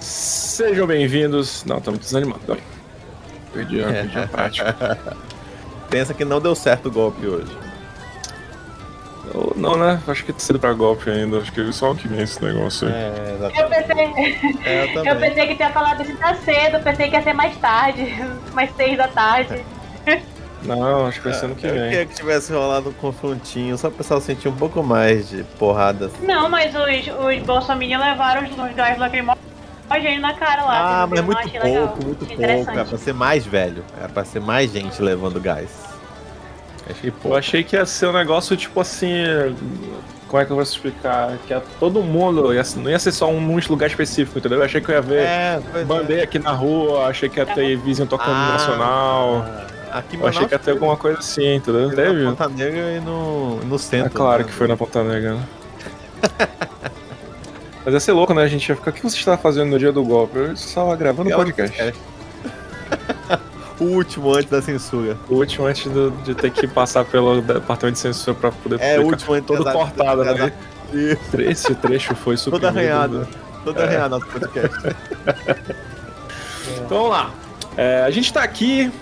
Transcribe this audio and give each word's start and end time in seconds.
Sejam 0.00 0.86
bem-vindos. 0.86 1.64
Não, 1.64 1.78
estamos 1.78 2.00
desanimados. 2.00 2.42
Não. 2.46 2.56
Perdi, 3.52 3.82
a- 3.82 3.86
perdi 3.92 4.18
a 4.18 4.28
prática. 4.28 4.98
Pensa 5.88 6.14
que 6.14 6.24
não 6.24 6.40
deu 6.40 6.54
certo 6.54 6.86
o 6.88 6.90
golpe 6.90 7.26
hoje. 7.26 7.56
Ou 9.34 9.52
não, 9.56 9.76
né? 9.76 10.00
Acho 10.08 10.24
que 10.24 10.32
tá 10.32 10.38
cedo 10.40 10.58
pra 10.58 10.72
golpe 10.72 11.08
ainda. 11.10 11.38
Acho 11.38 11.52
que 11.52 11.72
só 11.72 11.92
o 11.92 11.96
que 11.96 12.08
vem 12.08 12.22
esse 12.22 12.42
negócio 12.42 12.88
aí. 12.88 12.94
É, 12.94 13.12
Eu 13.28 13.34
exatamente. 13.36 13.86
pensei, 13.86 14.58
É, 14.64 14.96
eu 14.96 15.04
eu 15.04 15.16
pensei 15.16 15.46
que 15.46 15.54
tinha 15.56 15.70
falado 15.70 16.02
isso 16.02 16.16
tá 16.16 16.34
cedo, 16.36 16.82
pensei 16.82 17.08
que 17.10 17.16
ia 17.16 17.22
ser 17.22 17.32
mais 17.32 17.56
tarde, 17.58 18.06
mais 18.52 18.70
seis 18.76 18.96
da 18.96 19.08
tarde. 19.08 19.62
Não, 20.62 21.06
acho 21.06 21.20
que 21.20 21.28
vai 21.28 21.34
ser 21.38 21.46
ano 21.46 21.54
que 21.54 21.66
Eu 21.66 21.72
vem. 21.72 21.82
queria 21.90 22.06
que 22.06 22.14
tivesse 22.14 22.52
rolado 22.52 22.90
um 22.90 22.92
confrontinho, 22.92 23.78
só 23.78 23.88
pro 23.88 23.98
pessoal 23.98 24.20
sentir 24.20 24.48
um 24.48 24.56
pouco 24.56 24.82
mais 24.82 25.28
de 25.30 25.42
porradas. 25.58 26.10
Não, 26.22 26.48
mas 26.50 26.74
os, 26.74 27.08
os 27.36 27.42
bolsominions 27.46 28.02
levaram 28.02 28.44
os, 28.44 28.50
os 28.50 28.74
gás 28.74 28.98
lacrimógenos 28.98 29.49
na 30.20 30.34
cara 30.34 30.62
lá. 30.64 31.02
Ah, 31.02 31.06
mas 31.06 31.18
eu 31.18 31.24
muito 31.24 31.38
achei 31.38 31.60
legal, 31.60 31.88
pouco, 31.88 32.04
muito 32.04 32.18
pouco. 32.26 32.32
É 32.32 32.34
interessante. 32.34 32.88
pra 32.88 32.98
ser 32.98 33.14
mais 33.14 33.44
velho. 33.44 33.84
É 34.02 34.06
pra 34.08 34.24
ser 34.24 34.40
mais 34.40 34.72
gente 34.72 35.02
levando 35.02 35.40
gás. 35.40 35.68
Achei 36.88 37.10
Eu 37.10 37.14
pouco. 37.14 37.36
achei 37.36 37.62
que 37.64 37.76
ia 37.76 37.84
ser 37.86 38.06
um 38.06 38.12
negócio 38.12 38.56
tipo 38.56 38.80
assim. 38.80 39.12
Como 40.28 40.40
é 40.40 40.46
que 40.46 40.52
eu 40.52 40.56
vou 40.56 40.62
explicar? 40.62 41.36
Que 41.46 41.52
ia 41.52 41.60
todo 41.80 42.02
mundo. 42.02 42.54
Ia, 42.54 42.62
não 42.76 42.88
ia 42.90 42.98
ser 43.00 43.10
só 43.10 43.28
um 43.28 43.40
num 43.40 43.58
lugar 43.68 43.88
específico, 43.88 44.38
entendeu? 44.38 44.58
Eu 44.58 44.64
achei 44.64 44.80
que 44.80 44.88
eu 44.88 44.94
ia 44.94 45.02
ver 45.02 45.22
É, 45.22 45.60
pois 45.72 45.82
é. 45.82 45.84
bandeira 45.84 46.22
aqui 46.22 46.38
na 46.38 46.52
rua, 46.52 47.06
achei 47.06 47.28
que 47.28 47.40
ia 47.40 47.46
ter 47.46 47.76
vizinho 47.78 48.06
tocando 48.06 48.30
Ah, 48.30 48.52
nacional. 48.52 49.46
Aqui 49.90 50.16
Eu 50.16 50.26
achei 50.28 50.46
que 50.46 50.54
ia 50.54 50.58
ter 50.60 50.70
alguma 50.70 50.96
coisa 50.96 51.18
assim, 51.18 51.56
entendeu? 51.56 51.88
Na 51.88 51.94
Teve? 51.96 52.24
Ponta 52.24 52.48
Negra 52.48 52.92
e 52.92 53.00
no, 53.00 53.56
no 53.56 53.74
É 53.74 53.78
centro. 53.78 54.10
claro 54.12 54.42
né? 54.44 54.48
que 54.48 54.54
foi 54.54 54.68
na 54.68 54.76
Ponta 54.76 55.02
Negra. 55.02 55.34
né? 55.34 55.42
Mas 57.84 57.94
ia 57.94 58.00
ser 58.00 58.12
louco, 58.12 58.34
né? 58.34 58.42
A 58.42 58.48
gente 58.48 58.68
ia 58.68 58.76
ficar. 58.76 58.90
O 58.90 58.94
que 58.94 59.02
você 59.02 59.16
estava 59.16 59.36
fazendo 59.38 59.70
no 59.70 59.78
dia 59.78 59.90
do 59.92 60.02
golpe? 60.04 60.36
Eu 60.38 60.52
estava 60.52 60.94
gravando 60.96 61.30
um 61.30 61.36
podcast. 61.36 61.94
O 63.80 63.84
último 63.84 64.34
antes 64.34 64.50
da 64.50 64.60
censura. 64.60 65.16
O 65.26 65.36
último 65.36 65.64
antes 65.66 65.90
do- 65.90 66.10
de 66.22 66.34
ter 66.34 66.50
que 66.50 66.68
passar 66.68 67.02
pelo 67.06 67.40
departamento 67.40 67.94
de 67.94 67.98
censura 68.00 68.36
pra 68.38 68.52
poder 68.52 68.78
É, 68.78 68.98
o 69.00 69.04
último 69.06 69.32
antes 69.32 69.46
todo 69.46 69.72
cortado, 69.72 70.22
né? 70.22 70.52
Isso. 70.92 71.40
Esse 71.40 71.74
trecho 71.76 72.14
foi 72.14 72.34
Todo 72.36 72.42
suprimido. 72.56 72.66
arranhado. 72.66 73.28
Todo 73.64 73.80
arranhado 73.80 74.18
nosso 74.18 74.30
podcast. 74.30 74.96
Então 76.84 76.88
vamos 76.98 77.10
lá. 77.10 77.30
É, 77.74 78.02
a 78.02 78.10
gente 78.10 78.30
tá 78.30 78.42
aqui 78.42 78.92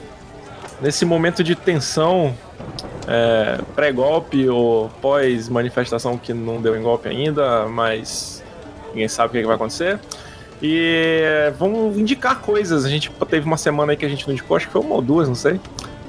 nesse 0.81 1.05
momento 1.05 1.43
de 1.43 1.57
tensão 1.57 2.33
é, 3.09 3.59
pré-golpe 3.75 4.49
ou 4.49 4.89
pós-manifestação 5.03 6.17
que 6.17 6.33
não 6.33 6.61
deu 6.63 6.77
em 6.77 6.83
golpe 6.83 7.09
ainda, 7.09 7.67
mas 7.67 8.38
ninguém 8.89 9.09
sabe 9.09 9.29
o 9.29 9.33
que, 9.33 9.41
que 9.41 9.47
vai 9.47 9.57
acontecer. 9.57 9.99
E 10.61 11.23
é, 11.25 11.55
vamos 11.57 11.97
indicar 11.97 12.41
coisas. 12.41 12.85
A 12.85 12.89
gente 12.89 13.11
teve 13.29 13.47
uma 13.47 13.57
semana 13.57 13.93
aí 13.93 13.97
que 13.97 14.05
a 14.05 14.09
gente 14.09 14.27
não 14.27 14.33
indicou, 14.33 14.57
acho 14.57 14.67
que 14.67 14.73
foi 14.73 14.83
uma 14.83 14.97
ou 14.97 15.03
duas, 15.03 15.29
não 15.29 15.35
sei. 15.35 15.61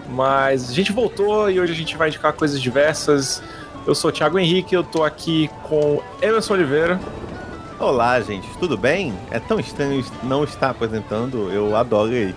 Mas 0.10 0.70
a 0.70 0.74
gente 0.74 0.92
voltou 0.92 1.50
e 1.50 1.60
hoje 1.60 1.72
a 1.72 1.76
gente 1.76 1.96
vai 1.96 2.08
indicar 2.08 2.34
coisas 2.34 2.60
diversas. 2.60 3.44
Eu 3.86 3.94
sou 3.94 4.10
o 4.10 4.12
Thiago 4.12 4.40
Henrique, 4.40 4.74
eu 4.74 4.84
tô 4.84 5.04
aqui 5.04 5.50
com 5.64 6.02
Emerson 6.22 6.56
Oliveira. 6.56 7.00
Olá, 7.80 8.20
gente, 8.20 8.48
tudo 8.58 8.78
bem? 8.78 9.14
É 9.32 9.40
tão 9.40 9.60
estranho 9.60 10.04
não 10.24 10.44
estar 10.44 10.72
apresentando, 10.72 11.50
eu 11.52 11.76
adoro 11.76 12.14
e 12.14 12.36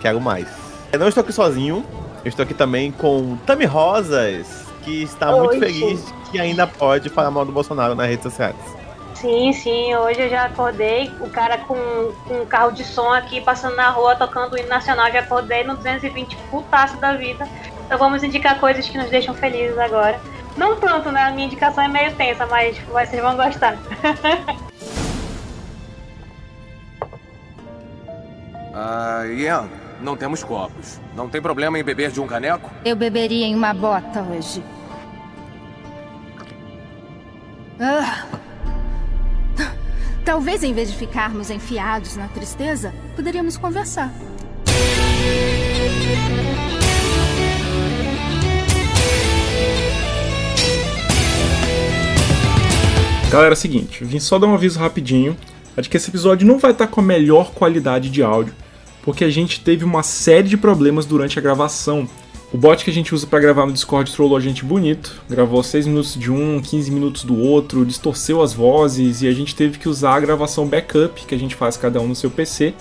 quero 0.00 0.20
mais. 0.20 0.46
Eu 0.92 0.98
não 0.98 1.08
estou 1.08 1.22
aqui 1.22 1.32
sozinho, 1.32 1.84
eu 2.24 2.28
estou 2.28 2.44
aqui 2.44 2.54
também 2.54 2.92
com 2.92 3.36
Tami 3.44 3.64
Rosas, 3.64 4.66
que 4.82 5.02
está 5.02 5.32
muito 5.32 5.52
Oi, 5.52 5.58
feliz 5.58 6.14
que 6.30 6.38
ainda 6.38 6.66
pode 6.66 7.08
falar 7.08 7.30
mal 7.30 7.44
do 7.44 7.52
Bolsonaro 7.52 7.94
nas 7.94 8.08
redes 8.08 8.22
sociais. 8.22 8.56
Sim, 9.14 9.52
sim, 9.52 9.94
hoje 9.94 10.20
eu 10.20 10.28
já 10.28 10.44
acordei, 10.44 11.10
o 11.20 11.30
cara 11.30 11.58
com, 11.58 11.74
com 12.26 12.42
um 12.42 12.46
carro 12.46 12.72
de 12.72 12.84
som 12.84 13.12
aqui 13.12 13.40
passando 13.40 13.76
na 13.76 13.88
rua 13.90 14.16
tocando 14.16 14.52
o 14.52 14.58
hino 14.58 14.68
nacional, 14.68 15.10
já 15.10 15.20
acordei 15.20 15.64
no 15.64 15.76
220 15.76 16.36
putaço 16.50 16.96
da 16.98 17.14
vida. 17.14 17.48
Então 17.86 17.98
vamos 17.98 18.22
indicar 18.22 18.58
coisas 18.58 18.88
que 18.88 18.98
nos 18.98 19.08
deixam 19.08 19.34
felizes 19.34 19.78
agora. 19.78 20.20
Não 20.56 20.76
tanto, 20.76 21.10
né? 21.10 21.22
A 21.22 21.30
minha 21.30 21.46
indicação 21.46 21.82
é 21.82 21.88
meio 21.88 22.14
tensa, 22.14 22.46
mas 22.46 22.78
vocês 22.78 23.22
vão 23.22 23.36
gostar. 23.36 23.76
Ah, 28.76 29.24
Ian, 29.28 29.68
não 30.00 30.16
temos 30.16 30.42
copos. 30.42 30.98
Não 31.14 31.28
tem 31.28 31.40
problema 31.40 31.78
em 31.78 31.84
beber 31.84 32.10
de 32.10 32.20
um 32.20 32.26
caneco? 32.26 32.68
Eu 32.84 32.96
beberia 32.96 33.46
em 33.46 33.54
uma 33.54 33.72
bota 33.72 34.20
hoje. 34.20 34.64
Ah. 37.78 38.24
Talvez 40.24 40.64
em 40.64 40.72
vez 40.72 40.90
de 40.90 40.96
ficarmos 40.96 41.50
enfiados 41.50 42.16
na 42.16 42.28
tristeza, 42.28 42.94
poderíamos 43.14 43.58
conversar. 43.58 44.10
Galera, 53.30 53.52
é 53.52 53.52
o 53.52 53.56
seguinte, 53.56 54.02
vim 54.02 54.18
só 54.18 54.38
dar 54.38 54.46
um 54.46 54.54
aviso 54.54 54.78
rapidinho, 54.78 55.36
é 55.76 55.82
de 55.82 55.90
que 55.90 55.96
esse 55.98 56.08
episódio 56.08 56.46
não 56.46 56.58
vai 56.58 56.70
estar 56.70 56.86
com 56.86 57.00
a 57.00 57.04
melhor 57.04 57.50
qualidade 57.52 58.08
de 58.08 58.22
áudio, 58.22 58.54
porque 59.02 59.24
a 59.24 59.30
gente 59.30 59.60
teve 59.60 59.84
uma 59.84 60.02
série 60.02 60.48
de 60.48 60.56
problemas 60.56 61.04
durante 61.04 61.38
a 61.38 61.42
gravação. 61.42 62.08
O 62.54 62.56
bot 62.56 62.84
que 62.84 62.90
a 62.90 62.94
gente 62.94 63.12
usa 63.12 63.26
pra 63.26 63.40
gravar 63.40 63.66
no 63.66 63.72
Discord 63.72 64.12
trollou 64.12 64.36
a 64.36 64.40
gente 64.40 64.64
bonito, 64.64 65.20
gravou 65.28 65.60
6 65.60 65.88
minutos 65.88 66.14
de 66.14 66.30
um, 66.30 66.60
15 66.62 66.88
minutos 66.88 67.24
do 67.24 67.36
outro, 67.36 67.84
distorceu 67.84 68.40
as 68.40 68.52
vozes 68.52 69.22
e 69.22 69.26
a 69.26 69.32
gente 69.32 69.56
teve 69.56 69.76
que 69.76 69.88
usar 69.88 70.14
a 70.14 70.20
gravação 70.20 70.64
backup 70.64 71.26
que 71.26 71.34
a 71.34 71.38
gente 71.38 71.56
faz 71.56 71.76
cada 71.76 72.00
um 72.00 72.06
no 72.06 72.14
seu 72.14 72.30
PC, 72.30 72.72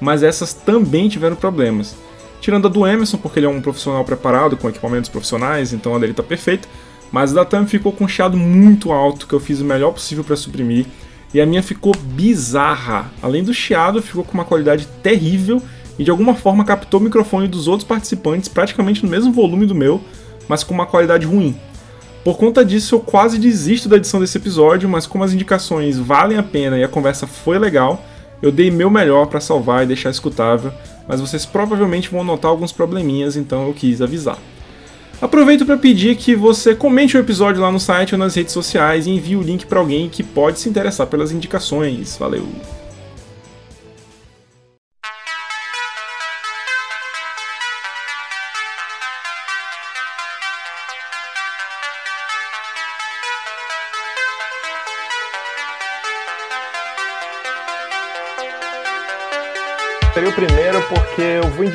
mas 0.00 0.22
essas 0.22 0.54
também 0.54 1.08
tiveram 1.08 1.34
problemas. 1.34 1.96
Tirando 2.40 2.68
a 2.68 2.70
do 2.70 2.86
Emerson, 2.86 3.18
porque 3.18 3.40
ele 3.40 3.46
é 3.46 3.48
um 3.48 3.60
profissional 3.60 4.04
preparado 4.04 4.56
com 4.56 4.68
equipamentos 4.68 5.10
profissionais, 5.10 5.72
então 5.72 5.96
a 5.96 5.98
dele 5.98 6.14
tá 6.14 6.22
perfeita. 6.22 6.68
Mas 7.10 7.32
a 7.32 7.42
da 7.42 7.44
Tam 7.44 7.66
ficou 7.66 7.90
com 7.90 8.04
um 8.04 8.08
chiado 8.08 8.36
muito 8.36 8.92
alto, 8.92 9.26
que 9.26 9.32
eu 9.32 9.40
fiz 9.40 9.60
o 9.60 9.64
melhor 9.64 9.90
possível 9.90 10.22
para 10.22 10.36
suprimir. 10.36 10.86
E 11.34 11.40
a 11.40 11.46
minha 11.46 11.64
ficou 11.64 11.92
bizarra. 11.96 13.10
Além 13.20 13.42
do 13.42 13.52
chiado, 13.52 14.00
ficou 14.00 14.22
com 14.22 14.34
uma 14.34 14.44
qualidade 14.44 14.86
terrível 15.02 15.60
e 15.98 16.04
de 16.04 16.10
alguma 16.10 16.34
forma 16.34 16.64
captou 16.64 17.00
o 17.00 17.02
microfone 17.02 17.48
dos 17.48 17.68
outros 17.68 17.86
participantes 17.86 18.48
praticamente 18.48 19.04
no 19.04 19.10
mesmo 19.10 19.32
volume 19.32 19.66
do 19.66 19.74
meu, 19.74 20.00
mas 20.48 20.62
com 20.62 20.74
uma 20.74 20.86
qualidade 20.86 21.26
ruim. 21.26 21.56
Por 22.24 22.36
conta 22.36 22.64
disso, 22.64 22.96
eu 22.96 23.00
quase 23.00 23.38
desisto 23.38 23.88
da 23.88 23.96
edição 23.96 24.18
desse 24.18 24.36
episódio, 24.36 24.88
mas 24.88 25.06
como 25.06 25.22
as 25.22 25.32
indicações 25.32 25.96
valem 25.96 26.36
a 26.36 26.42
pena 26.42 26.76
e 26.76 26.82
a 26.82 26.88
conversa 26.88 27.26
foi 27.26 27.58
legal, 27.58 28.04
eu 28.42 28.50
dei 28.50 28.70
meu 28.70 28.90
melhor 28.90 29.26
para 29.26 29.40
salvar 29.40 29.84
e 29.84 29.86
deixar 29.86 30.10
escutável, 30.10 30.72
mas 31.06 31.20
vocês 31.20 31.46
provavelmente 31.46 32.10
vão 32.10 32.24
notar 32.24 32.50
alguns 32.50 32.72
probleminhas, 32.72 33.36
então 33.36 33.66
eu 33.66 33.72
quis 33.72 34.02
avisar. 34.02 34.38
Aproveito 35.20 35.64
para 35.64 35.78
pedir 35.78 36.16
que 36.16 36.34
você 36.34 36.74
comente 36.74 37.16
o 37.16 37.20
episódio 37.20 37.62
lá 37.62 37.72
no 37.72 37.80
site 37.80 38.14
ou 38.14 38.18
nas 38.18 38.34
redes 38.34 38.52
sociais 38.52 39.06
e 39.06 39.10
envie 39.10 39.36
o 39.36 39.42
link 39.42 39.64
para 39.64 39.78
alguém 39.78 40.08
que 40.08 40.22
pode 40.22 40.58
se 40.58 40.68
interessar 40.68 41.06
pelas 41.06 41.32
indicações. 41.32 42.16
Valeu! 42.18 42.46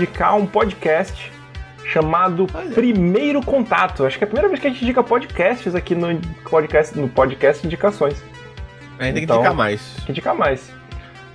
Indicar 0.01 0.35
um 0.35 0.45
podcast 0.47 1.31
chamado 1.85 2.47
Primeiro 2.73 3.41
Contato. 3.43 4.05
Acho 4.05 4.17
que 4.17 4.23
é 4.23 4.25
a 4.25 4.27
primeira 4.27 4.47
vez 4.49 4.59
que 4.59 4.67
a 4.67 4.69
gente 4.69 4.83
indica 4.83 5.03
podcasts 5.03 5.75
aqui 5.75 5.93
no 5.93 6.19
podcast, 6.49 6.97
no 6.97 7.07
podcast 7.07 7.65
Indicações. 7.65 8.23
A 8.97 9.03
gente 9.05 9.13
tem 9.13 9.13
que 9.13 9.19
Então- 9.25 9.37
indicar 9.37 9.53
mais. 9.53 9.81
Tem 9.97 10.05
que 10.05 10.11
indicar 10.11 10.35
mais. 10.35 10.71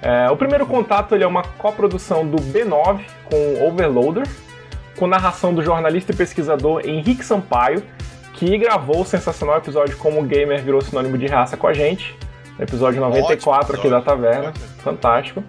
É, 0.02 0.30
o 0.30 0.36
Primeiro 0.36 0.66
Contato 0.66 1.14
ele 1.14 1.24
é 1.24 1.26
uma 1.26 1.42
coprodução 1.42 2.26
do 2.26 2.36
B9 2.36 3.00
com 3.24 3.36
o 3.36 3.68
Overloader, 3.68 4.26
com 4.98 5.06
narração 5.06 5.54
do 5.54 5.62
jornalista 5.62 6.12
e 6.12 6.16
pesquisador 6.16 6.82
Henrique 6.84 7.24
Sampaio, 7.24 7.82
que 8.34 8.56
gravou 8.58 9.00
o 9.00 9.04
sensacional 9.04 9.56
episódio 9.58 9.96
Como 9.96 10.20
o 10.20 10.24
Gamer 10.24 10.62
virou 10.62 10.80
sinônimo 10.80 11.16
de 11.18 11.26
raça 11.26 11.56
com 11.56 11.66
a 11.66 11.72
gente. 11.72 12.16
Episódio 12.58 13.00
94 13.00 13.76
aqui 13.76 13.88
da 13.88 14.00
Taverna. 14.00 14.52
Fantástico. 14.78 15.42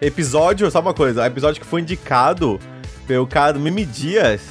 Episódio, 0.00 0.70
só 0.70 0.80
uma 0.80 0.92
coisa, 0.92 1.26
episódio 1.26 1.60
que 1.60 1.66
foi 1.66 1.80
indicado 1.80 2.60
pelo 3.06 3.26
cara 3.26 3.54
do 3.54 3.60
Mimi 3.60 3.84
Dias. 3.84 4.42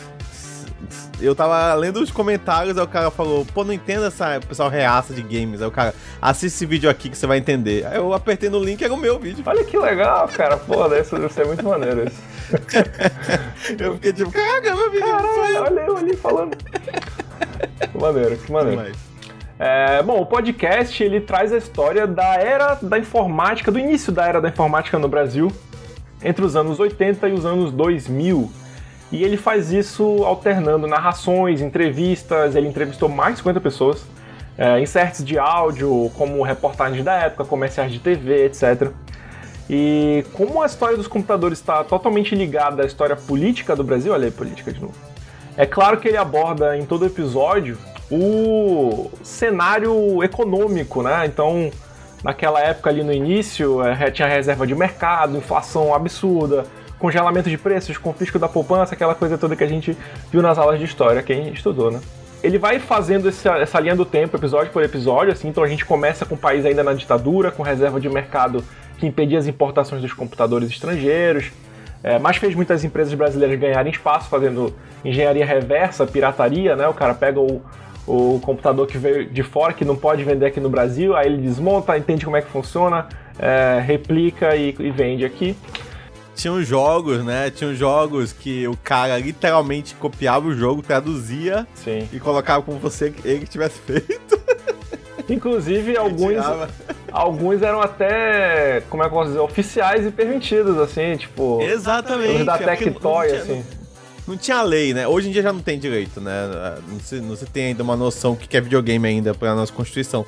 Eu 1.21 1.33
tava 1.33 1.74
lendo 1.75 2.01
os 2.01 2.12
comentários, 2.12 2.77
aí 2.77 2.83
o 2.83 2.88
cara 2.88 3.09
falou, 3.09 3.45
pô, 3.53 3.63
não 3.63 3.71
entendo 3.74 4.06
essa 4.06 4.39
pessoal 4.47 4.69
reaça 4.69 5.13
de 5.13 5.21
games. 5.21 5.62
Aí 5.62 5.68
o 5.68 5.71
cara, 5.71 5.94
assiste 6.21 6.56
esse 6.56 6.65
vídeo 6.65 6.89
aqui 6.89 7.09
que 7.09 7.18
você 7.18 7.25
vai 7.25 7.38
entender. 7.38 7.86
Aí 7.86 7.95
eu 7.97 8.12
apertei 8.13 8.50
no 8.50 8.59
link, 8.59 8.83
era 8.83 8.94
o 8.94 8.97
meu 8.97 9.18
vídeo. 9.19 9.44
Olha 9.45 9.63
que 9.63 9.77
legal, 9.77 10.27
cara. 10.27 10.57
Pô, 10.57 10.88
deve 10.89 11.09
deve 11.09 11.33
ser 11.33 11.45
muito 11.45 11.63
maneiro 11.63 12.06
isso. 12.07 12.21
Eu 13.80 13.95
fiquei 13.95 14.13
tipo, 14.13 14.31
caraca, 14.31 14.75
meu 14.75 14.92
vídeo. 14.92 15.07
Caralho, 15.07 15.63
olha 15.63 15.80
eu 15.81 15.97
ali 15.97 16.15
falando. 16.15 16.56
Que 17.92 17.97
maneiro, 17.97 18.38
que 18.38 18.51
maneiro. 18.51 18.81
Mas- 18.81 19.15
É, 19.57 20.04
bom, 20.04 20.19
o 20.19 20.25
podcast 20.25 21.02
ele 21.02 21.22
traz 21.22 21.54
a 21.54 21.57
história 21.57 22.06
da 22.06 22.36
era 22.36 22.75
da 22.75 23.00
informática, 23.00 23.72
do 23.72 23.80
início 23.80 24.12
da 24.12 24.25
era 24.25 24.42
da 24.42 24.50
informática 24.50 25.00
no 25.00 25.07
Brasil, 25.07 25.50
entre 26.22 26.44
os 26.44 26.57
anos 26.57 26.80
80 26.80 27.30
e 27.30 27.34
os 27.34 27.46
anos 27.46 27.72
2000. 27.72 28.52
E 29.12 29.24
ele 29.24 29.38
faz 29.38 29.72
isso 29.72 30.24
alternando 30.25 30.88
narrações, 30.88 31.62
entrevistas, 31.62 32.56
ele 32.56 32.68
entrevistou 32.68 33.07
mais 33.07 33.36
de 33.36 33.38
50 33.38 33.62
pessoas, 33.62 34.06
é, 34.57 34.80
inserts 34.81 35.24
de 35.24 35.40
áudio, 35.40 36.12
como 36.16 36.42
reportagens 36.44 37.04
da 37.04 37.13
época, 37.13 37.46
comerciais 37.46 37.94
de 37.94 38.00
TV, 38.00 38.46
etc. 38.46 38.92
E 39.69 40.25
como 40.34 40.62
a 40.62 40.66
história 40.66 40.98
dos 40.98 41.07
computadores 41.07 41.60
está 41.60 41.81
totalmente 41.84 42.36
ligada 42.36 42.84
à 42.84 42.86
história 42.86 43.16
política 43.16 43.74
do 43.74 43.86
Brasil, 43.86 44.12
olha 44.12 44.25
aí, 44.25 44.31
política 44.31 44.74
de 44.74 44.81
novo. 44.81 44.96
É 45.56 45.66
claro 45.66 45.98
que 45.98 46.10
ele 46.10 46.18
aborda 46.18 46.78
em 46.78 46.86
todo 46.86 47.06
episódio 47.06 47.78
o 48.12 49.10
cenário 49.24 50.24
econômico, 50.24 51.02
né? 51.02 51.25
Então, 51.25 51.72
naquela 52.24 52.60
época 52.60 52.90
ali 52.90 53.04
no 53.04 53.12
início, 53.12 53.84
é, 53.84 54.10
tinha 54.12 54.28
reserva 54.28 54.66
de 54.66 54.75
mercado, 54.75 55.38
inflação 55.38 55.94
absurda, 55.94 56.66
congelamento 56.98 57.50
de 57.50 57.57
preços, 57.57 57.98
confisco 57.98 58.40
da 58.40 58.48
poupança, 58.48 58.94
aquela 58.94 59.16
coisa 59.16 59.38
toda 59.38 59.56
que 59.56 59.63
a 59.63 59.68
gente 59.68 59.98
viu 60.31 60.42
nas 60.42 60.57
aulas 60.57 60.80
de 60.80 60.86
história, 60.86 61.22
quem 61.22 61.50
estudou, 61.50 61.92
né? 61.92 62.00
Ele 62.44 62.60
vai 62.60 62.80
fazendo 62.80 63.28
essa, 63.28 63.57
essa 63.57 63.80
linha 63.80 63.96
do 63.96 64.06
tempo, 64.06 64.38
episódio 64.38 64.72
por 64.72 64.84
episódio, 64.84 65.34
assim, 65.34 65.48
então 65.48 65.63
a 65.63 65.68
gente 65.68 65.84
começa 65.84 66.25
com 66.25 66.36
o 66.36 66.38
país 66.38 66.63
ainda 66.66 66.84
na 66.84 66.94
ditadura, 66.94 67.52
com 67.52 67.63
reserva 67.63 68.00
de 68.00 68.07
mercado 68.07 68.63
que 68.98 69.07
impedia 69.07 69.40
as 69.40 69.48
importações 69.48 70.02
dos 70.02 70.13
computadores 70.13 70.69
estrangeiros, 70.69 71.52
é, 72.04 72.19
mas 72.19 72.38
fez 72.38 72.54
muitas 72.54 72.84
empresas 72.84 73.13
brasileiras 73.16 73.60
ganharem 73.60 73.92
espaço 73.92 74.30
fazendo 74.30 74.74
engenharia 75.04 75.46
reversa, 75.46 76.06
pirataria, 76.06 76.75
né? 76.75 76.88
O 76.88 76.94
cara 76.94 77.16
pega 77.16 77.40
o, 77.40 77.62
o 78.07 78.40
computador 78.44 78.88
que 78.88 78.98
veio 78.98 79.25
de 79.25 79.44
fora, 79.44 79.74
que 79.74 79.84
não 79.84 79.96
pode 79.96 80.24
vender 80.24 80.46
aqui 80.46 80.60
no 80.60 80.69
Brasil, 80.69 81.16
aí 81.16 81.28
ele 81.28 81.38
desmonta, 81.38 81.98
entende 81.98 82.24
como 82.24 82.38
é 82.38 82.42
que 82.42 82.50
funciona, 82.50 83.07
é, 83.40 83.81
replica 83.84 84.56
e, 84.56 84.75
e 84.80 84.92
vende 84.92 85.25
aqui. 85.25 85.56
Tinham 86.36 86.62
jogos, 86.62 87.24
né? 87.24 87.50
Tinham 87.50 87.74
jogos 87.74 88.34
que 88.34 88.68
o 88.68 88.75
cara 88.84 89.18
literalmente 89.18 89.96
copiava 89.96 90.48
o 90.48 90.54
jogo, 90.54 90.81
traduzia 90.81 91.66
Sim. 91.74 92.07
e 92.12 92.19
colocava 92.19 92.62
como 92.62 92.78
você 92.78 93.13
ele 93.24 93.48
tivesse 93.48 93.80
feito. 93.80 94.38
Inclusive, 95.30 95.98
alguns, 95.98 96.36
alguns 97.12 97.62
eram 97.62 97.81
até, 97.81 98.84
como 98.90 99.02
é 99.02 99.07
que 99.07 99.13
eu 99.13 99.18
posso 99.18 99.30
dizer, 99.30 99.40
oficiais 99.40 100.06
e 100.06 100.12
permitidos, 100.12 100.78
assim, 100.78 101.16
tipo. 101.16 101.62
Exatamente. 101.62 102.42
Os 102.42 102.46
da 102.46 102.57
é 102.57 102.75
Tectoy, 102.75 103.28
tinha- 103.28 103.42
assim. 103.42 103.66
Não 104.27 104.36
tinha 104.38 104.62
lei, 104.63 104.94
né? 104.94 105.07
Hoje 105.07 105.30
em 105.30 105.31
dia 105.31 105.42
já 105.44 105.54
não 105.54 105.62
tem 105.62 105.77
direito, 105.77 106.19
né? 106.19 106.77
Não 106.88 107.00
se, 107.00 107.16
não 107.22 107.36
se 107.36 107.45
tem 107.45 107.66
ainda 107.68 107.83
uma 107.83 107.95
noção 107.95 108.33
do 108.33 108.39
que 108.48 108.57
é 108.57 108.62
videogame 108.62 109.07
ainda 109.07 109.33
pra 109.36 109.54
nossa 109.54 109.72
Constituição. 109.72 110.25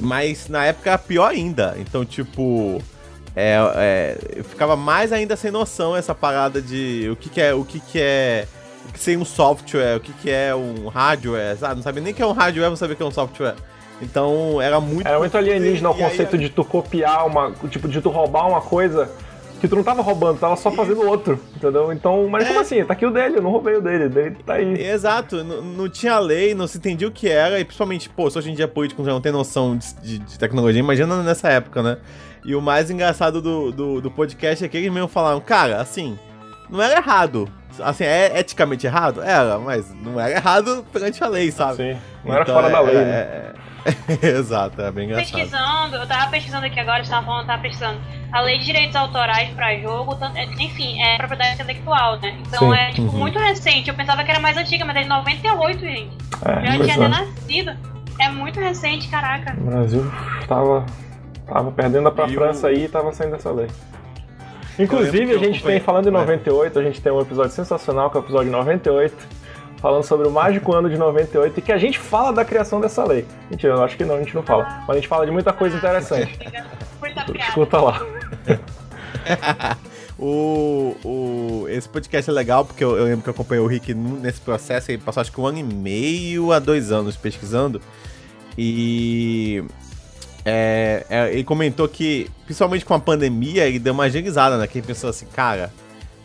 Mas 0.00 0.48
na 0.48 0.64
época 0.64 0.90
era 0.90 0.98
pior 0.98 1.30
ainda. 1.30 1.76
Então, 1.78 2.04
tipo. 2.04 2.80
É, 3.34 3.56
é, 3.76 4.18
eu 4.36 4.44
ficava 4.44 4.74
mais 4.76 5.12
ainda 5.12 5.36
sem 5.36 5.50
noção 5.50 5.96
essa 5.96 6.14
parada 6.14 6.60
de 6.60 7.08
o 7.12 7.16
que, 7.16 7.28
que 7.28 7.40
é. 7.40 7.52
O 7.54 7.64
que, 7.64 7.80
que 7.80 7.98
é. 8.00 8.46
O 8.88 8.92
que 8.92 8.98
seria 9.00 9.20
um 9.20 9.24
software, 9.24 9.96
o 9.96 10.00
que, 10.00 10.12
que 10.14 10.30
é 10.30 10.54
um 10.54 10.88
hardware, 10.88 11.56
sabe? 11.58 11.76
Não 11.76 11.82
sabia 11.82 12.02
nem 12.02 12.12
o 12.12 12.16
que 12.16 12.22
é 12.22 12.26
um 12.26 12.32
hardware, 12.32 12.68
não 12.70 12.76
sabia 12.76 12.94
o 12.94 12.96
que 12.96 13.02
é 13.02 13.06
um 13.06 13.10
software. 13.10 13.54
Então 14.00 14.60
era 14.60 14.80
muito. 14.80 15.06
Era 15.06 15.18
muito 15.18 15.36
alienígena 15.36 15.90
o 15.90 15.96
E 15.98 16.02
aí- 16.02 16.10
conceito 16.10 16.38
de 16.38 16.48
tu 16.48 16.64
copiar 16.64 17.26
uma. 17.26 17.52
Tipo, 17.68 17.88
de 17.88 18.00
tu 18.00 18.08
roubar 18.10 18.48
uma 18.48 18.60
coisa 18.60 19.10
que 19.60 19.68
tu 19.68 19.76
não 19.76 19.82
tava 19.82 20.02
roubando, 20.02 20.38
tava 20.40 20.56
só 20.56 20.70
fazendo 20.70 21.06
outro, 21.06 21.38
entendeu? 21.54 21.92
Então, 21.92 22.26
mas 22.28 22.44
É. 22.44 22.48
como 22.48 22.60
assim? 22.60 22.84
Tá 22.84 22.94
aqui 22.94 23.04
o 23.06 23.10
dele, 23.10 23.36
eu 23.38 23.42
não 23.42 23.50
roubei 23.50 23.74
o 23.76 23.80
dele, 23.82 24.08
dele 24.08 24.36
tá 24.44 24.54
aí. 24.54 24.72
Exato, 24.82 25.36
n- 25.44 25.60
não 25.76 25.88
tinha 25.88 26.18
lei, 26.18 26.54
não 26.54 26.66
se 26.66 26.78
entendia 26.78 27.06
o 27.06 27.10
que 27.12 27.28
era, 27.28 27.60
e 27.60 27.64
principalmente, 27.64 28.08
pô, 28.08 28.30
se 28.30 28.38
hoje 28.38 28.50
em 28.50 28.54
dia 28.54 28.66
político 28.66 29.04
já 29.04 29.12
não 29.12 29.20
tem 29.20 29.30
noção 29.32 29.76
de, 29.76 29.94
de- 30.00 30.18
de 30.18 30.38
tecnologia, 30.38 30.80
imagina 30.80 31.22
nessa 31.22 31.48
época, 31.48 31.82
né? 31.82 31.98
E 32.44 32.54
o 32.54 32.60
mais 32.62 32.90
engraçado 32.90 33.42
do, 33.42 33.70
do, 33.70 34.00
do 34.00 34.10
podcast 34.10 34.64
é 34.64 34.68
que 34.68 34.76
eles 34.78 34.90
mesmo 34.90 35.08
falaram, 35.08 35.40
cara, 35.40 35.80
assim, 35.80 36.18
não 36.70 36.82
era 36.82 36.96
errado. 36.98 37.48
Assim, 37.82 38.04
é 38.04 38.38
eticamente 38.38 38.86
errado? 38.86 39.22
Era, 39.22 39.58
mas 39.58 39.90
não 39.94 40.20
era 40.20 40.32
errado 40.34 40.84
perante 40.92 41.22
a 41.22 41.28
lei, 41.28 41.50
sabe? 41.50 41.76
Sim. 41.76 41.98
Não 42.24 42.32
era 42.34 42.42
Então, 42.42 42.54
fora 42.54 42.68
é- 42.68 42.70
da 42.72 42.80
lei, 42.80 42.96
é- 42.96 43.04
né? 43.04 43.16
é- 43.20 43.50
Exato, 44.36 44.82
é 44.82 44.90
bem 44.90 45.06
engraçado. 45.06 45.32
Pesquisando, 45.32 45.96
eu 45.96 46.06
tava 46.06 46.30
pesquisando 46.30 46.66
aqui 46.66 46.78
agora, 46.78 47.02
você 47.02 47.10
tava 47.10 47.24
falando, 47.24 47.46
tava 47.46 47.62
pesquisando. 47.62 47.98
A 48.32 48.40
lei 48.42 48.58
de 48.58 48.66
direitos 48.66 48.94
autorais 48.94 49.48
pra 49.54 49.74
jogo, 49.78 50.14
tanto- 50.16 50.36
é, 50.36 50.44
enfim, 50.44 51.00
é 51.02 51.16
propriedade 51.16 51.54
intelectual, 51.54 52.20
né? 52.20 52.36
Então 52.46 52.70
Sim. 52.70 52.76
é, 52.78 52.90
tipo, 52.90 53.02
Uhum. 53.10 53.18
muito 53.18 53.38
recente. 53.38 53.88
Eu 53.88 53.94
pensava 53.96 54.22
que 54.22 54.30
era 54.30 54.40
mais 54.40 54.56
antiga, 54.58 54.84
mas 54.84 54.96
é 54.96 55.02
de 55.02 55.08
98, 55.08 55.80
gente. 55.80 56.16
É, 56.44 56.76
Eu 56.76 56.82
tinha 56.82 56.92
é. 56.94 56.96
até 56.96 57.08
nascido. 57.08 57.72
É 58.20 58.28
muito 58.28 58.60
recente, 58.60 59.08
caraca. 59.08 59.54
O 59.58 59.64
Brasil 59.64 60.12
tava, 60.46 60.84
tava 61.46 61.72
perdendo 61.72 62.12
pra 62.12 62.26
E 62.26 62.34
França 62.34 62.68
aí 62.68 62.84
e 62.84 62.88
tava 62.88 63.10
saindo 63.14 63.32
dessa 63.32 63.50
lei. 63.50 63.68
Inclusive, 64.78 65.32
a 65.34 65.38
gente 65.38 65.62
tem, 65.62 65.80
falando 65.80 66.08
em 66.08 66.12
Vai. 66.12 66.22
98, 66.22 66.78
a 66.78 66.82
gente 66.82 67.00
tem 67.00 67.12
um 67.12 67.20
episódio 67.20 67.52
sensacional, 67.52 68.10
que 68.10 68.16
é 68.16 68.20
o 68.20 68.24
episódio 68.24 68.50
98, 68.50 69.14
falando 69.78 70.02
sobre 70.04 70.26
o 70.26 70.30
mágico 70.30 70.74
ano 70.74 70.88
de 70.88 70.96
98 70.96 71.58
e 71.58 71.62
que 71.62 71.72
a 71.72 71.78
gente 71.78 71.98
fala 71.98 72.32
da 72.32 72.44
criação 72.44 72.80
dessa 72.80 73.04
lei. 73.04 73.26
Mentira, 73.50 73.74
eu 73.74 73.82
acho 73.82 73.96
que 73.96 74.04
não, 74.04 74.16
a 74.16 74.18
gente 74.18 74.34
não 74.34 74.42
fala. 74.42 74.64
Mas 74.80 74.90
a 74.90 74.94
gente 74.94 75.08
fala 75.08 75.26
de 75.26 75.32
muita 75.32 75.52
coisa 75.52 75.76
interessante. 75.76 76.38
Escuta 77.48 77.80
lá. 77.80 78.00
O, 80.22 80.94
o, 81.02 81.66
esse 81.70 81.88
podcast 81.88 82.30
é 82.30 82.32
legal 82.34 82.62
porque 82.62 82.84
eu, 82.84 82.94
eu 82.94 83.04
lembro 83.04 83.22
que 83.22 83.30
eu 83.30 83.32
acompanhei 83.32 83.64
o 83.64 83.66
Rick 83.66 83.94
nesse 83.94 84.38
processo. 84.38 84.90
Ele 84.90 84.98
passou 84.98 85.22
acho 85.22 85.32
que 85.32 85.40
um 85.40 85.46
ano 85.46 85.56
e 85.56 85.62
meio 85.62 86.52
a 86.52 86.58
dois 86.58 86.92
anos 86.92 87.16
pesquisando. 87.16 87.80
E 88.56 89.64
é, 90.44 91.04
é, 91.08 91.32
ele 91.32 91.44
comentou 91.44 91.86
que, 91.88 92.30
principalmente 92.44 92.84
com 92.84 92.94
a 92.94 93.00
pandemia, 93.00 93.66
ele 93.66 93.78
deu 93.78 93.92
uma 93.92 94.04
agilizada, 94.04 94.56
né? 94.56 94.66
Que 94.66 94.78
ele 94.78 94.86
pensou 94.86 95.10
assim, 95.10 95.26
cara, 95.26 95.72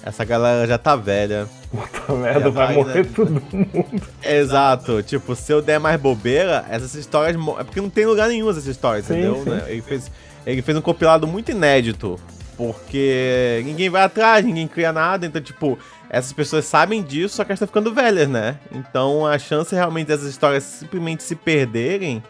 essa 0.03 0.23
galera 0.23 0.65
já 0.67 0.77
tá 0.77 0.95
velha. 0.95 1.47
Puta 1.69 2.13
merda, 2.13 2.49
vai 2.49 2.67
vai, 2.67 2.75
morrer 2.75 3.03
né? 3.03 3.11
todo 3.13 3.31
mundo. 3.31 4.01
Exato, 4.23 5.03
tipo, 5.03 5.35
se 5.35 5.51
eu 5.51 5.61
der 5.61 5.79
mais 5.79 5.99
bobeira, 5.99 6.65
essas 6.69 6.93
histórias. 6.95 7.35
É 7.59 7.63
porque 7.63 7.81
não 7.81 7.89
tem 7.89 8.05
lugar 8.05 8.29
nenhum 8.29 8.49
essas 8.49 8.67
histórias, 8.67 9.05
Sim, 9.05 9.13
entendeu? 9.13 9.43
sim. 9.43 9.49
Né? 9.49 9.63
Ele, 9.67 9.81
fez, 9.81 10.11
ele 10.45 10.61
fez 10.61 10.77
um 10.77 10.81
compilado 10.81 11.27
muito 11.27 11.51
inédito. 11.51 12.19
Porque 12.55 13.61
ninguém 13.65 13.89
vai 13.89 14.03
atrás, 14.03 14.45
ninguém 14.45 14.65
cria 14.65 14.93
nada. 14.93 15.25
Então, 15.25 15.41
tipo, 15.41 15.77
essas 16.09 16.31
pessoas 16.31 16.63
sabem 16.63 17.03
disso, 17.03 17.35
só 17.35 17.43
que 17.43 17.51
elas 17.51 17.57
estão 17.57 17.67
ficando 17.67 17.93
velhas, 17.93 18.29
né? 18.29 18.57
Então 18.71 19.25
a 19.25 19.37
chance 19.37 19.75
realmente 19.75 20.07
dessas 20.07 20.27
histórias 20.27 20.63
simplesmente 20.63 21.23
se 21.23 21.35
perderem 21.35 22.23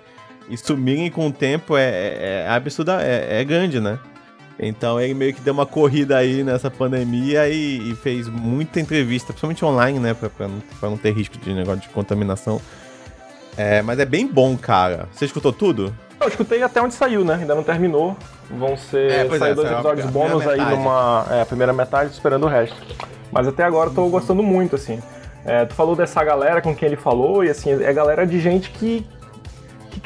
e 0.49 0.57
sumirem 0.57 1.09
com 1.09 1.27
o 1.27 1.31
tempo 1.31 1.75
é, 1.75 1.83
é, 1.83 2.45
é 2.45 2.49
absurda, 2.49 3.01
é, 3.01 3.41
é 3.41 3.43
grande, 3.43 3.79
né? 3.79 3.99
Então 4.57 4.99
ele 4.99 5.13
meio 5.13 5.33
que 5.33 5.41
deu 5.41 5.53
uma 5.53 5.65
corrida 5.65 6.17
aí 6.17 6.43
nessa 6.43 6.71
pandemia 6.71 7.49
e, 7.49 7.91
e 7.91 7.95
fez 7.95 8.27
muita 8.27 8.79
entrevista, 8.79 9.27
principalmente 9.27 9.65
online, 9.65 9.99
né? 9.99 10.13
Pra, 10.13 10.29
pra 10.29 10.47
não, 10.47 10.59
pra 10.79 10.89
não 10.89 10.97
ter 10.97 11.11
risco 11.11 11.37
de 11.37 11.53
negócio 11.53 11.81
de 11.81 11.89
contaminação. 11.89 12.61
É, 13.57 13.81
mas 13.81 13.99
é 13.99 14.05
bem 14.05 14.27
bom, 14.27 14.57
cara. 14.57 15.07
Você 15.11 15.25
escutou 15.25 15.51
tudo? 15.51 15.93
Eu 16.19 16.27
escutei 16.27 16.63
até 16.63 16.81
onde 16.81 16.93
saiu, 16.93 17.25
né? 17.25 17.35
Ainda 17.35 17.53
não 17.53 17.63
terminou. 17.63 18.15
Vão 18.49 18.77
ser 18.77 19.11
É, 19.11 19.25
pois 19.25 19.39
sair 19.39 19.51
é, 19.51 19.55
dois 19.55 19.71
episódios 19.71 20.05
bônus 20.09 20.47
aí 20.47 20.59
numa. 20.59 21.25
É, 21.29 21.45
primeira 21.45 21.73
metade, 21.73 22.09
tô 22.09 22.15
esperando 22.15 22.45
o 22.45 22.49
resto. 22.49 22.75
Mas 23.31 23.47
até 23.47 23.63
agora 23.63 23.89
eu 23.89 23.93
tô 23.93 24.07
gostando 24.07 24.41
muito, 24.41 24.75
assim. 24.75 25.01
É, 25.45 25.65
tu 25.65 25.75
falou 25.75 25.95
dessa 25.95 26.23
galera 26.23 26.61
com 26.61 26.75
quem 26.75 26.87
ele 26.87 26.95
falou, 26.95 27.43
e 27.43 27.49
assim, 27.49 27.71
é 27.83 27.93
galera 27.93 28.25
de 28.25 28.39
gente 28.39 28.71
que 28.71 29.05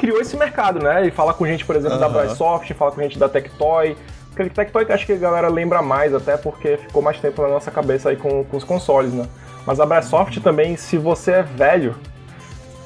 criou 0.00 0.20
esse 0.20 0.36
mercado, 0.36 0.80
né? 0.82 1.06
E 1.06 1.10
fala 1.10 1.32
com 1.34 1.46
gente, 1.46 1.64
por 1.64 1.76
exemplo, 1.76 1.98
da. 1.98 2.08
Brysoft, 2.08 2.72
fala 2.74 2.90
com 2.92 3.00
gente 3.02 3.18
da 3.18 3.28
Tectoy. 3.28 3.96
Tectoy 4.54 4.84
que 4.86 4.92
acho 4.92 5.04
que 5.06 5.12
a 5.12 5.16
galera 5.16 5.48
lembra 5.48 5.82
mais, 5.82 6.14
até 6.14 6.36
porque 6.36 6.76
ficou 6.78 7.02
mais 7.02 7.18
tempo 7.20 7.42
na 7.42 7.48
nossa 7.48 7.70
cabeça 7.70 8.08
aí 8.10 8.16
com, 8.16 8.42
com 8.44 8.56
os 8.56 8.64
consoles, 8.64 9.12
né? 9.12 9.26
Mas 9.66 9.78
a 9.78 9.84
Brysoft 9.86 10.40
também, 10.40 10.76
se 10.76 10.96
você 10.96 11.32
é 11.32 11.42
velho, 11.42 11.94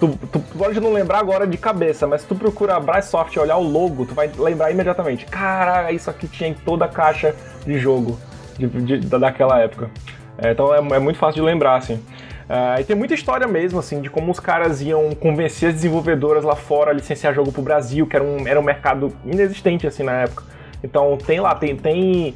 Tu, 0.00 0.08
tu 0.32 0.40
pode 0.58 0.80
não 0.80 0.92
lembrar 0.92 1.20
agora 1.20 1.46
de 1.46 1.56
cabeça, 1.56 2.04
mas 2.04 2.22
se 2.22 2.26
tu 2.26 2.34
procura 2.34 2.74
a 2.74 2.80
Brysoft 2.80 3.34
e 3.36 3.38
olhar 3.38 3.56
o 3.56 3.62
logo, 3.62 4.04
tu 4.04 4.12
vai 4.12 4.28
lembrar 4.36 4.70
imediatamente. 4.72 5.24
Caraca, 5.24 5.92
isso 5.92 6.10
aqui 6.10 6.26
tinha 6.26 6.48
em 6.50 6.52
toda 6.52 6.84
a 6.84 6.88
caixa 6.88 7.32
de 7.64 7.78
jogo 7.78 8.18
de, 8.58 8.66
de- 8.66 8.98
da- 9.06 9.18
daquela 9.18 9.60
época. 9.60 9.88
É, 10.36 10.50
então 10.50 10.74
é, 10.74 10.78
é 10.78 10.98
muito 10.98 11.16
fácil 11.18 11.36
de 11.40 11.46
lembrar, 11.46 11.76
assim. 11.76 12.02
É, 12.48 12.80
e 12.80 12.84
tem 12.84 12.94
muita 12.94 13.14
história 13.14 13.46
mesmo, 13.46 13.78
assim, 13.78 14.00
de 14.00 14.10
como 14.10 14.30
os 14.30 14.40
caras 14.40 14.82
iam 14.82 15.14
convencer 15.14 15.70
as 15.70 15.74
desenvolvedoras 15.76 16.44
lá 16.44 16.54
fora 16.54 16.90
a 16.90 16.94
licenciar 16.94 17.34
jogo 17.34 17.50
pro 17.50 17.62
Brasil, 17.62 18.06
que 18.06 18.16
era 18.16 18.24
um, 18.24 18.46
era 18.46 18.60
um 18.60 18.62
mercado 18.62 19.12
inexistente, 19.24 19.86
assim, 19.86 20.02
na 20.02 20.12
época. 20.12 20.44
Então 20.82 21.16
tem 21.16 21.40
lá, 21.40 21.54
tem, 21.54 21.74
tem 21.74 22.34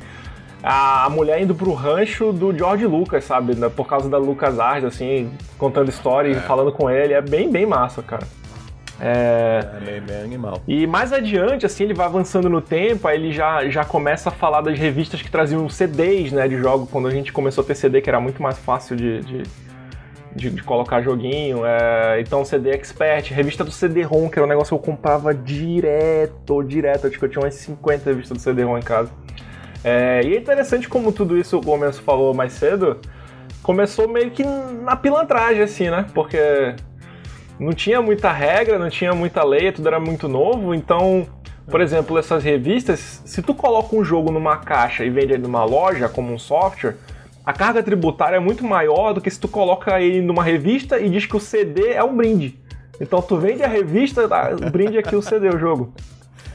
a 0.62 1.08
mulher 1.10 1.40
indo 1.40 1.54
pro 1.54 1.72
rancho 1.72 2.32
do 2.32 2.56
George 2.56 2.86
Lucas, 2.86 3.24
sabe? 3.24 3.54
Por 3.70 3.86
causa 3.86 4.08
da 4.08 4.18
Lucas 4.18 4.58
Arts, 4.58 4.84
assim, 4.84 5.30
contando 5.58 5.88
história 5.88 6.30
e 6.30 6.34
falando 6.34 6.72
com 6.72 6.90
ele. 6.90 7.12
É 7.12 7.20
bem, 7.20 7.50
bem 7.50 7.66
massa, 7.66 8.02
cara. 8.02 8.26
É... 9.00 9.60
É 9.76 9.84
bem, 9.84 10.00
bem 10.00 10.22
animal. 10.22 10.60
E 10.66 10.86
mais 10.86 11.12
adiante, 11.12 11.64
assim, 11.64 11.84
ele 11.84 11.94
vai 11.94 12.06
avançando 12.06 12.48
no 12.48 12.60
tempo, 12.60 13.06
aí 13.06 13.16
ele 13.16 13.32
já, 13.32 13.68
já 13.68 13.84
começa 13.84 14.30
a 14.30 14.32
falar 14.32 14.60
das 14.60 14.76
revistas 14.78 15.22
que 15.22 15.30
traziam 15.30 15.68
CDs, 15.68 16.32
né, 16.32 16.48
de 16.48 16.56
jogo, 16.56 16.88
quando 16.90 17.06
a 17.06 17.10
gente 17.10 17.32
começou 17.32 17.62
a 17.62 17.66
ter 17.66 17.76
CD, 17.76 18.00
que 18.00 18.10
era 18.10 18.20
muito 18.20 18.42
mais 18.42 18.58
fácil 18.58 18.96
de, 18.96 19.20
de, 19.20 19.42
de, 20.34 20.50
de 20.50 20.62
colocar 20.62 21.02
joguinho. 21.02 21.64
É, 21.64 22.20
então, 22.20 22.44
CD 22.44 22.70
Expert, 22.70 23.30
revista 23.30 23.64
do 23.64 23.70
CD-ROM, 23.70 24.28
que 24.28 24.38
era 24.38 24.46
um 24.46 24.48
negócio 24.48 24.76
que 24.76 24.82
eu 24.82 24.92
comprava 24.94 25.34
direto, 25.34 26.62
direto. 26.62 27.06
Acho 27.06 27.18
que 27.18 27.24
eu 27.24 27.28
tinha 27.28 27.42
umas 27.42 27.54
50 27.54 28.10
revistas 28.10 28.38
do 28.38 28.42
CD-ROM 28.42 28.78
em 28.78 28.82
casa. 28.82 29.10
É, 29.84 30.22
e 30.24 30.34
é 30.34 30.38
interessante 30.38 30.88
como 30.88 31.12
tudo 31.12 31.36
isso, 31.36 31.56
o 31.56 31.60
Gomes 31.60 31.98
falou 31.98 32.34
mais 32.34 32.52
cedo, 32.52 32.98
começou 33.62 34.08
meio 34.08 34.30
que 34.30 34.44
na 34.44 34.96
pilantragem, 34.96 35.62
assim, 35.62 35.88
né? 35.88 36.06
Porque 36.12 36.74
não 37.60 37.72
tinha 37.72 38.02
muita 38.02 38.32
regra, 38.32 38.78
não 38.78 38.90
tinha 38.90 39.14
muita 39.14 39.44
lei, 39.44 39.70
tudo 39.70 39.86
era 39.86 40.00
muito 40.00 40.26
novo, 40.26 40.74
então 40.74 41.26
por 41.70 41.82
exemplo, 41.82 42.18
essas 42.18 42.42
revistas, 42.42 43.22
se 43.26 43.42
tu 43.42 43.54
coloca 43.54 43.94
um 43.94 44.02
jogo 44.02 44.32
numa 44.32 44.56
caixa 44.56 45.04
e 45.04 45.10
vende 45.10 45.34
ele 45.34 45.42
numa 45.42 45.64
loja 45.64 46.08
como 46.08 46.32
um 46.32 46.38
software, 46.38 46.96
a 47.48 47.52
carga 47.54 47.82
tributária 47.82 48.36
é 48.36 48.38
muito 48.38 48.62
maior 48.62 49.14
do 49.14 49.22
que 49.22 49.30
se 49.30 49.40
tu 49.40 49.48
coloca 49.48 49.98
ele 49.98 50.20
numa 50.20 50.44
revista 50.44 51.00
e 51.00 51.08
diz 51.08 51.24
que 51.24 51.34
o 51.34 51.40
CD 51.40 51.92
é 51.92 52.04
um 52.04 52.14
brinde. 52.14 52.60
Então 53.00 53.22
tu 53.22 53.38
vende 53.38 53.62
a 53.62 53.66
revista, 53.66 54.20
o 54.26 54.70
brinde 54.70 54.98
é 54.98 55.02
que 55.02 55.16
o 55.16 55.22
CD 55.22 55.46
é 55.46 55.54
o 55.54 55.58
jogo. 55.58 55.94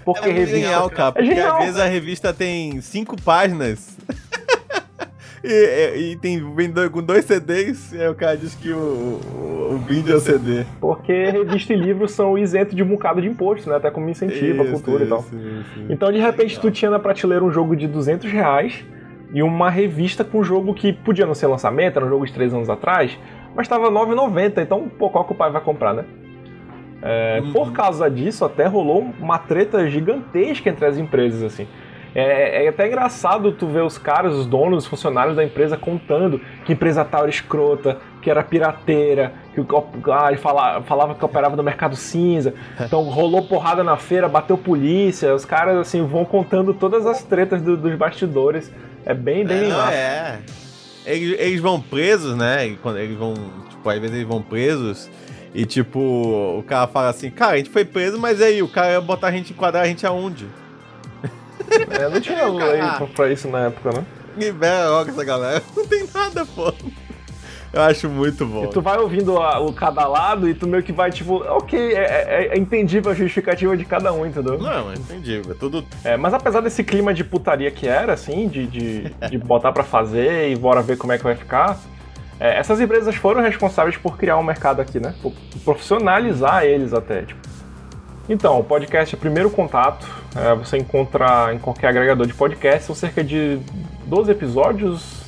Porque 0.06 0.30
é 0.30 0.32
revista... 0.32 0.56
genial, 0.56 0.92
cara. 0.92 1.12
Porque 1.12 1.32
é 1.32 1.34
genial. 1.34 1.58
às 1.58 1.66
vezes 1.66 1.80
a 1.80 1.86
revista 1.86 2.32
tem 2.32 2.80
cinco 2.80 3.20
páginas. 3.20 3.98
E, 5.46 6.12
e, 6.14 6.16
tem 6.16 6.40
vendedor 6.56 6.90
com 6.90 7.04
dois 7.04 7.26
CDs, 7.26 7.92
e 7.92 8.02
aí 8.02 8.08
o 8.08 8.16
cara 8.16 8.38
diz 8.38 8.56
que 8.56 8.72
o, 8.72 8.78
o, 8.78 9.76
o 9.76 9.78
brinde 9.78 10.10
é 10.10 10.16
o 10.16 10.20
CD. 10.22 10.64
Porque 10.80 11.12
revista 11.32 11.74
e 11.74 11.76
livros 11.76 12.14
são 12.14 12.38
isentos 12.38 12.74
de 12.74 12.82
um 12.82 12.88
bocado 12.88 13.22
de 13.22 13.28
imposto, 13.28 13.70
né? 13.70 13.76
Até 13.76 13.92
como 13.92 14.10
incentivo 14.10 14.62
à 14.62 14.68
cultura 14.68 15.04
isso, 15.04 15.06
e 15.06 15.10
tal. 15.10 15.20
Isso, 15.20 15.86
então, 15.90 16.14
de 16.14 16.20
repente, 16.20 16.58
tu 16.58 16.72
tinha 16.72 16.90
na 16.90 16.98
prateleira 16.98 17.44
um 17.44 17.52
jogo 17.52 17.76
de 17.76 17.90
200 17.90 18.32
reais 18.32 18.86
e 19.34 19.42
uma 19.42 19.70
revista 19.70 20.24
com 20.24 20.40
um 20.40 20.44
jogo 20.44 20.74
que 20.74 20.94
podia 20.94 21.26
não 21.26 21.34
ser 21.34 21.48
lançamento, 21.48 21.98
era 21.98 22.06
um 22.06 22.10
jogo 22.10 22.26
de 22.26 22.32
3 22.32 22.54
anos 22.54 22.70
atrás, 22.70 23.18
mas 23.56 23.66
estava 23.66 23.90
9,90, 23.90 24.62
então, 24.62 24.88
pô, 24.88 25.10
qual 25.10 25.26
que 25.26 25.34
o 25.34 25.36
pai 25.36 25.52
vai 25.52 25.62
comprar, 25.62 25.94
né? 25.94 26.06
É, 27.02 27.42
uhum. 27.44 27.52
Por 27.52 27.74
causa 27.74 28.10
disso, 28.10 28.46
até 28.46 28.66
rolou 28.66 29.14
uma 29.20 29.38
treta 29.38 29.90
gigantesca 29.90 30.70
entre 30.70 30.86
as 30.86 30.98
empresas, 30.98 31.44
assim. 31.44 31.68
É, 32.16 32.66
é, 32.66 32.68
até 32.68 32.88
engraçado 32.88 33.52
tu 33.52 33.66
ver 33.66 33.84
os 33.84 33.98
caras, 33.98 34.36
os 34.36 34.46
donos, 34.46 34.84
os 34.84 34.90
funcionários 34.90 35.36
da 35.36 35.44
empresa 35.44 35.76
contando 35.76 36.40
que 36.64 36.74
empresa 36.74 37.04
tal 37.04 37.22
era 37.22 37.30
escrota, 37.30 37.98
que 38.22 38.30
era 38.30 38.44
pirateira, 38.44 39.34
que 39.54 39.62
ah, 40.12 40.28
ele 40.28 40.38
falava, 40.38 40.84
falava 40.84 41.16
que 41.16 41.26
operava 41.26 41.56
no 41.56 41.64
mercado 41.64 41.96
cinza. 41.96 42.54
Então 42.80 43.02
rolou 43.04 43.48
porrada 43.48 43.84
na 43.84 43.98
feira, 43.98 44.30
bateu 44.30 44.58
polícia. 44.58 45.34
Os 45.34 45.44
caras 45.44 45.78
assim 45.78 46.06
vão 46.06 46.24
contando 46.24 46.74
todas 46.74 47.06
as 47.08 47.24
tretas 47.24 47.62
do, 47.62 47.76
dos 47.76 47.96
bastidores. 47.96 48.72
É 49.06 49.14
bem, 49.14 49.46
bem 49.46 49.66
é, 49.66 49.68
massa. 49.70 49.94
É. 49.94 50.40
Eles, 51.06 51.40
eles 51.40 51.60
vão 51.60 51.82
presos, 51.82 52.36
né? 52.36 52.68
E 52.68 52.76
quando 52.78 52.98
eles 52.98 53.18
vão, 53.18 53.34
tipo, 53.70 53.90
às 53.90 54.00
vezes 54.00 54.16
eles 54.16 54.28
vão 54.28 54.42
presos. 54.42 55.10
E 55.54 55.66
tipo, 55.66 56.00
o 56.00 56.64
cara 56.64 56.88
fala 56.88 57.10
assim, 57.10 57.30
cara, 57.30 57.54
a 57.54 57.58
gente 57.58 57.70
foi 57.70 57.86
preso, 57.86 58.18
mas 58.18 58.42
aí 58.42 58.64
o 58.64 58.68
cara 58.68 58.94
ia 58.94 59.02
botar 59.02 59.28
a 59.28 59.32
gente, 59.32 59.54
enquadrar 59.54 59.84
a 59.84 59.88
gente 59.88 60.06
aonde? 60.06 60.48
É, 61.92 62.10
não 62.10 62.20
tinha 62.20 62.46
lei 62.50 62.80
pra, 62.80 63.08
pra 63.08 63.32
isso 63.32 63.48
na 63.48 63.66
época, 63.66 63.92
né? 63.92 64.06
Libera 64.36 64.90
logo 64.90 65.12
essa 65.12 65.24
galera. 65.24 65.64
Não 65.78 65.86
tem 65.86 66.08
nada, 66.12 66.44
pô. 66.44 66.74
Eu 67.74 67.82
acho 67.82 68.08
muito 68.08 68.46
bom. 68.46 68.66
E 68.66 68.68
tu 68.68 68.82
vai 68.82 69.00
ouvindo 69.00 69.36
a, 69.38 69.60
o 69.60 69.74
cada 69.74 70.08
lado 70.08 70.48
e 70.48 70.54
tu 70.54 70.68
meio 70.68 70.84
que 70.84 70.92
vai, 70.92 71.12
tipo, 71.12 71.38
ok, 71.38 71.94
é, 71.94 71.98
é, 71.98 72.48
é 72.52 72.58
entendível 72.58 73.12
a 73.12 73.16
justificativa 73.16 73.76
de 73.76 73.84
cada 73.84 74.14
um, 74.14 74.24
entendeu? 74.28 74.60
Não, 74.60 74.92
é 74.92 74.94
entendível, 74.94 75.52
é 75.52 75.56
tudo. 75.56 75.84
É, 76.04 76.16
mas 76.16 76.36
apesar 76.36 76.62
desse 76.62 76.84
clima 76.84 77.12
de 77.16 77.24
putaria 77.24 77.72
que 77.72 77.88
era, 77.88 78.14
assim, 78.14 78.48
de, 78.48 78.68
de, 78.68 79.10
de 79.10 79.38
botar 79.40 79.72
pra 79.72 79.84
fazer 79.84 80.52
e 80.52 80.56
bora 80.56 80.84
ver 80.84 80.98
como 80.98 81.14
é 81.14 81.18
que 81.18 81.24
vai 81.24 81.36
ficar, 81.36 81.80
é, 82.40 82.60
essas 82.60 82.80
empresas 82.80 83.16
foram 83.16 83.42
responsáveis 83.42 83.98
por 83.98 84.18
criar 84.18 84.38
um 84.38 84.44
mercado 84.44 84.80
aqui, 84.80 85.00
né? 85.00 85.16
Por 85.24 85.34
profissionalizar 85.66 86.64
eles 86.66 86.94
até, 86.94 87.24
tipo. 87.24 87.42
Então, 88.30 88.60
o 88.60 88.64
podcast 88.64 89.16
é 89.16 89.18
primeiro 89.18 89.50
contato. 89.50 90.08
É, 90.36 90.54
você 90.56 90.78
encontra 90.78 91.54
em 91.54 91.58
qualquer 91.58 91.88
agregador 91.88 92.26
de 92.28 92.34
podcast. 92.34 92.86
São 92.86 92.96
cerca 92.96 93.24
de 93.24 93.60
12 94.06 94.32
episódios. 94.32 95.23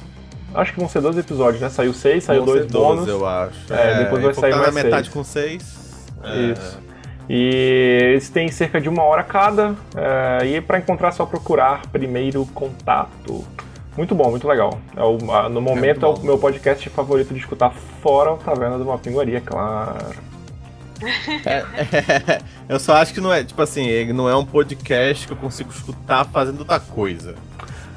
Acho 0.56 0.74
que 0.74 0.80
vão 0.80 0.90
ser 0.90 1.02
12 1.02 1.20
episódios, 1.20 1.62
né? 1.62 1.70
Saiu 1.70 1.94
6, 1.94 2.24
saiu 2.24 2.44
2 2.44 2.66
bônus. 2.68 3.08
eu 3.08 3.26
acho. 3.26 3.74
É, 3.74 3.92
é 3.92 4.04
depois 4.04 4.24
vai 4.24 4.34
sair 4.34 4.56
mais 4.56 4.74
metade 4.74 5.10
seis. 5.10 5.14
com 5.14 5.24
6. 5.24 6.06
É. 6.24 6.52
Isso. 6.52 6.86
E 7.28 8.10
eles 8.12 8.30
têm 8.30 8.50
cerca 8.50 8.80
de 8.80 8.88
uma 8.88 9.04
hora 9.04 9.24
cada. 9.24 9.76
É, 9.96 10.46
e 10.46 10.62
para 10.62 10.78
encontrar 10.78 11.10
é 11.10 11.12
só 11.12 11.26
procurar 11.26 11.86
primeiro 11.88 12.46
contato. 12.48 13.46
Muito 13.98 14.14
bom, 14.14 14.30
muito 14.30 14.48
legal. 14.48 14.80
É 14.96 15.04
o, 15.04 15.18
no 15.50 15.62
momento 15.62 16.06
é, 16.06 16.10
é 16.10 16.12
o 16.12 16.20
meu 16.20 16.38
podcast 16.38 16.90
favorito 16.90 17.34
de 17.34 17.40
escutar 17.40 17.72
fora 18.02 18.34
o 18.34 18.38
Taverna 18.38 18.78
de 18.78 18.84
uma 18.84 18.98
Pinguaria, 18.98 19.42
claro. 19.42 20.16
É, 21.46 21.58
é, 21.58 22.42
eu 22.70 22.80
só 22.80 22.96
acho 22.96 23.14
que 23.14 23.20
não 23.20 23.32
é, 23.32 23.44
tipo 23.44 23.62
assim, 23.62 23.86
ele 23.86 24.14
não 24.14 24.30
é 24.30 24.36
um 24.36 24.46
podcast 24.46 25.28
que 25.28 25.34
eu 25.34 25.38
consigo 25.38 25.70
escutar 25.70 26.24
fazendo 26.24 26.60
outra 26.60 26.80
coisa. 26.80 27.36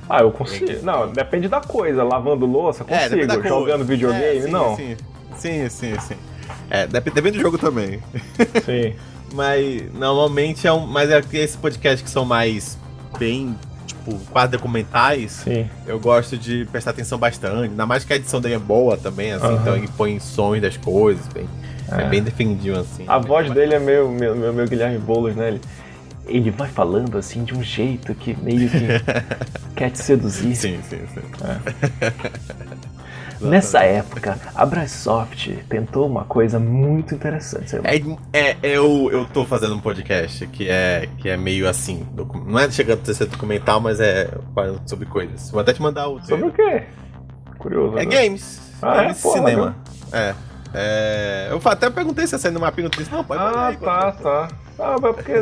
Ah, 0.08 0.22
eu 0.22 0.30
consigo. 0.30 0.82
Não, 0.82 1.10
depende 1.12 1.48
da 1.48 1.60
coisa. 1.60 2.02
Lavando 2.02 2.46
louça, 2.46 2.84
é, 2.88 3.08
consigo. 3.08 3.32
É, 3.32 3.48
Jogando 3.48 3.84
videogame, 3.84 4.38
é, 4.38 4.42
sim, 4.42 4.50
não. 4.50 4.76
Sim, 4.76 4.96
sim, 5.36 5.68
sim, 5.68 6.00
sim. 6.00 6.16
É, 6.70 6.86
depende 6.86 7.32
do 7.32 7.40
jogo 7.40 7.58
também. 7.58 8.00
Sim. 8.64 8.94
mas 9.32 9.92
normalmente 9.92 10.66
é 10.66 10.72
um. 10.72 10.86
Mas 10.86 11.10
é 11.10 11.22
esse 11.32 11.56
podcast 11.56 12.02
que 12.04 12.10
são 12.10 12.24
mais 12.24 12.78
bem, 13.18 13.56
tipo, 13.86 14.18
quase 14.30 14.52
documentais. 14.52 15.32
Sim. 15.32 15.68
Eu 15.86 15.98
gosto 15.98 16.36
de 16.36 16.66
prestar 16.66 16.90
atenção 16.90 17.18
bastante. 17.18 17.70
Ainda 17.70 17.86
mais 17.86 18.04
que 18.04 18.12
a 18.12 18.16
edição 18.16 18.40
dele 18.40 18.54
é 18.54 18.58
boa 18.58 18.96
também, 18.96 19.32
assim, 19.32 19.46
uhum. 19.46 19.56
então 19.56 19.76
ele 19.76 19.88
põe 19.96 20.18
sons 20.20 20.60
das 20.60 20.76
coisas, 20.76 21.26
bem. 21.28 21.48
É, 21.90 22.02
é 22.02 22.08
bem 22.08 22.22
defendido, 22.22 22.78
assim. 22.78 23.04
A 23.06 23.18
voz 23.18 23.50
dele 23.50 23.74
é 23.74 23.78
meio, 23.78 24.08
meio, 24.10 24.36
meio, 24.36 24.52
meio 24.52 24.68
Guilherme 24.68 24.98
Boulos, 24.98 25.34
né? 25.34 25.48
Ele, 25.48 25.60
ele 26.28 26.50
vai 26.50 26.68
falando 26.68 27.18
assim 27.18 27.44
de 27.44 27.54
um 27.54 27.62
jeito 27.62 28.14
que 28.14 28.36
meio 28.42 28.68
que 28.68 28.86
quer 29.74 29.90
te 29.90 29.98
seduzir. 29.98 30.54
Sim, 30.54 30.80
sim, 30.82 31.00
sim. 31.12 31.20
É. 31.44 32.58
Nessa 33.40 33.84
época, 33.84 34.36
a 34.52 34.66
Brasoft 34.66 35.48
tentou 35.68 36.08
uma 36.08 36.24
coisa 36.24 36.58
muito 36.58 37.14
interessante. 37.14 37.76
É, 38.32 38.50
é, 38.50 38.56
eu, 38.62 39.08
eu 39.12 39.24
tô 39.26 39.44
fazendo 39.44 39.76
um 39.76 39.80
podcast 39.80 40.44
que 40.48 40.68
é, 40.68 41.08
que 41.18 41.28
é 41.28 41.36
meio 41.36 41.68
assim. 41.68 42.04
Não 42.46 42.58
é 42.58 42.68
chegando 42.68 43.08
a 43.08 43.14
ser 43.14 43.26
documental, 43.26 43.80
mas 43.80 44.00
é 44.00 44.28
sobre 44.86 45.06
coisas. 45.06 45.50
Vou 45.50 45.60
até 45.60 45.72
te 45.72 45.80
mandar 45.80 46.08
o. 46.08 46.20
Sobre 46.24 46.46
o 46.46 46.52
quê? 46.52 46.82
Curioso. 47.58 47.96
É 47.96 48.04
né? 48.04 48.06
games. 48.06 48.60
Ah, 48.82 49.02
games 49.02 49.24
é? 49.24 49.30
cinema. 49.30 49.76
É. 50.12 50.34
É, 50.74 51.48
eu 51.50 51.60
até 51.64 51.88
perguntei 51.90 52.26
se 52.26 52.34
ia 52.34 52.38
sair 52.38 52.52
no 52.52 52.60
mapinha, 52.60 52.90
tu 52.90 52.98
disse, 52.98 53.10
não, 53.10 53.24
pode 53.24 53.40
Ah, 53.40 53.74
tá, 53.80 54.12
tá. 54.12 54.48
Ah, 54.78 54.96
mas 55.00 55.16
porque. 55.16 55.32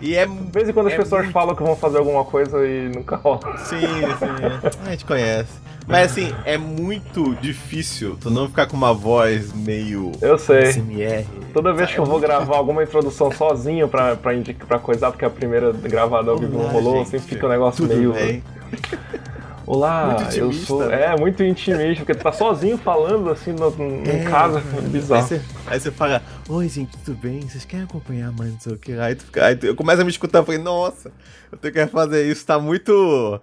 e 0.00 0.16
é. 0.16 0.26
De 0.26 0.50
vez 0.50 0.68
em 0.68 0.72
quando 0.72 0.88
as 0.88 0.94
é 0.94 0.96
pessoas 0.96 1.22
muito... 1.22 1.32
falam 1.32 1.54
que 1.54 1.62
vão 1.62 1.76
fazer 1.76 1.98
alguma 1.98 2.24
coisa 2.24 2.66
e 2.66 2.88
nunca 2.88 3.16
rola. 3.16 3.56
Sim, 3.58 3.76
sim. 3.78 4.78
a 4.84 4.90
gente 4.90 5.04
conhece. 5.04 5.52
Mas 5.86 6.12
assim, 6.12 6.32
é 6.44 6.56
muito 6.56 7.34
difícil 7.36 8.16
tu 8.20 8.30
não 8.30 8.48
ficar 8.48 8.66
com 8.66 8.76
uma 8.76 8.92
voz 8.92 9.52
meio. 9.52 10.12
Eu 10.20 10.38
sei. 10.38 10.72
SMR. 10.72 11.26
Toda 11.52 11.72
vez 11.72 11.92
que 11.92 11.98
eu 11.98 12.04
vou 12.04 12.20
gravar 12.20 12.56
alguma 12.56 12.82
introdução 12.82 13.30
sozinho 13.32 13.88
pra, 13.88 14.14
pra, 14.16 14.34
indicar, 14.34 14.66
pra 14.66 14.78
coisar, 14.78 15.10
porque 15.10 15.24
a 15.24 15.30
primeira 15.30 15.72
gravada 15.72 16.30
ao 16.30 16.38
vivo 16.38 16.58
não 16.58 16.68
rolou, 16.68 17.04
sempre 17.04 17.28
fica 17.28 17.46
um 17.46 17.50
negócio 17.50 17.86
meio. 17.86 18.14
Olá, 19.72 20.16
eu 20.34 20.52
sou. 20.52 20.84
Né? 20.84 21.04
É, 21.04 21.16
muito 21.16 21.44
intimista, 21.44 22.04
porque 22.04 22.12
tu 22.12 22.24
tá 22.24 22.32
sozinho 22.32 22.76
falando 22.76 23.30
assim 23.30 23.52
no, 23.52 23.68
é, 24.04 24.24
casa, 24.24 24.58
é 24.58 24.80
bizarro. 24.80 25.22
Aí 25.22 25.28
você, 25.28 25.42
aí 25.64 25.80
você 25.80 25.90
fala, 25.92 26.20
oi 26.48 26.68
gente, 26.68 26.98
tudo 27.04 27.16
bem? 27.16 27.42
Vocês 27.42 27.64
querem 27.64 27.84
acompanhar 27.84 28.32
mais 28.32 28.52
não 28.52 28.58
sei 28.58 28.72
o 28.72 28.76
que? 28.76 28.92
Aí, 28.94 29.14
tu 29.14 29.26
fica, 29.26 29.46
aí 29.46 29.54
tu, 29.54 29.66
eu 29.66 29.76
começo 29.76 30.00
a 30.00 30.04
me 30.04 30.10
escutar, 30.10 30.40
eu 30.40 30.44
falei, 30.44 30.60
nossa, 30.60 31.12
eu 31.52 31.56
tenho 31.56 31.72
que 31.72 31.86
fazer 31.86 32.28
isso, 32.28 32.44
tá 32.44 32.58
muito. 32.58 33.40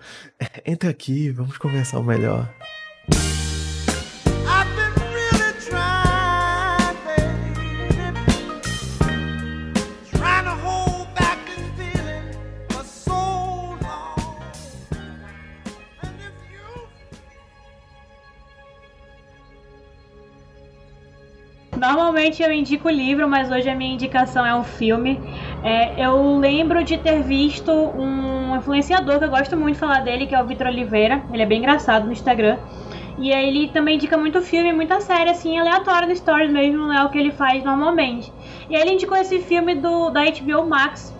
Entra 0.65 0.89
aqui, 0.89 1.29
vamos 1.29 1.57
conversar 1.57 1.97
o 1.97 2.03
melhor. 2.03 2.53
Normalmente 21.87 22.43
eu 22.43 22.51
indico 22.51 22.89
livro, 22.89 23.29
mas 23.29 23.49
hoje 23.49 23.69
a 23.69 23.73
minha 23.73 23.93
indicação 23.93 24.45
é 24.45 24.53
um 24.53 24.63
filme. 24.63 25.17
É, 25.63 26.05
eu 26.05 26.37
lembro 26.37 26.83
de 26.83 26.97
ter 26.97 27.23
visto 27.23 27.71
um 27.71 28.57
influenciador 28.57 29.19
que 29.19 29.23
eu 29.23 29.29
gosto 29.29 29.55
muito 29.55 29.75
de 29.75 29.79
falar 29.79 30.01
dele, 30.01 30.27
que 30.27 30.35
é 30.35 30.41
o 30.41 30.45
Vitor 30.45 30.67
Oliveira. 30.67 31.23
Ele 31.31 31.41
é 31.41 31.45
bem 31.45 31.59
engraçado 31.59 32.05
no 32.05 32.11
Instagram. 32.11 32.57
E 33.17 33.33
aí 33.33 33.47
ele 33.47 33.69
também 33.69 33.95
indica 33.95 34.17
muito 34.17 34.41
filme, 34.41 34.73
muita 34.73 34.99
série, 34.99 35.29
assim, 35.29 35.57
aleatória 35.57 36.09
no 36.09 36.15
Stories 36.15 36.51
mesmo, 36.51 36.77
não 36.77 36.93
é 36.93 37.05
o 37.05 37.09
que 37.09 37.17
ele 37.17 37.31
faz 37.31 37.63
normalmente. 37.63 38.31
E 38.69 38.75
aí 38.75 38.81
ele 38.81 38.91
indicou 38.91 39.15
esse 39.15 39.39
filme 39.39 39.73
do, 39.73 40.09
da 40.09 40.23
HBO 40.25 40.67
Max. 40.67 41.15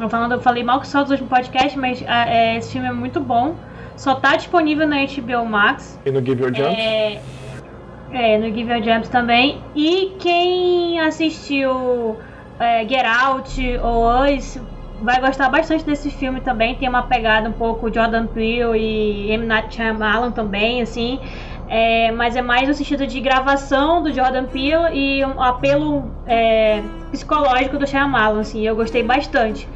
Eu, 0.00 0.08
falando, 0.08 0.32
eu 0.32 0.40
falei 0.40 0.64
mal 0.64 0.80
que 0.80 0.88
só 0.88 1.02
dos 1.02 1.12
últimos 1.12 1.30
podcast, 1.30 1.78
mas 1.78 2.02
é, 2.02 2.56
esse 2.56 2.72
filme 2.72 2.88
é 2.88 2.92
muito 2.92 3.20
bom. 3.20 3.54
Só 3.96 4.16
tá 4.16 4.34
disponível 4.34 4.86
na 4.86 4.96
HBO 4.96 5.46
Max. 5.46 5.98
E 6.04 6.10
no 6.10 6.18
Give 6.18 6.42
Your 6.42 6.52
Jump? 6.52 6.74
É... 6.76 7.20
É, 8.12 8.38
no 8.38 8.46
Give 8.46 8.72
Your 8.72 8.82
Jams 8.82 9.08
também. 9.08 9.60
E 9.74 10.14
quem 10.18 11.00
assistiu 11.00 12.16
é, 12.58 12.86
Get 12.88 13.04
Out 13.04 13.78
ou 13.82 14.24
Us 14.24 14.60
vai 15.02 15.20
gostar 15.20 15.48
bastante 15.48 15.84
desse 15.84 16.10
filme 16.10 16.40
também. 16.40 16.74
Tem 16.74 16.88
uma 16.88 17.02
pegada 17.02 17.48
um 17.48 17.52
pouco 17.52 17.92
Jordan 17.92 18.26
Peele 18.26 18.78
e 18.78 19.30
M. 19.30 19.46
Night 19.46 19.74
Shyamalan 19.74 20.32
também, 20.32 20.82
assim. 20.82 21.20
É, 21.68 22.10
mas 22.12 22.34
é 22.34 22.40
mais 22.40 22.66
no 22.66 22.72
sentido 22.74 23.06
de 23.06 23.20
gravação 23.20 24.02
do 24.02 24.10
Jordan 24.12 24.46
Peele 24.46 24.88
e 24.94 25.24
um 25.24 25.42
apelo 25.42 26.10
é, 26.26 26.82
psicológico 27.10 27.78
do 27.78 27.86
Shyamalan, 27.86 28.40
assim. 28.40 28.66
Eu 28.66 28.74
gostei 28.74 29.02
bastante. 29.02 29.68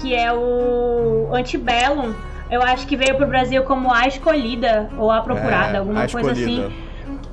Que 0.00 0.12
é 0.14 0.32
o 0.32 1.28
Antebellum. 1.32 2.12
Eu 2.50 2.62
acho 2.62 2.86
que 2.86 2.96
veio 2.96 3.16
pro 3.16 3.26
Brasil 3.26 3.62
como 3.62 3.92
A 3.92 4.06
Escolhida 4.06 4.90
ou 4.98 5.10
A 5.10 5.20
Procurada, 5.20 5.76
É, 5.76 5.78
alguma 5.78 6.02
A 6.02 6.08
coisa 6.08 6.32
Escolhida. 6.32 6.66
assim. 6.66 6.86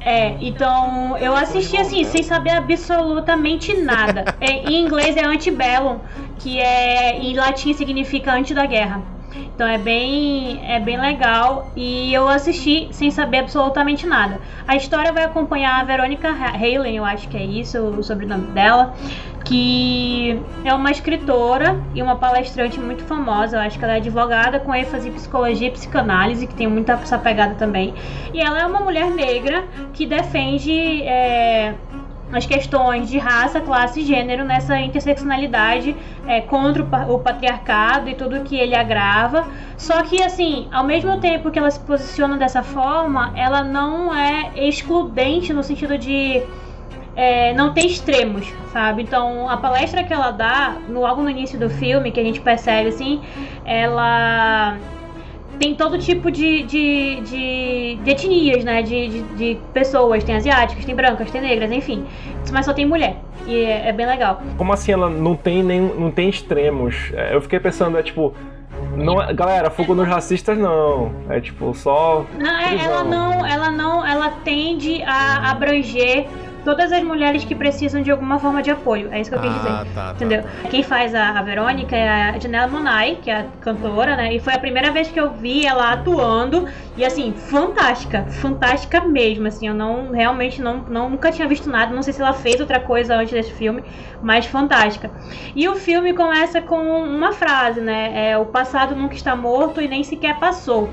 É, 0.05 0.35
então 0.41 1.17
eu 1.17 1.33
assisti 1.35 1.77
assim, 1.77 2.03
sem 2.03 2.23
saber 2.23 2.51
absolutamente 2.51 3.73
nada. 3.81 4.25
É, 4.43 4.51
em 4.69 4.83
inglês 4.83 5.15
é 5.15 5.25
antebellum, 5.25 5.99
que 6.37 6.59
é 6.59 7.17
em 7.17 7.33
latim 7.35 7.73
significa 7.73 8.33
antes 8.33 8.53
da 8.53 8.65
guerra. 8.65 9.01
Então 9.53 9.67
é 9.67 9.77
bem, 9.77 10.61
é 10.65 10.79
bem 10.79 10.99
legal 10.99 11.71
e 11.75 12.13
eu 12.13 12.27
assisti 12.27 12.89
sem 12.91 13.11
saber 13.11 13.39
absolutamente 13.39 14.05
nada. 14.05 14.39
A 14.67 14.75
história 14.75 15.13
vai 15.13 15.23
acompanhar 15.23 15.79
a 15.79 15.83
Veronica 15.83 16.29
Halen, 16.29 16.97
eu 16.97 17.05
acho 17.05 17.27
que 17.27 17.37
é 17.37 17.45
isso, 17.45 17.79
o 17.79 18.01
sobrenome 18.03 18.47
dela, 18.47 18.93
que 19.45 20.41
é 20.63 20.73
uma 20.73 20.89
escritora 20.89 21.79
e 21.93 22.01
uma 22.01 22.15
palestrante 22.15 22.79
muito 22.79 23.03
famosa. 23.03 23.57
Eu 23.57 23.61
acho 23.61 23.77
que 23.77 23.83
ela 23.83 23.95
é 23.95 23.97
advogada 23.97 24.59
com 24.59 24.73
ênfase 24.73 25.09
em 25.09 25.11
psicologia 25.11 25.67
e 25.67 25.71
psicanálise, 25.71 26.47
que 26.47 26.55
tem 26.55 26.67
muita 26.67 26.93
essa 26.93 27.19
pegada 27.19 27.55
também. 27.55 27.93
E 28.33 28.39
ela 28.39 28.61
é 28.61 28.65
uma 28.65 28.79
mulher 28.79 29.11
negra 29.11 29.65
que 29.91 30.05
defende 30.05 31.03
é, 31.03 31.75
as 32.35 32.45
questões 32.45 33.09
de 33.09 33.17
raça, 33.17 33.61
classe 33.61 34.01
e 34.01 34.05
gênero 34.05 34.43
nessa 34.43 34.79
interseccionalidade 34.79 35.95
é, 36.27 36.41
contra 36.41 36.83
o, 36.83 36.85
pa- 36.85 37.05
o 37.05 37.19
patriarcado 37.19 38.09
e 38.09 38.15
tudo 38.15 38.41
que 38.41 38.55
ele 38.55 38.75
agrava. 38.75 39.45
Só 39.77 40.03
que, 40.03 40.21
assim, 40.21 40.67
ao 40.71 40.83
mesmo 40.83 41.17
tempo 41.19 41.51
que 41.51 41.59
ela 41.59 41.71
se 41.71 41.79
posiciona 41.79 42.37
dessa 42.37 42.63
forma, 42.63 43.33
ela 43.35 43.63
não 43.63 44.13
é 44.13 44.51
excludente 44.55 45.53
no 45.53 45.63
sentido 45.63 45.97
de 45.97 46.43
é, 47.15 47.53
não 47.53 47.73
tem 47.73 47.85
extremos, 47.85 48.51
sabe? 48.71 49.03
Então, 49.03 49.47
a 49.49 49.57
palestra 49.57 50.03
que 50.03 50.11
ela 50.11 50.31
dá, 50.31 50.77
logo 50.89 51.21
no 51.21 51.29
início 51.29 51.59
do 51.59 51.69
filme, 51.69 52.11
que 52.11 52.19
a 52.19 52.23
gente 52.23 52.41
percebe, 52.41 52.89
assim, 52.89 53.21
ela 53.65 54.77
tem 55.63 55.73
todo 55.73 55.97
tipo 55.97 56.29
de, 56.29 56.63
de, 56.63 57.21
de, 57.21 57.95
de 58.03 58.11
etnias, 58.11 58.65
né? 58.65 58.81
De, 58.81 59.07
de, 59.07 59.21
de 59.35 59.57
pessoas. 59.73 60.21
Tem 60.21 60.35
asiáticas, 60.35 60.83
tem 60.83 60.93
brancas, 60.93 61.31
tem 61.31 61.39
negras, 61.39 61.71
enfim. 61.71 62.05
Mas 62.51 62.65
só 62.65 62.73
tem 62.73 62.85
mulher. 62.85 63.15
E 63.47 63.55
é, 63.63 63.87
é 63.87 63.93
bem 63.93 64.05
legal. 64.05 64.41
Como 64.57 64.73
assim 64.73 64.91
ela 64.91 65.09
não 65.09 65.37
tem 65.37 65.63
nem 65.63 65.79
não 65.79 66.11
tem 66.11 66.27
extremos? 66.27 67.11
É, 67.13 67.33
Eu 67.33 67.41
fiquei 67.41 67.61
pensando, 67.61 67.97
é 67.97 68.03
tipo. 68.03 68.33
Não, 68.97 69.21
é- 69.21 69.33
galera, 69.33 69.69
fogo 69.69 69.95
nos 69.95 70.05
racistas 70.07 70.57
não. 70.57 71.13
É 71.29 71.39
tipo, 71.39 71.73
só. 71.73 72.25
Não, 72.37 72.59
é- 72.59 72.67
prisão. 72.67 72.85
ela 72.91 73.03
não, 73.05 73.45
ela 73.45 73.71
não, 73.71 74.05
ela 74.05 74.29
tende 74.43 75.01
a 75.03 75.49
abranger 75.51 76.25
todas 76.63 76.91
as 76.91 77.03
mulheres 77.03 77.43
que 77.43 77.55
precisam 77.55 78.01
de 78.01 78.11
alguma 78.11 78.39
forma 78.39 78.61
de 78.61 78.71
apoio. 78.71 79.09
É 79.11 79.21
isso 79.21 79.29
que 79.29 79.35
eu 79.35 79.41
quis 79.41 79.53
dizer. 79.53 79.69
Ah, 79.69 79.85
tá, 79.93 80.07
tá, 80.07 80.13
Entendeu? 80.13 80.43
tá. 80.43 80.69
Quem 80.69 80.83
faz 80.83 81.13
a, 81.13 81.39
a 81.39 81.41
Verônica 81.41 81.95
é 81.95 82.09
a 82.09 82.39
Janela 82.39 82.67
Monai, 82.67 83.19
que 83.21 83.29
é 83.29 83.39
a 83.39 83.43
cantora, 83.61 84.15
né? 84.15 84.33
E 84.33 84.39
foi 84.39 84.53
a 84.53 84.59
primeira 84.59 84.91
vez 84.91 85.09
que 85.09 85.19
eu 85.19 85.31
vi 85.31 85.65
ela 85.65 85.93
atuando. 85.93 86.67
E 86.95 87.03
assim, 87.03 87.33
fantástica. 87.33 88.25
Fantástica 88.25 89.01
mesmo. 89.01 89.47
Assim, 89.47 89.67
eu 89.67 89.73
não 89.73 90.11
realmente 90.11 90.61
não, 90.61 90.77
não 90.89 91.09
nunca 91.09 91.31
tinha 91.31 91.47
visto 91.47 91.69
nada. 91.69 91.93
Não 91.93 92.01
sei 92.01 92.13
se 92.13 92.21
ela 92.21 92.33
fez 92.33 92.59
outra 92.59 92.79
coisa 92.79 93.15
antes 93.15 93.33
desse 93.33 93.53
filme, 93.53 93.83
mas 94.21 94.45
fantástica. 94.45 95.11
E 95.55 95.67
o 95.67 95.75
filme 95.75 96.13
começa 96.13 96.61
com 96.61 96.77
uma 97.03 97.31
frase, 97.31 97.81
né? 97.81 98.29
É, 98.31 98.37
o 98.37 98.45
passado 98.45 98.95
nunca 98.95 99.15
está 99.15 99.35
morto 99.35 99.81
e 99.81 99.87
nem 99.87 100.03
sequer 100.03 100.39
passou. 100.39 100.89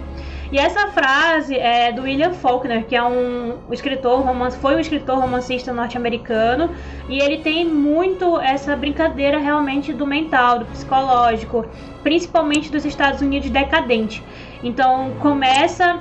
E 0.52 0.58
essa 0.58 0.88
frase 0.88 1.56
é 1.56 1.92
do 1.92 2.02
William 2.02 2.32
Faulkner, 2.32 2.84
que 2.84 2.96
é 2.96 3.02
um 3.02 3.58
escritor, 3.70 4.20
romance, 4.20 4.58
foi 4.58 4.74
um 4.74 4.80
escritor 4.80 5.20
romancista 5.20 5.72
norte-americano, 5.72 6.70
e 7.08 7.20
ele 7.20 7.38
tem 7.38 7.64
muito 7.64 8.36
essa 8.40 8.74
brincadeira 8.74 9.38
realmente 9.38 9.92
do 9.92 10.04
mental, 10.04 10.58
do 10.58 10.64
psicológico, 10.66 11.64
principalmente 12.02 12.70
dos 12.70 12.84
Estados 12.84 13.20
Unidos 13.20 13.48
decadente. 13.48 14.24
Então 14.62 15.12
começa 15.20 16.00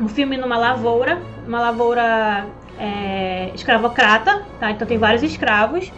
o 0.00 0.08
filme 0.08 0.36
numa 0.36 0.58
lavoura, 0.58 1.22
uma 1.46 1.60
lavoura 1.60 2.46
é, 2.78 3.50
escravocrata, 3.54 4.44
tá? 4.58 4.72
Então 4.72 4.88
tem 4.88 4.98
vários 4.98 5.22
escravos. 5.22 5.92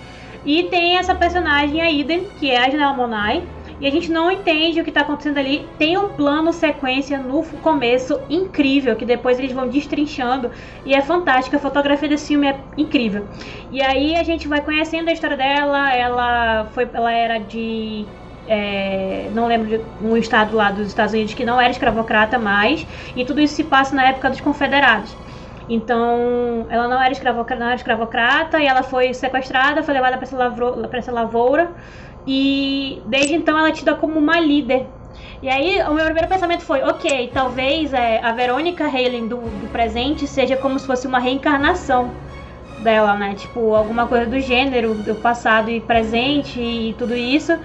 E 0.44 0.64
tem 0.64 0.96
essa 0.96 1.14
personagem, 1.14 1.80
a 1.80 1.90
Eden, 1.90 2.28
que 2.38 2.50
é 2.50 2.58
a 2.58 2.70
Janela 2.70 2.92
Monai. 2.92 3.42
E 3.78 3.86
a 3.86 3.90
gente 3.90 4.10
não 4.10 4.30
entende 4.30 4.80
o 4.80 4.84
que 4.84 4.90
tá 4.90 5.02
acontecendo 5.02 5.38
ali. 5.38 5.68
Tem 5.78 5.98
um 5.98 6.08
plano 6.10 6.52
sequência 6.52 7.18
no 7.18 7.42
começo 7.60 8.20
incrível, 8.28 8.96
que 8.96 9.04
depois 9.04 9.38
eles 9.38 9.52
vão 9.52 9.68
destrinchando. 9.68 10.50
E 10.84 10.94
é 10.94 11.02
fantástico. 11.02 11.56
A 11.56 11.58
fotografia 11.58 12.08
desse 12.08 12.28
filme 12.28 12.46
é 12.48 12.58
incrível. 12.76 13.28
E 13.70 13.82
aí 13.82 14.16
a 14.16 14.22
gente 14.22 14.48
vai 14.48 14.60
conhecendo 14.62 15.08
a 15.08 15.12
história 15.12 15.36
dela. 15.36 15.92
Ela 15.94 16.66
foi. 16.72 16.88
Ela 16.92 17.12
era 17.12 17.38
de. 17.38 18.06
é, 18.46 19.30
não 19.34 19.46
lembro 19.46 19.68
de 19.68 19.84
um 20.00 20.16
estado 20.16 20.56
lá 20.56 20.70
dos 20.70 20.88
Estados 20.88 21.12
Unidos 21.12 21.34
que 21.34 21.44
não 21.44 21.60
era 21.60 21.70
escravocrata 21.70 22.38
mais. 22.38 22.86
E 23.14 23.24
tudo 23.24 23.40
isso 23.40 23.54
se 23.54 23.64
passa 23.64 23.94
na 23.94 24.08
época 24.08 24.30
dos 24.30 24.40
confederados. 24.40 25.16
Então, 25.68 26.66
ela 26.68 26.86
não 26.86 27.02
era, 27.02 27.12
escravocrata, 27.12 27.58
não 27.60 27.66
era 27.66 27.76
escravocrata 27.76 28.60
e 28.60 28.66
ela 28.66 28.82
foi 28.84 29.12
sequestrada, 29.12 29.82
foi 29.82 29.94
levada 29.94 30.16
para 30.16 30.24
essa, 30.24 30.96
essa 30.96 31.12
lavoura. 31.12 31.74
E 32.26 33.02
desde 33.06 33.34
então 33.34 33.58
ela 33.58 33.68
é 33.68 33.72
tida 33.72 33.94
como 33.94 34.18
uma 34.18 34.40
líder. 34.40 34.86
E 35.42 35.48
aí, 35.48 35.80
o 35.82 35.94
meu 35.94 36.04
primeiro 36.04 36.28
pensamento 36.28 36.62
foi: 36.64 36.82
ok, 36.82 37.30
talvez 37.32 37.92
é, 37.92 38.20
a 38.22 38.32
Verônica 38.32 38.84
Halen 38.86 39.28
do, 39.28 39.50
do 39.50 39.68
presente 39.68 40.26
seja 40.26 40.56
como 40.56 40.78
se 40.78 40.86
fosse 40.86 41.06
uma 41.06 41.18
reencarnação 41.18 42.16
dela, 42.78 43.14
né? 43.16 43.34
Tipo, 43.34 43.74
alguma 43.74 44.06
coisa 44.06 44.26
do 44.26 44.38
gênero, 44.40 44.94
do 44.94 45.16
passado 45.16 45.70
e 45.70 45.80
presente 45.80 46.60
e 46.60 46.94
tudo 46.94 47.14
isso. 47.16 47.58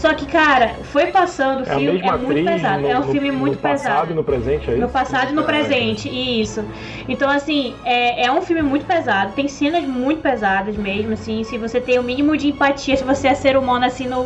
Só 0.00 0.14
que, 0.14 0.26
cara, 0.26 0.76
foi 0.82 1.06
passando 1.08 1.58
o 1.60 1.62
É 1.62 1.74
filme, 1.76 1.92
mesma 1.92 2.14
é 2.14 2.18
muito 2.18 2.42
pesado. 2.42 2.82
no, 2.82 2.88
é 2.88 2.96
um 2.96 3.00
no- 3.06 3.12
filme 3.12 3.30
muito 3.30 3.56
no 3.56 3.60
passado 3.60 3.88
pesado. 3.88 4.12
e 4.12 4.14
no 4.14 4.24
presente, 4.24 4.70
é 4.70 4.72
isso? 4.72 4.80
No 4.80 4.88
passado 4.88 5.30
e 5.30 5.32
no 5.34 5.42
presente, 5.44 6.08
isso. 6.08 6.64
Então, 7.06 7.28
assim, 7.28 7.74
é, 7.84 8.24
é 8.26 8.32
um 8.32 8.40
filme 8.40 8.62
muito 8.62 8.86
pesado. 8.86 9.34
Tem 9.34 9.46
cenas 9.46 9.84
muito 9.84 10.22
pesadas 10.22 10.76
mesmo, 10.76 11.12
assim. 11.12 11.44
Se 11.44 11.58
você 11.58 11.80
tem 11.82 11.98
o 11.98 12.02
mínimo 12.02 12.34
de 12.36 12.48
empatia, 12.48 12.96
se 12.96 13.04
você 13.04 13.28
é 13.28 13.34
ser 13.34 13.56
humano, 13.58 13.84
assim, 13.84 14.06
no, 14.06 14.22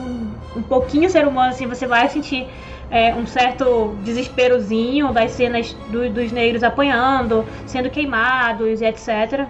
um 0.54 0.62
pouquinho 0.62 1.10
ser 1.10 1.26
humano, 1.26 1.50
assim, 1.50 1.66
você 1.66 1.86
vai 1.88 2.08
sentir 2.08 2.46
é, 2.90 3.14
um 3.14 3.26
certo 3.26 3.96
desesperozinho 4.02 5.12
das 5.12 5.32
cenas 5.32 5.74
do- 5.88 6.08
dos 6.10 6.30
negros 6.30 6.62
apanhando, 6.62 7.44
sendo 7.66 7.90
queimados 7.90 8.80
e 8.80 8.84
etc. 8.84 9.48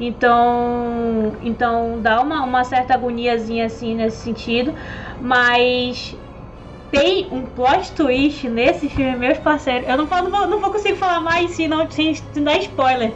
Então, 0.00 1.36
então 1.42 2.00
dá 2.00 2.22
uma, 2.22 2.42
uma 2.42 2.64
certa 2.64 2.94
agoniazinha 2.94 3.66
assim 3.66 3.94
nesse 3.94 4.16
sentido, 4.16 4.74
mas 5.20 6.16
tem 6.90 7.28
um 7.30 7.44
plot 7.44 7.92
twist 7.92 8.48
nesse 8.48 8.88
filme, 8.88 9.14
meus 9.16 9.38
parceiros. 9.38 9.88
Eu 9.88 9.96
não, 9.96 10.06
não, 10.06 10.30
vou, 10.30 10.46
não 10.48 10.60
vou 10.60 10.70
conseguir 10.72 10.96
falar 10.96 11.20
mais 11.20 11.52
se 11.52 11.68
não, 11.68 11.88
sem, 11.88 12.14
dar 12.42 12.58
spoiler. 12.58 13.12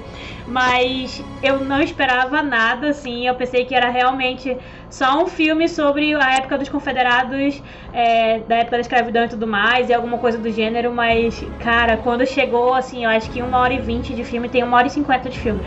Mas 0.47 1.25
eu 1.43 1.59
não 1.65 1.81
esperava 1.81 2.43
nada, 2.43 2.91
assim. 2.91 3.27
Eu 3.27 3.35
pensei 3.35 3.65
que 3.65 3.75
era 3.75 3.89
realmente 3.89 4.57
só 4.89 5.21
um 5.23 5.27
filme 5.27 5.69
sobre 5.69 6.15
a 6.15 6.37
época 6.37 6.59
dos 6.59 6.69
confederados, 6.69 7.63
é, 7.93 8.41
da 8.41 8.57
época 8.57 8.77
da 8.77 8.81
escravidão 8.83 9.25
e 9.25 9.29
tudo 9.29 9.47
mais, 9.47 9.89
e 9.89 9.95
alguma 9.95 10.19
coisa 10.19 10.39
do 10.39 10.51
gênero. 10.51 10.93
Mas, 10.93 11.43
cara, 11.59 11.97
quando 11.97 12.25
chegou, 12.27 12.75
assim, 12.75 13.05
eu 13.05 13.11
acho 13.11 13.31
que 13.31 13.43
uma 13.43 13.59
hora 13.59 13.73
e 13.73 13.81
vinte 13.81 14.15
de 14.15 14.23
filme, 14.23 14.49
tem 14.49 14.63
uma 14.63 14.77
hora 14.77 14.87
e 14.87 14.91
cinquenta 14.91 15.29
de 15.29 15.39
filme 15.39 15.63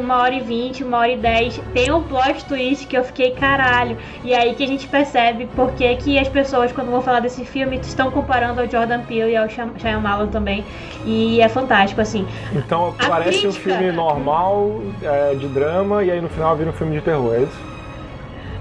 uma 0.00 0.18
hora 0.20 0.34
e 0.34 0.40
vinte, 0.40 0.82
uma 0.82 0.98
hora 0.98 1.12
e 1.12 1.16
dez, 1.16 1.60
tem 1.72 1.92
um 1.92 2.02
plot 2.02 2.44
twist 2.46 2.86
que 2.86 2.96
eu 2.96 3.04
fiquei 3.04 3.30
caralho. 3.30 3.96
E 4.24 4.34
aí 4.34 4.54
que 4.54 4.64
a 4.64 4.66
gente 4.66 4.88
percebe 4.88 5.46
por 5.46 5.72
que 5.72 6.18
as 6.18 6.28
pessoas, 6.28 6.72
quando 6.72 6.90
vão 6.90 7.00
falar 7.00 7.20
desse 7.20 7.44
filme, 7.44 7.78
estão 7.80 8.10
comparando 8.10 8.60
ao 8.60 8.68
Jordan 8.68 9.02
Peele 9.02 9.32
e 9.32 9.36
ao 9.36 9.48
Shyam- 9.48 9.72
Shyamalan 9.78 10.28
também. 10.28 10.64
E 11.04 11.40
é 11.40 11.48
fantástico, 11.48 12.00
assim. 12.00 12.26
Então 12.52 12.94
A 12.98 13.06
parece 13.08 13.46
um 13.46 13.50
crítica- 13.52 13.76
filme 13.76 13.92
normal, 13.92 14.82
é, 15.02 15.34
de 15.34 15.46
drama, 15.48 16.02
e 16.02 16.10
aí 16.10 16.20
no 16.20 16.28
final 16.28 16.56
vira 16.56 16.70
um 16.70 16.72
filme 16.72 16.96
de 16.96 17.02
terror, 17.02 17.34
é 17.34 17.42
isso? 17.42 17.76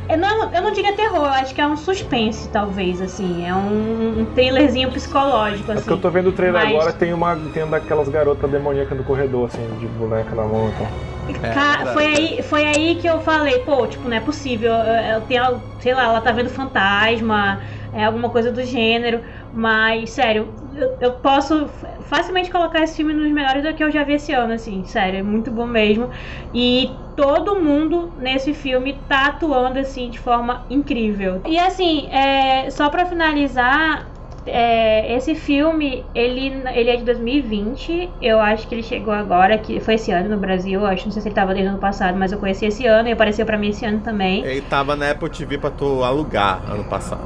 Eu 0.07 0.19
não, 0.19 0.53
eu 0.53 0.61
não 0.61 0.71
diria 0.71 0.93
terror, 0.93 1.25
eu 1.25 1.31
acho 1.31 1.55
que 1.55 1.59
é 1.59 1.65
um 1.67 1.75
suspense, 1.75 2.47
talvez, 2.49 3.01
assim. 3.01 3.47
É 3.47 3.55
um, 3.55 4.19
um 4.19 4.25
thrillerzinho 4.35 4.91
psicológico, 4.91 5.71
É 5.71 5.73
assim. 5.73 5.81
porque 5.83 5.93
eu 5.93 5.97
tô 6.01 6.11
vendo 6.11 6.27
o 6.29 6.31
trailer 6.31 6.61
Mas- 6.61 6.75
agora, 6.75 6.93
tem 6.93 7.11
uma 7.11 7.35
tem 7.51 7.67
daquelas 7.67 8.07
garotas 8.07 8.49
demoníacas 8.51 8.95
no 8.95 9.03
corredor, 9.03 9.47
assim, 9.47 9.67
de 9.79 9.87
boneca 9.87 10.35
na 10.35 10.43
mão 10.43 10.69
então. 10.69 10.87
É, 11.27 11.85
foi, 11.87 12.05
aí, 12.05 12.41
foi 12.43 12.65
aí 12.65 12.95
que 12.95 13.07
eu 13.07 13.19
falei, 13.19 13.59
pô, 13.59 13.87
tipo, 13.87 14.07
não 14.07 14.17
é 14.17 14.19
possível. 14.19 14.71
Eu, 14.71 15.15
eu 15.15 15.21
tenho, 15.21 15.63
sei 15.79 15.93
lá, 15.93 16.03
ela 16.03 16.21
tá 16.21 16.31
vendo 16.31 16.49
fantasma, 16.49 17.61
é 17.91 18.03
alguma 18.05 18.29
coisa 18.29 18.51
do 18.51 18.63
gênero. 18.63 19.23
Mas, 19.51 20.11
sério, 20.11 20.53
eu, 20.73 20.97
eu 20.99 21.13
posso 21.13 21.67
facilmente 22.01 22.51
colocar 22.51 22.81
esse 22.83 22.95
filme 22.97 23.13
nos 23.13 23.31
melhores 23.31 23.63
do 23.63 23.73
que 23.73 23.83
eu 23.83 23.91
já 23.91 24.03
vi 24.03 24.13
esse 24.13 24.33
ano, 24.33 24.53
assim, 24.53 24.83
sério, 24.85 25.19
é 25.19 25.23
muito 25.23 25.51
bom 25.51 25.65
mesmo. 25.65 26.09
E 26.53 27.05
todo 27.15 27.61
mundo 27.61 28.13
nesse 28.17 28.53
filme 28.53 28.93
tá 29.07 29.27
atuando 29.27 29.79
assim 29.79 30.09
de 30.09 30.19
forma 30.19 30.65
incrível. 30.69 31.41
E 31.45 31.57
assim, 31.57 32.07
é, 32.09 32.69
só 32.69 32.89
para 32.89 33.05
finalizar, 33.05 34.14
é, 34.45 35.15
esse 35.15 35.35
filme, 35.35 36.05
ele, 36.13 36.61
ele 36.73 36.89
é 36.89 36.95
de 36.97 37.03
2020. 37.03 38.09
Eu 38.21 38.39
acho 38.39 38.67
que 38.67 38.75
ele 38.75 38.83
chegou 38.83 39.13
agora, 39.13 39.57
que 39.57 39.79
foi 39.79 39.95
esse 39.95 40.11
ano 40.11 40.29
no 40.29 40.37
Brasil. 40.37 40.81
Eu 40.81 40.87
acho, 40.87 41.05
não 41.05 41.11
sei 41.11 41.21
se 41.21 41.27
ele 41.27 41.35
tava 41.35 41.53
desde 41.53 41.67
o 41.67 41.71
ano 41.71 41.79
passado, 41.79 42.17
mas 42.17 42.31
eu 42.31 42.37
conheci 42.37 42.65
esse 42.65 42.85
ano 42.85 43.09
e 43.09 43.11
apareceu 43.11 43.45
para 43.45 43.57
mim 43.57 43.69
esse 43.69 43.85
ano 43.85 44.01
também. 44.01 44.43
Ele 44.45 44.61
tava 44.61 44.95
na 44.95 45.11
Apple 45.11 45.29
TV 45.29 45.57
pra 45.57 45.71
tu 45.71 46.03
alugar 46.03 46.61
ano 46.69 46.83
passado. 46.83 47.23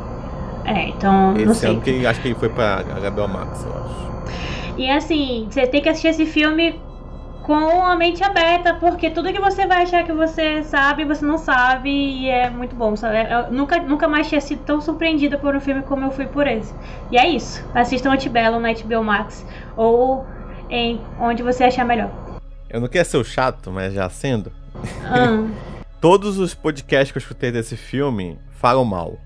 É, 0.66 0.90
então. 0.90 1.36
Esse 1.36 1.46
não 1.46 1.54
sei. 1.54 1.70
ano 1.70 1.82
que 1.82 2.06
acho 2.06 2.22
que 2.22 2.28
ele 2.30 2.36
foi 2.36 2.50
pra 2.50 2.84
HBO 2.84 3.28
Max, 3.28 3.66
eu 3.66 3.72
acho. 3.72 4.10
E 4.78 4.90
assim, 4.90 5.48
você 5.50 5.68
tem 5.68 5.82
que 5.82 5.90
assistir 5.90 6.10
esse 6.10 6.26
filme 6.26 6.80
com 7.50 7.84
a 7.84 7.96
mente 7.96 8.24
aberta, 8.24 8.76
porque 8.76 9.10
tudo 9.10 9.34
que 9.34 9.42
você 9.42 9.66
vai 9.66 9.82
achar 9.82 10.04
que 10.04 10.14
você 10.14 10.62
sabe, 10.62 11.04
você 11.04 11.26
não 11.26 11.40
sabe, 11.40 11.90
e 11.90 12.30
é 12.30 12.48
muito 12.48 12.76
bom. 12.76 12.96
Sabe? 12.96 13.16
Eu 13.28 13.52
nunca, 13.52 13.80
nunca 13.80 14.08
mais 14.08 14.30
tinha 14.30 14.40
sido 14.40 14.62
tão 14.62 14.80
surpreendida 14.80 15.36
por 15.36 15.56
um 15.56 15.60
filme 15.60 15.82
como 15.82 16.06
eu 16.06 16.12
fui 16.12 16.28
por 16.28 16.46
esse. 16.46 16.72
E 17.10 17.18
é 17.18 17.28
isso. 17.28 17.68
Assistam 17.74 18.12
Antebellum 18.12 18.60
na 18.60 18.72
HBO 18.72 19.04
Max, 19.04 19.44
ou 19.76 20.28
em 20.70 21.02
onde 21.20 21.42
você 21.42 21.64
achar 21.64 21.84
melhor. 21.84 22.12
Eu 22.70 22.80
não 22.82 22.88
quero 22.88 23.06
ser 23.10 23.18
o 23.18 23.24
chato, 23.24 23.72
mas 23.72 23.96
já 23.96 24.08
sendo. 24.12 24.52
Ah. 25.04 25.48
Todos 26.00 26.38
os 26.38 26.54
podcasts 26.54 27.12
que 27.12 27.18
eu 27.18 27.22
escutei 27.22 27.52
desse 27.52 27.76
filme 27.76 28.38
falam 28.52 28.86
mal. 28.86 29.18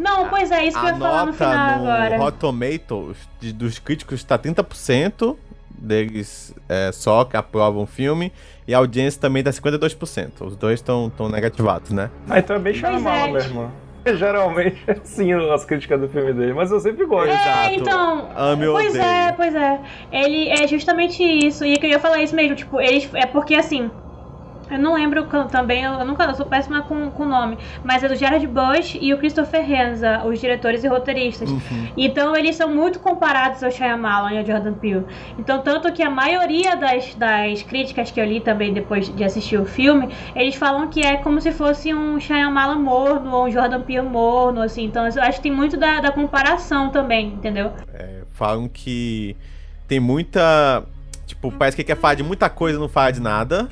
Não, 0.00 0.28
pois 0.28 0.50
é, 0.50 0.64
isso 0.64 0.76
que 0.80 0.84
eu 0.84 0.90
ia 0.90 0.96
falar 0.96 1.26
no 1.26 1.32
final 1.32 1.78
no 1.78 1.90
agora. 1.90 2.20
Hot 2.20 2.38
Tomatoes 2.38 3.16
de- 3.38 3.52
dos 3.52 3.78
críticos 3.78 4.18
está 4.18 4.36
30% 4.36 5.36
deles 5.78 6.54
é, 6.68 6.90
só 6.92 7.24
que 7.24 7.36
aprovam 7.36 7.82
o 7.82 7.86
filme 7.86 8.32
e 8.66 8.74
a 8.74 8.78
audiência 8.78 9.20
também 9.20 9.42
tá 9.42 9.50
52%. 9.50 10.30
Os 10.40 10.56
dois 10.56 10.80
estão 10.80 11.10
tão 11.10 11.28
negativados, 11.28 11.90
né? 11.90 12.10
Ah, 12.28 12.38
então 12.38 12.56
é 12.56 12.58
bem 12.58 12.74
Shyamalan 12.74 13.28
é. 13.28 13.32
mesmo. 13.32 13.72
Geralmente 14.14 14.80
é 14.86 14.92
assim 14.92 15.32
as 15.32 15.64
críticas 15.64 16.00
do 16.00 16.08
filme 16.08 16.32
dele, 16.32 16.54
mas 16.54 16.70
eu 16.70 16.78
sempre 16.78 17.04
gosto. 17.06 17.30
É, 17.30 17.74
então. 17.74 18.28
Ame 18.36 18.66
ou 18.66 18.74
pois 18.74 18.90
odeie. 18.90 19.04
é, 19.04 19.32
pois 19.32 19.54
é. 19.54 19.80
Ele 20.12 20.48
é 20.48 20.66
justamente 20.68 21.22
isso. 21.22 21.64
E 21.64 21.72
eu 21.74 21.80
queria 21.80 21.98
falar 21.98 22.22
isso 22.22 22.34
mesmo. 22.34 22.54
Tipo, 22.54 22.80
eles. 22.80 23.08
É 23.14 23.26
porque 23.26 23.54
assim. 23.56 23.90
Eu 24.70 24.78
não 24.78 24.94
lembro 24.94 25.26
também, 25.50 25.84
eu 25.84 26.04
nunca 26.04 26.24
eu 26.24 26.34
sou 26.34 26.46
péssima 26.46 26.82
com 26.82 27.10
o 27.16 27.24
nome, 27.24 27.56
mas 27.84 28.02
é 28.02 28.08
do 28.08 28.16
Jared 28.16 28.46
Bush 28.46 28.98
e 29.00 29.12
o 29.14 29.18
Christopher 29.18 29.64
Renza, 29.64 30.24
os 30.24 30.40
diretores 30.40 30.84
e 30.84 30.88
roteiristas. 30.88 31.48
Então 31.96 32.36
eles 32.36 32.56
são 32.56 32.72
muito 32.72 32.98
comparados 32.98 33.62
ao 33.62 33.70
Shyamalan 33.70 34.32
e 34.32 34.38
ao 34.38 34.44
Jordan 34.44 34.74
Peele. 34.74 35.04
Então 35.38 35.60
tanto 35.60 35.92
que 35.92 36.02
a 36.02 36.10
maioria 36.10 36.76
das, 36.76 37.14
das 37.14 37.62
críticas 37.62 38.10
que 38.10 38.20
eu 38.20 38.24
li 38.24 38.40
também 38.40 38.72
depois 38.72 39.14
de 39.14 39.24
assistir 39.24 39.58
o 39.58 39.64
filme, 39.64 40.08
eles 40.34 40.54
falam 40.54 40.88
que 40.88 41.00
é 41.00 41.16
como 41.16 41.40
se 41.40 41.52
fosse 41.52 41.94
um 41.94 42.18
Shyamalan 42.18 42.78
morno 42.78 43.32
ou 43.32 43.46
um 43.46 43.50
Jordan 43.50 43.82
Peele 43.82 44.08
morno, 44.08 44.60
assim. 44.60 44.84
Então 44.84 45.06
eu 45.06 45.22
acho 45.22 45.38
que 45.38 45.42
tem 45.44 45.52
muito 45.52 45.76
da, 45.76 46.00
da 46.00 46.10
comparação 46.10 46.90
também, 46.90 47.28
entendeu? 47.28 47.72
É, 47.92 48.22
falam 48.32 48.68
que 48.68 49.36
tem 49.86 50.00
muita. 50.00 50.84
Tipo, 51.26 51.50
parece 51.50 51.76
que 51.76 51.84
quer 51.84 51.96
falar 51.96 52.14
de 52.14 52.22
muita 52.22 52.48
coisa 52.48 52.78
e 52.78 52.80
não 52.80 52.88
fala 52.88 53.10
de 53.10 53.20
nada. 53.20 53.68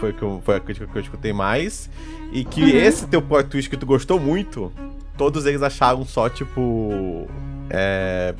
Foi, 0.00 0.12
que 0.12 0.22
eu- 0.22 0.40
foi 0.44 0.56
a 0.56 0.60
crítica 0.60 0.86
que 0.86 0.96
eu 0.96 1.02
escutei 1.02 1.32
mais. 1.32 1.88
E 2.32 2.44
que 2.44 2.62
Uhum. 2.62 2.68
esse 2.68 3.06
teu 3.06 3.20
plot 3.20 3.48
twist 3.50 3.68
que 3.70 3.76
tu 3.76 3.84
gostou 3.86 4.18
muito, 4.18 4.72
todos 5.16 5.44
eles 5.46 5.62
acharam 5.62 6.04
só, 6.04 6.28
tipo. 6.28 7.28
É. 7.68 8.34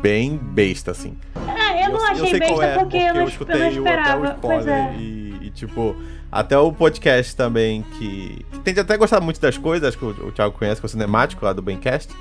Bem 0.00 0.36
besta, 0.36 0.90
assim. 0.92 1.16
É, 1.34 1.86
eu 1.86 1.90
não 1.92 2.04
achei 2.06 2.38
qual 2.38 2.58
besta 2.58 2.64
é, 2.66 2.78
porque, 2.78 2.96
eu, 2.98 3.14
não, 3.14 3.24
escutei 3.28 3.54
eu 3.56 3.58
não 3.60 3.66
o- 3.66 3.68
até 3.68 3.76
o 3.78 3.80
esperava. 3.80 4.34
Spoiler 4.34 4.68
é. 4.74 4.94
e, 4.98 5.38
e, 5.42 5.50
tipo, 5.50 5.96
até 6.30 6.56
o 6.58 6.70
podcast 6.70 7.34
também, 7.34 7.82
que, 7.98 8.44
que 8.52 8.58
tende 8.60 8.78
até 8.80 8.92
a 8.94 8.96
gostar 8.98 9.20
muito 9.22 9.40
das 9.40 9.56
coisas, 9.56 9.88
acho 9.88 9.98
que 9.98 10.04
o, 10.04 10.28
o 10.28 10.32
Thiago 10.32 10.52
conhece, 10.56 10.80
que 10.80 10.84
é 10.84 10.88
o 10.88 10.90
cinemático 10.90 11.42
lá 11.44 11.52
do 11.54 11.62
Bencast. 11.62 12.12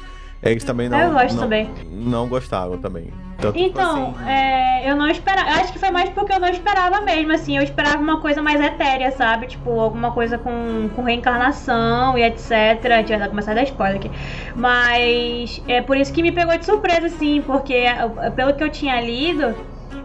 Eles 0.43 0.63
também 0.63 0.89
não. 0.89 0.99
Eu 0.99 1.11
gosto 1.11 1.35
não, 1.35 1.43
também. 1.43 1.69
Não 1.91 2.27
gostaram 2.27 2.77
também. 2.77 3.11
Tanto, 3.39 3.57
Então, 3.57 4.13
assim, 4.15 4.29
é, 4.29 4.89
eu 4.89 4.95
não 4.95 5.07
esperava. 5.09 5.49
Acho 5.49 5.73
que 5.73 5.79
foi 5.79 5.91
mais 5.91 6.09
porque 6.11 6.31
eu 6.31 6.39
não 6.39 6.49
esperava 6.49 7.01
mesmo, 7.01 7.33
assim. 7.33 7.57
Eu 7.57 7.63
esperava 7.63 7.97
uma 7.97 8.21
coisa 8.21 8.41
mais 8.41 8.61
etérea, 8.61 9.11
sabe? 9.11 9.47
Tipo, 9.47 9.79
alguma 9.79 10.11
coisa 10.11 10.37
com, 10.37 10.89
com 10.95 11.03
reencarnação 11.03 12.17
e 12.17 12.23
etc. 12.23 12.51
A 12.51 12.97
gente 12.97 13.17
vai 13.17 13.27
começar 13.27 13.51
a 13.51 13.55
dar 13.55 13.63
spoiler 13.63 13.97
aqui. 13.97 14.11
Mas 14.55 15.61
é 15.67 15.81
por 15.81 15.97
isso 15.97 16.13
que 16.13 16.21
me 16.21 16.31
pegou 16.31 16.57
de 16.57 16.65
surpresa, 16.65 17.07
assim, 17.07 17.41
porque 17.41 17.73
é, 17.73 18.29
pelo 18.35 18.53
que 18.53 18.63
eu 18.63 18.69
tinha 18.69 19.01
lido, 19.01 19.55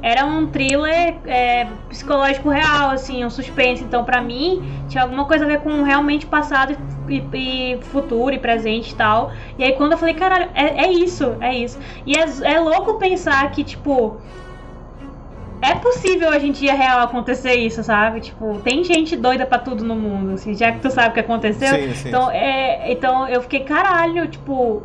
era 0.03 0.25
um 0.25 0.47
thriller 0.47 1.17
é, 1.27 1.67
psicológico 1.89 2.49
real, 2.49 2.91
assim, 2.91 3.25
um 3.25 3.31
suspense. 3.31 3.85
Então, 3.85 4.05
pra 4.05 4.21
mim, 4.21 4.63
tinha 4.89 5.03
alguma 5.03 5.25
coisa 5.25 5.45
a 5.45 5.49
ver 5.49 5.61
com 5.61 5.83
realmente 5.83 6.27
passado 6.27 6.77
e, 7.09 7.23
e 7.35 7.79
futuro 7.83 8.35
e 8.35 8.39
presente 8.39 8.93
e 8.93 8.95
tal. 8.95 9.33
E 9.59 9.65
aí, 9.65 9.73
quando 9.73 9.93
eu 9.93 9.99
falei, 9.99 10.15
caralho, 10.15 10.49
é, 10.55 10.85
é 10.85 10.93
isso, 10.93 11.37
é 11.41 11.55
isso. 11.55 11.79
E 12.07 12.17
é, 12.17 12.25
é 12.55 12.61
louco 12.61 12.95
pensar 12.95 13.51
que, 13.51 13.63
tipo. 13.63 14.21
É 15.63 15.75
possível 15.75 16.31
hoje 16.31 16.49
em 16.49 16.53
dia 16.53 16.73
real 16.73 17.01
acontecer 17.01 17.53
isso, 17.53 17.85
sabe? 17.85 18.21
Tipo, 18.21 18.59
tem 18.61 18.83
gente 18.83 19.15
doida 19.15 19.45
pra 19.45 19.59
tudo 19.59 19.85
no 19.85 19.95
mundo, 19.95 20.33
assim, 20.33 20.55
já 20.55 20.73
que 20.73 20.81
tu 20.81 20.91
sabe 20.91 21.11
o 21.11 21.13
que 21.13 21.21
aconteceu. 21.21 21.75
Sim, 21.75 21.95
sim, 21.95 22.09
então, 22.09 22.31
é, 22.31 22.91
então 22.91 23.29
eu 23.29 23.43
fiquei, 23.43 23.61
caralho, 23.61 24.27
tipo, 24.27 24.83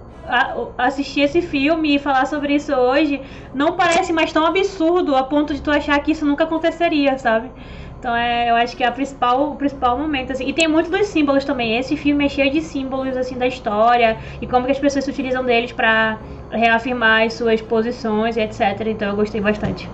assistir 0.77 1.21
esse 1.21 1.41
filme 1.41 1.95
e 1.95 1.99
falar 1.99 2.25
sobre 2.25 2.55
isso 2.55 2.73
hoje 2.73 3.21
não 3.53 3.73
parece 3.73 4.11
mais 4.11 4.31
tão 4.31 4.45
absurdo 4.45 5.15
a 5.15 5.23
ponto 5.23 5.53
de 5.53 5.61
tu 5.61 5.71
achar 5.71 5.99
que 5.99 6.11
isso 6.11 6.25
nunca 6.25 6.43
aconteceria, 6.43 7.17
sabe? 7.17 7.49
Então 7.99 8.15
é, 8.15 8.51
eu 8.51 8.55
acho 8.55 8.77
que 8.77 8.83
é 8.83 8.87
a 8.87 8.91
principal, 8.91 9.51
o 9.51 9.55
principal 9.55 9.97
momento, 9.97 10.31
assim. 10.31 10.47
E 10.47 10.53
tem 10.53 10.67
muito 10.67 10.91
dos 10.91 11.07
símbolos 11.07 11.43
também. 11.43 11.77
Esse 11.77 11.97
filme 11.97 12.25
é 12.25 12.29
cheio 12.29 12.51
de 12.51 12.61
símbolos, 12.61 13.17
assim, 13.17 13.35
da 13.35 13.47
história 13.47 14.17
e 14.39 14.45
como 14.45 14.65
que 14.65 14.71
as 14.71 14.79
pessoas 14.79 15.05
se 15.05 15.11
utilizam 15.11 15.43
deles 15.43 15.71
pra 15.71 16.19
reafirmar 16.51 17.23
as 17.23 17.33
suas 17.33 17.61
posições 17.61 18.37
e 18.37 18.41
etc. 18.41 18.61
Então 18.85 19.09
eu 19.09 19.15
gostei 19.15 19.41
bastante. 19.41 19.89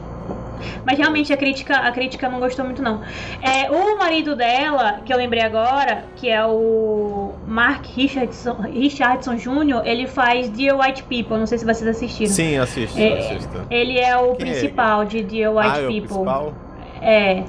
Mas 0.86 0.98
realmente 0.98 1.32
a 1.32 1.38
crítica, 1.38 1.76
a 1.76 1.91
crítica 1.91 2.28
não 2.30 2.39
gostou 2.39 2.65
muito 2.65 2.82
não. 2.82 3.02
É, 3.41 3.72
o 3.72 3.98
marido 3.98 4.36
dela, 4.36 5.00
que 5.06 5.13
eu 5.13 5.17
lembrei 5.17 5.44
agora, 5.44 6.04
que 6.15 6.30
é 6.30 6.46
o 6.46 7.31
Mark 7.52 7.86
Richardson, 7.98 8.54
Richardson 8.74 9.36
Jr., 9.36 9.82
ele 9.84 10.08
faz 10.08 10.48
Dear 10.50 10.80
White 10.80 11.04
People. 11.04 11.38
Não 11.38 11.46
sei 11.46 11.58
se 11.58 11.66
vocês 11.66 11.86
assistiram. 11.86 12.32
Sim, 12.32 12.58
assisto, 12.58 12.98
É, 12.98 13.20
assisto. 13.20 13.62
Ele 13.70 14.00
é 14.00 14.16
o 14.18 14.36
Quem 14.36 14.48
é 14.48 14.52
principal 14.52 15.04
de 15.04 15.22
Dear 15.22 15.54
White 15.54 15.70
ah, 15.70 15.78
é 15.82 15.84
o 15.86 15.88
People. 15.88 16.08
principal? 16.08 16.54
É, 17.02 17.44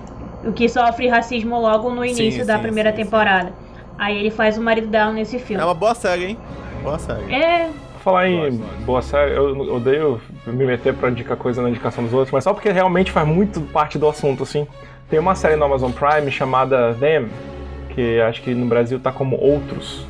o 0.44 0.52
que 0.52 0.68
sofre 0.68 1.06
racismo 1.06 1.56
logo 1.60 1.88
no 1.90 2.04
início 2.04 2.40
Sim, 2.40 2.46
da 2.46 2.56
sim, 2.56 2.62
primeira 2.62 2.90
sim, 2.90 2.96
sim. 2.96 3.02
temporada. 3.04 3.52
Aí 3.96 4.18
ele 4.18 4.30
faz 4.32 4.58
o 4.58 4.60
marido 4.62 4.88
dela 4.88 5.12
nesse 5.12 5.36
É 5.36 5.38
filme. 5.38 5.62
uma 5.62 5.72
boa 5.74 5.94
série, 5.94 6.24
hein? 6.24 6.38
Boa 6.82 6.98
série. 6.98 7.32
É, 7.32 7.70
Falar 8.02 8.28
em 8.28 8.56
Gosto. 8.58 8.84
boa 8.84 9.02
série, 9.02 9.36
eu 9.36 9.56
odeio 9.72 10.20
me 10.44 10.66
meter 10.66 10.92
pra 10.94 11.08
indicar 11.10 11.36
coisa 11.36 11.62
na 11.62 11.70
indicação 11.70 12.02
dos 12.02 12.12
outros, 12.12 12.32
mas 12.32 12.42
só 12.42 12.52
porque 12.52 12.68
realmente 12.72 13.12
faz 13.12 13.24
muito 13.28 13.60
parte 13.60 13.96
do 13.96 14.08
assunto, 14.08 14.42
assim. 14.42 14.66
Tem 15.08 15.20
uma 15.20 15.36
série 15.36 15.54
no 15.54 15.64
Amazon 15.64 15.92
Prime 15.92 16.28
chamada 16.32 16.92
Them, 16.98 17.28
que 17.94 18.20
acho 18.20 18.42
que 18.42 18.54
no 18.54 18.66
Brasil 18.66 18.98
tá 19.00 19.12
como 19.12 19.36
Outros. 19.36 20.04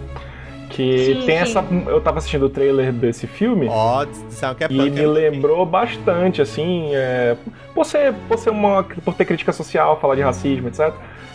Que 0.70 1.04
Sim, 1.04 1.14
tem 1.26 1.36
sim. 1.36 1.42
essa. 1.42 1.64
Eu 1.86 2.00
tava 2.00 2.16
assistindo 2.18 2.46
o 2.46 2.48
trailer 2.48 2.90
desse 2.92 3.26
filme. 3.26 3.66
Ó, 3.68 4.04
disseram 4.06 4.54
que 4.54 4.64
é 4.64 4.68
E 4.70 4.76
punk, 4.76 4.90
me 4.90 5.02
é- 5.02 5.06
lembrou 5.06 5.66
bastante, 5.66 6.40
assim, 6.40 6.90
é, 6.94 7.36
por, 7.74 7.84
ser, 7.84 8.14
por 8.26 8.38
ser 8.38 8.48
uma. 8.50 8.82
por 8.82 9.12
ter 9.14 9.26
crítica 9.26 9.52
social, 9.52 10.00
falar 10.00 10.14
de 10.14 10.22
racismo, 10.22 10.68
etc. 10.68 10.90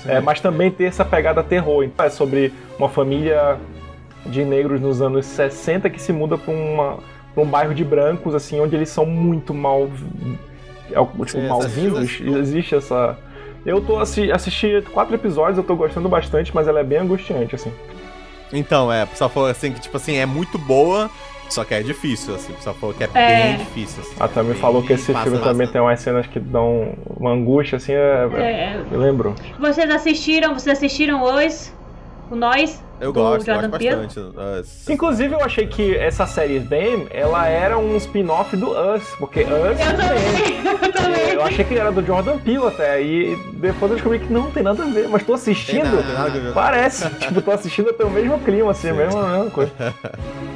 É, 0.07 0.19
mas 0.19 0.39
também 0.41 0.71
ter 0.71 0.85
essa 0.85 1.05
pegada 1.05 1.43
terror. 1.43 1.83
Então, 1.83 2.03
é 2.05 2.09
sobre 2.09 2.51
uma 2.79 2.89
família 2.89 3.57
de 4.25 4.43
negros 4.43 4.81
nos 4.81 5.01
anos 5.03 5.25
60 5.27 5.87
que 5.89 6.01
se 6.01 6.11
muda 6.11 6.35
pra, 6.37 6.51
uma, 6.51 6.97
pra 7.35 7.43
um 7.43 7.47
bairro 7.47 7.75
de 7.75 7.83
brancos, 7.83 8.33
assim, 8.33 8.59
onde 8.59 8.75
eles 8.75 8.89
são 8.89 9.05
muito 9.05 9.53
mal. 9.53 9.87
é, 10.91 11.25
Tipo, 11.25 11.41
malvindos. 11.47 12.19
Existe 12.21 12.73
essa. 12.75 13.15
Eu 13.67 13.81
tô 13.81 13.99
assi 13.99 14.31
assisti 14.31 14.81
quatro 14.93 15.13
episódios, 15.13 15.57
eu 15.57 15.63
tô 15.63 15.75
gostando 15.75 16.07
bastante, 16.07 16.55
mas 16.55 16.69
ela 16.69 16.79
é 16.79 16.83
bem 16.85 16.99
angustiante, 16.99 17.53
assim. 17.53 17.71
Então, 18.53 18.91
é, 18.91 19.03
o 19.03 19.07
pessoal 19.07 19.29
falou 19.29 19.49
assim 19.49 19.73
que, 19.73 19.81
tipo 19.81 19.97
assim, 19.97 20.15
é 20.15 20.25
muito 20.25 20.57
boa, 20.57 21.09
só 21.49 21.65
que 21.65 21.73
é 21.73 21.83
difícil, 21.83 22.33
assim. 22.33 22.53
O 22.53 22.55
pessoal 22.55 22.75
falou 22.75 22.95
que 22.95 23.03
é, 23.03 23.09
É. 23.13 23.43
bem 23.43 23.57
difícil. 23.57 24.01
Assim, 24.01 24.15
A 24.21 24.27
Tami 24.29 24.53
falou 24.53 24.81
que 24.81 24.93
esse 24.93 25.11
passa 25.11 25.29
filme 25.29 25.43
também 25.43 25.67
tem 25.67 25.81
umas 25.81 25.99
cenas 25.99 26.25
que 26.27 26.39
dão 26.39 26.93
uma 27.19 27.31
angústia, 27.31 27.75
assim, 27.75 27.91
é, 27.91 28.29
é, 28.37 28.41
é, 28.41 28.83
me 28.89 28.95
lembrou. 28.95 29.35
vocês 29.59 29.89
assistiram, 29.91 30.53
vocês 30.53 30.77
assistiram 30.77 31.21
hoje? 31.23 31.71
O 32.29 32.35
Nós? 32.35 32.83
Eu 32.99 33.13
gosto, 33.13 33.45
Jordan 33.45 33.69
gosto 33.69 33.79
Peele? 33.81 33.95
bastante. 33.95 34.19
Uh, 34.19 34.59
s- 34.59 34.91
Inclusive, 34.91 35.33
eu 35.33 35.41
achei 35.43 35.67
que 35.67 35.95
essa 35.95 36.25
série 36.25 36.59
Them, 36.59 37.07
ela 37.11 37.45
era 37.47 37.77
um 37.77 37.95
spin-off 37.95 38.55
do 38.57 38.71
Us, 38.71 39.03
porque 39.19 39.41
Us 39.41 39.47
Eu 39.47 39.75
tem. 39.75 39.85
também, 39.95 40.65
eu 40.83 40.91
também. 40.91 41.33
Eu 41.33 41.43
achei 41.43 41.63
que 41.63 41.77
era 41.77 41.91
do 41.91 42.03
Jordan 42.05 42.37
Peele 42.39 42.65
até, 42.67 43.01
e 43.01 43.35
depois 43.53 43.91
eu 43.91 43.97
descobri 43.97 44.19
que 44.19 44.33
não 44.33 44.49
tem 44.51 44.63
nada 44.63 44.83
a 44.83 44.87
ver, 44.87 45.07
mas 45.07 45.23
tô 45.23 45.35
assistindo, 45.35 45.81
Tem 45.83 45.83
nada, 45.91 46.03
tem 46.03 46.13
nada 46.13 46.27
a 46.27 46.41
ver. 46.41 46.53
parece, 46.53 47.09
tipo, 47.11 47.41
tô 47.41 47.51
assistindo 47.51 47.91
até 47.91 48.03
o 48.03 48.09
mesmo 48.09 48.39
clima, 48.39 48.71
assim, 48.71 48.89
a 48.89 48.93
mesma, 48.93 49.21
a 49.23 49.31
mesma 49.37 49.51
coisa. 49.51 49.71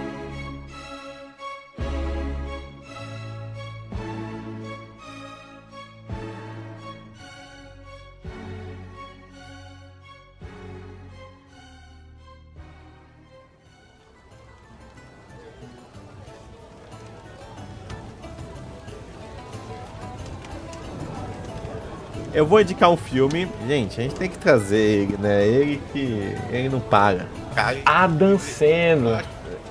Eu 22.42 22.46
vou 22.48 22.60
indicar 22.60 22.90
um 22.90 22.98
filme. 22.98 23.48
Gente, 23.68 24.00
a 24.00 24.04
gente 24.04 24.16
tem 24.16 24.28
que 24.28 24.40
trazer 24.40 24.80
ele, 24.80 25.18
né? 25.20 25.46
Ele 25.46 25.80
que. 25.94 26.36
Ele 26.50 26.70
não 26.70 26.80
paga. 26.80 27.28
Cara, 27.54 27.78
Adam 27.86 28.40
Sandler. 28.40 29.24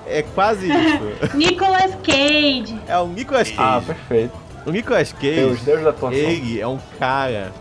é 0.07 0.21
quase 0.21 0.71
isso. 0.71 1.35
Nicolas 1.35 1.93
Cage. 1.95 2.79
É 2.87 2.97
o 2.97 3.07
Nicolas 3.07 3.49
Cage. 3.49 3.61
Ah, 3.61 3.81
perfeito. 3.85 4.31
o 4.65 4.71
Nicolas 4.71 5.11
Cage, 5.11 5.35
Deus, 5.35 5.61
Deus 5.63 5.83
da 5.83 5.89
atuação. 5.89 6.17
ele 6.17 6.61
é 6.61 6.65
um 6.65 6.79
cara. 6.97 7.51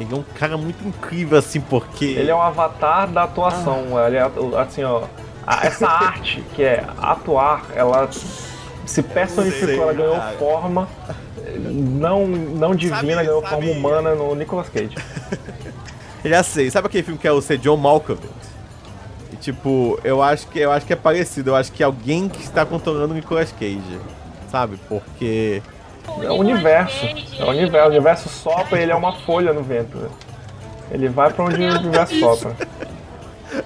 Ele 0.00 0.12
é 0.12 0.16
um 0.16 0.24
cara 0.36 0.56
muito 0.56 0.84
incrível, 0.84 1.38
assim, 1.38 1.60
porque. 1.60 2.06
Ele 2.06 2.32
é 2.32 2.34
um 2.34 2.42
avatar 2.42 3.06
da 3.06 3.22
atuação. 3.22 3.84
Ele 4.08 4.16
é, 4.16 4.28
assim, 4.60 4.82
ó. 4.82 5.04
essa 5.62 5.86
arte 5.86 6.42
que 6.56 6.64
é 6.64 6.84
atuar, 7.00 7.64
ela 7.76 8.08
se 8.84 9.04
personificou, 9.04 9.68
sei, 9.68 9.80
ela 9.80 9.92
ganhou 9.92 10.16
cara. 10.16 10.36
forma 10.36 10.88
não, 11.56 12.26
não 12.26 12.74
divina, 12.74 12.96
Sabe- 13.00 13.14
ganhou 13.14 13.40
sabe- 13.42 13.54
forma 13.66 13.70
humana 13.70 14.14
no 14.14 14.34
Nicolas 14.34 14.68
Cage. 14.68 14.94
Já 16.24 16.42
sei. 16.42 16.70
Sabe 16.70 16.86
aquele 16.88 17.02
filme 17.04 17.18
que 17.18 17.26
é 17.28 17.32
o 17.32 17.40
ser 17.40 17.58
John 17.58 17.76
Malkovich? 17.76 18.28
E 19.32 19.36
tipo, 19.36 19.98
eu 20.02 20.22
acho 20.22 20.46
que 20.48 20.58
eu 20.58 20.70
acho 20.72 20.84
que 20.86 20.92
é 20.92 20.96
parecido. 20.96 21.50
Eu 21.50 21.56
acho 21.56 21.70
que 21.72 21.82
alguém 21.82 22.28
que 22.28 22.42
está 22.42 22.64
controlando 22.66 23.12
o 23.12 23.16
Nicolas 23.16 23.52
Cage. 23.52 23.98
Sabe? 24.50 24.78
Porque. 24.88 25.62
É 26.22 26.30
o 26.30 26.34
universo. 26.34 27.04
É 27.38 27.44
o 27.44 27.48
universo. 27.50 27.86
O 27.86 27.90
universo 27.90 28.28
sopra 28.28 28.78
e 28.78 28.82
ele 28.82 28.92
é 28.92 28.96
uma 28.96 29.12
folha 29.12 29.52
no 29.52 29.62
vento. 29.62 29.96
né? 29.98 30.08
Ele 30.90 31.08
vai 31.08 31.30
pra 31.32 31.44
onde 31.44 31.62
o 31.62 31.78
universo 31.78 32.18
sopra. 32.18 32.56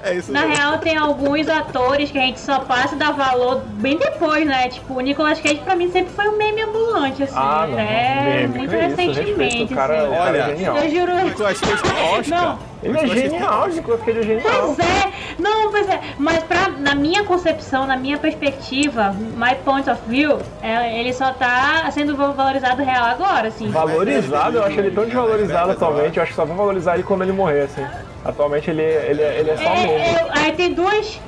É 0.02 0.14
isso 0.14 0.32
Na 0.32 0.40
mesmo. 0.42 0.56
real, 0.56 0.78
tem 0.78 0.96
alguns 0.96 1.48
atores 1.48 2.10
que 2.10 2.18
a 2.18 2.22
gente 2.22 2.40
só 2.40 2.58
passa 2.60 2.96
a 2.96 2.98
dar 2.98 3.12
valor 3.12 3.62
bem 3.74 3.96
depois, 3.96 4.44
né? 4.44 4.68
Tipo, 4.68 4.94
o 4.94 5.00
Nicolas 5.00 5.40
Cage 5.40 5.60
pra 5.60 5.76
mim 5.76 5.90
sempre 5.92 6.12
foi 6.12 6.28
um 6.28 6.36
meme 6.36 6.62
ambulante, 6.62 7.22
assim. 7.22 7.34
Ah, 7.36 7.66
não. 7.70 7.78
É, 7.78 8.46
Meme, 8.48 8.58
muito 8.58 8.70
que 8.70 8.76
isso, 8.76 8.86
respeito, 8.86 9.12
recentemente, 9.14 9.72
o 9.72 9.76
cara, 9.76 9.98
assim. 9.98 10.06
o 10.08 10.10
cara 10.10 10.38
é 10.38 10.42
Olha, 10.42 10.56
genial. 10.56 10.76
Eu 10.76 10.90
juro. 10.90 11.12
O 11.12 11.24
Nicolas 11.24 11.60
Cage 11.60 11.82
tem 11.82 12.18
Oscar. 12.18 12.58
Ele 12.82 12.98
é 12.98 13.06
genial, 13.06 13.68
Nicolas 13.68 14.00
Cage 14.02 14.18
é 14.18 14.22
genial. 14.22 14.74
Pois 14.74 14.78
é, 14.80 15.12
não, 15.38 15.70
pois 15.70 15.88
é, 15.88 16.00
mas 16.18 16.42
pra, 16.42 16.68
na 16.68 16.96
minha 16.96 17.22
concepção, 17.22 17.86
na 17.86 17.96
minha 17.96 18.18
perspectiva, 18.18 19.14
my 19.36 19.54
point 19.64 19.88
of 19.88 20.00
view, 20.08 20.38
é, 20.60 20.98
ele 20.98 21.12
só 21.12 21.32
tá 21.32 21.88
sendo 21.92 22.16
valorizado 22.16 22.82
real 22.82 23.04
agora, 23.04 23.48
assim. 23.48 23.70
Valorizado, 23.70 24.58
eu 24.58 24.64
acho 24.64 24.80
ele 24.80 24.90
tão 24.90 25.04
desvalorizado 25.04 25.70
atualmente, 25.70 26.16
eu 26.16 26.24
acho 26.24 26.32
que 26.32 26.36
só 26.36 26.44
vão 26.44 26.56
valorizar 26.56 26.94
ele 26.94 27.04
quando 27.04 27.22
ele 27.22 27.32
morrer, 27.32 27.62
assim. 27.62 27.86
Atualmente 28.24 28.70
ele, 28.70 28.82
ele, 28.82 29.22
ele 29.22 29.50
é 29.50 29.56
só 29.56 29.62
É, 29.64 29.86
meme. 29.86 29.92
é, 30.00 30.26
aí 30.30 30.52
tem 30.52 30.72
duas. 30.72 31.20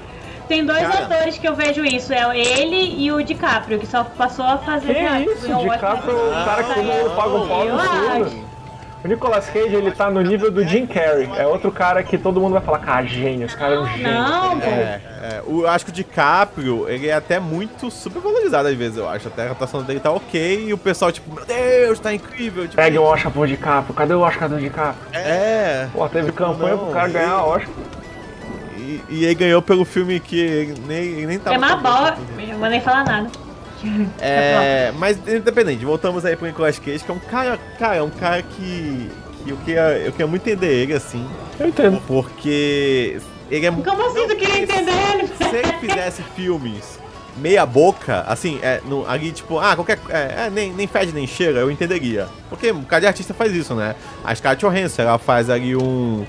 Tem 0.47 0.65
dois 0.65 0.87
Cara. 0.87 1.05
atores 1.07 1.39
que 1.39 1.49
eu 1.49 1.55
vejo 1.55 1.83
isso, 1.85 2.13
é 2.13 2.39
ele 2.39 3.03
e 3.03 3.11
o 3.11 3.23
DiCaprio, 3.23 3.79
que 3.79 3.87
só 3.87 4.05
passou 4.05 4.45
a 4.45 4.59
fazer 4.59 4.93
Que 4.95 5.31
isso, 5.33 5.47
Eu 5.51 5.59
o 5.61 5.71
DiCaprio 5.71 6.13
é 6.19 6.43
o 6.43 6.45
cara 6.45 6.63
que 6.65 6.75
todo 6.75 6.85
mundo 6.85 7.17
paga 7.17 7.29
um 7.31 7.49
pau 7.49 7.65
Eu 7.65 7.75
no 7.75 7.81
acho. 7.81 8.44
O 9.05 9.09
Nicolas 9.09 9.51
Cage, 9.51 9.75
ele 9.75 9.91
tá 9.91 10.11
no 10.11 10.23
nível 10.23 10.51
do 10.51 10.67
Jim 10.67 10.87
Carrey. 10.87 11.29
É 11.37 11.47
outro 11.47 11.71
cara 11.71 12.03
que 12.03 12.17
todo 12.17 12.41
mundo 12.41 12.55
vai 12.55 12.63
falar, 12.63 12.79
cara, 12.79 13.05
gênio, 13.05 13.45
esse 13.45 13.55
cara 13.55 13.75
é 13.75 13.79
um 13.79 13.87
gênio. 13.87 14.11
Não, 14.11 14.59
pô. 14.59 14.67
É, 14.67 15.01
é, 15.23 15.43
o, 15.47 15.61
eu 15.61 15.69
acho 15.69 15.85
que 15.85 15.91
o 15.91 15.95
DiCaprio, 15.95 16.89
ele 16.89 17.09
é 17.09 17.13
até 17.13 17.39
muito 17.39 17.91
super 17.91 18.23
valorizado 18.23 18.67
às 18.67 18.75
vezes, 18.75 18.97
eu 18.97 19.07
acho. 19.07 19.29
Até 19.29 19.47
a 19.47 19.53
atuação 19.53 19.83
dele 19.83 20.01
tá 20.01 20.11
ok 20.11 20.69
e 20.69 20.73
o 20.73 20.79
pessoal, 20.79 21.13
tipo, 21.13 21.31
meu 21.35 21.45
Deus, 21.45 22.01
tá 22.01 22.15
incrível. 22.15 22.63
Tipo, 22.63 22.77
Pegue 22.77 22.99
o 22.99 23.03
Oscar 23.03 23.31
pro 23.31 23.47
DiCaprio, 23.47 23.95
cadê 23.95 24.15
o 24.15 24.21
Oscar 24.21 24.49
do 24.49 24.59
DiCaprio? 24.59 25.07
É. 25.13 25.87
Pô, 25.93 26.09
teve 26.09 26.33
campanha 26.33 26.79
pro 26.79 26.87
cara 26.87 27.09
ganhar 27.09 27.45
Oscar. 27.45 27.75
E, 28.79 29.03
e 29.11 29.25
ele 29.27 29.35
ganhou 29.35 29.61
pelo 29.61 29.85
filme 29.85 30.19
que 30.19 30.41
ele 30.41 30.75
nem, 30.87 31.05
ele 31.05 31.27
nem 31.27 31.39
tava. 31.39 31.57
É 31.57 31.59
uma 31.59 31.77
bola. 31.77 32.17
Eu 32.39 32.59
vou 32.59 32.69
nem 32.71 32.81
falar 32.81 33.05
nada. 33.05 33.44
É, 34.21 34.93
mas 34.99 35.19
independente, 35.29 35.85
voltamos 35.85 36.25
aí 36.25 36.37
pro 36.37 36.47
Nicolas 36.47 36.79
Cage, 36.79 37.05
que 37.05 37.11
é 37.11 37.15
um 37.15 37.19
cara, 37.19 37.59
cara, 37.79 37.97
é 37.97 38.03
um 38.03 38.11
cara 38.11 38.43
que, 38.43 39.11
que 39.45 39.51
eu, 39.51 39.57
queria, 39.59 39.83
eu 39.99 40.13
queria 40.13 40.27
muito 40.27 40.49
entender 40.49 40.73
ele, 40.73 40.95
assim, 40.95 41.27
Eu 41.59 41.69
entendo. 41.69 42.03
porque 42.07 43.19
ele 43.51 43.67
é 43.67 43.71
muito... 43.71 43.89
Como 43.89 44.07
assim 44.07 44.27
tu 44.29 44.37
queria 44.37 44.63
entender 44.63 44.93
ele? 45.13 45.27
Se 45.27 45.57
ele 45.57 45.73
fizesse 45.81 46.23
filmes 46.35 46.99
meia 47.37 47.67
boca, 47.67 48.25
assim, 48.29 48.59
é, 48.63 48.81
no, 48.87 49.09
ali, 49.09 49.33
tipo, 49.33 49.59
ah, 49.59 49.75
qualquer, 49.75 49.99
é, 50.09 50.47
é, 50.47 50.51
nem, 50.51 50.73
nem 50.73 50.87
fede 50.87 51.13
nem 51.13 51.27
cheira, 51.27 51.61
eu 51.61 51.71
entenderia. 51.71 52.29
Porque 52.49 52.71
um 52.71 52.85
cara 52.85 53.01
de 53.01 53.07
artista 53.09 53.35
faz 53.35 53.53
isso, 53.53 53.75
né? 53.75 53.95
A 54.25 54.35
Scarlett 54.35 54.65
Johansson, 54.65 55.03
ela 55.03 55.19
faz 55.19 55.51
ali 55.51 55.77
um... 55.77 56.25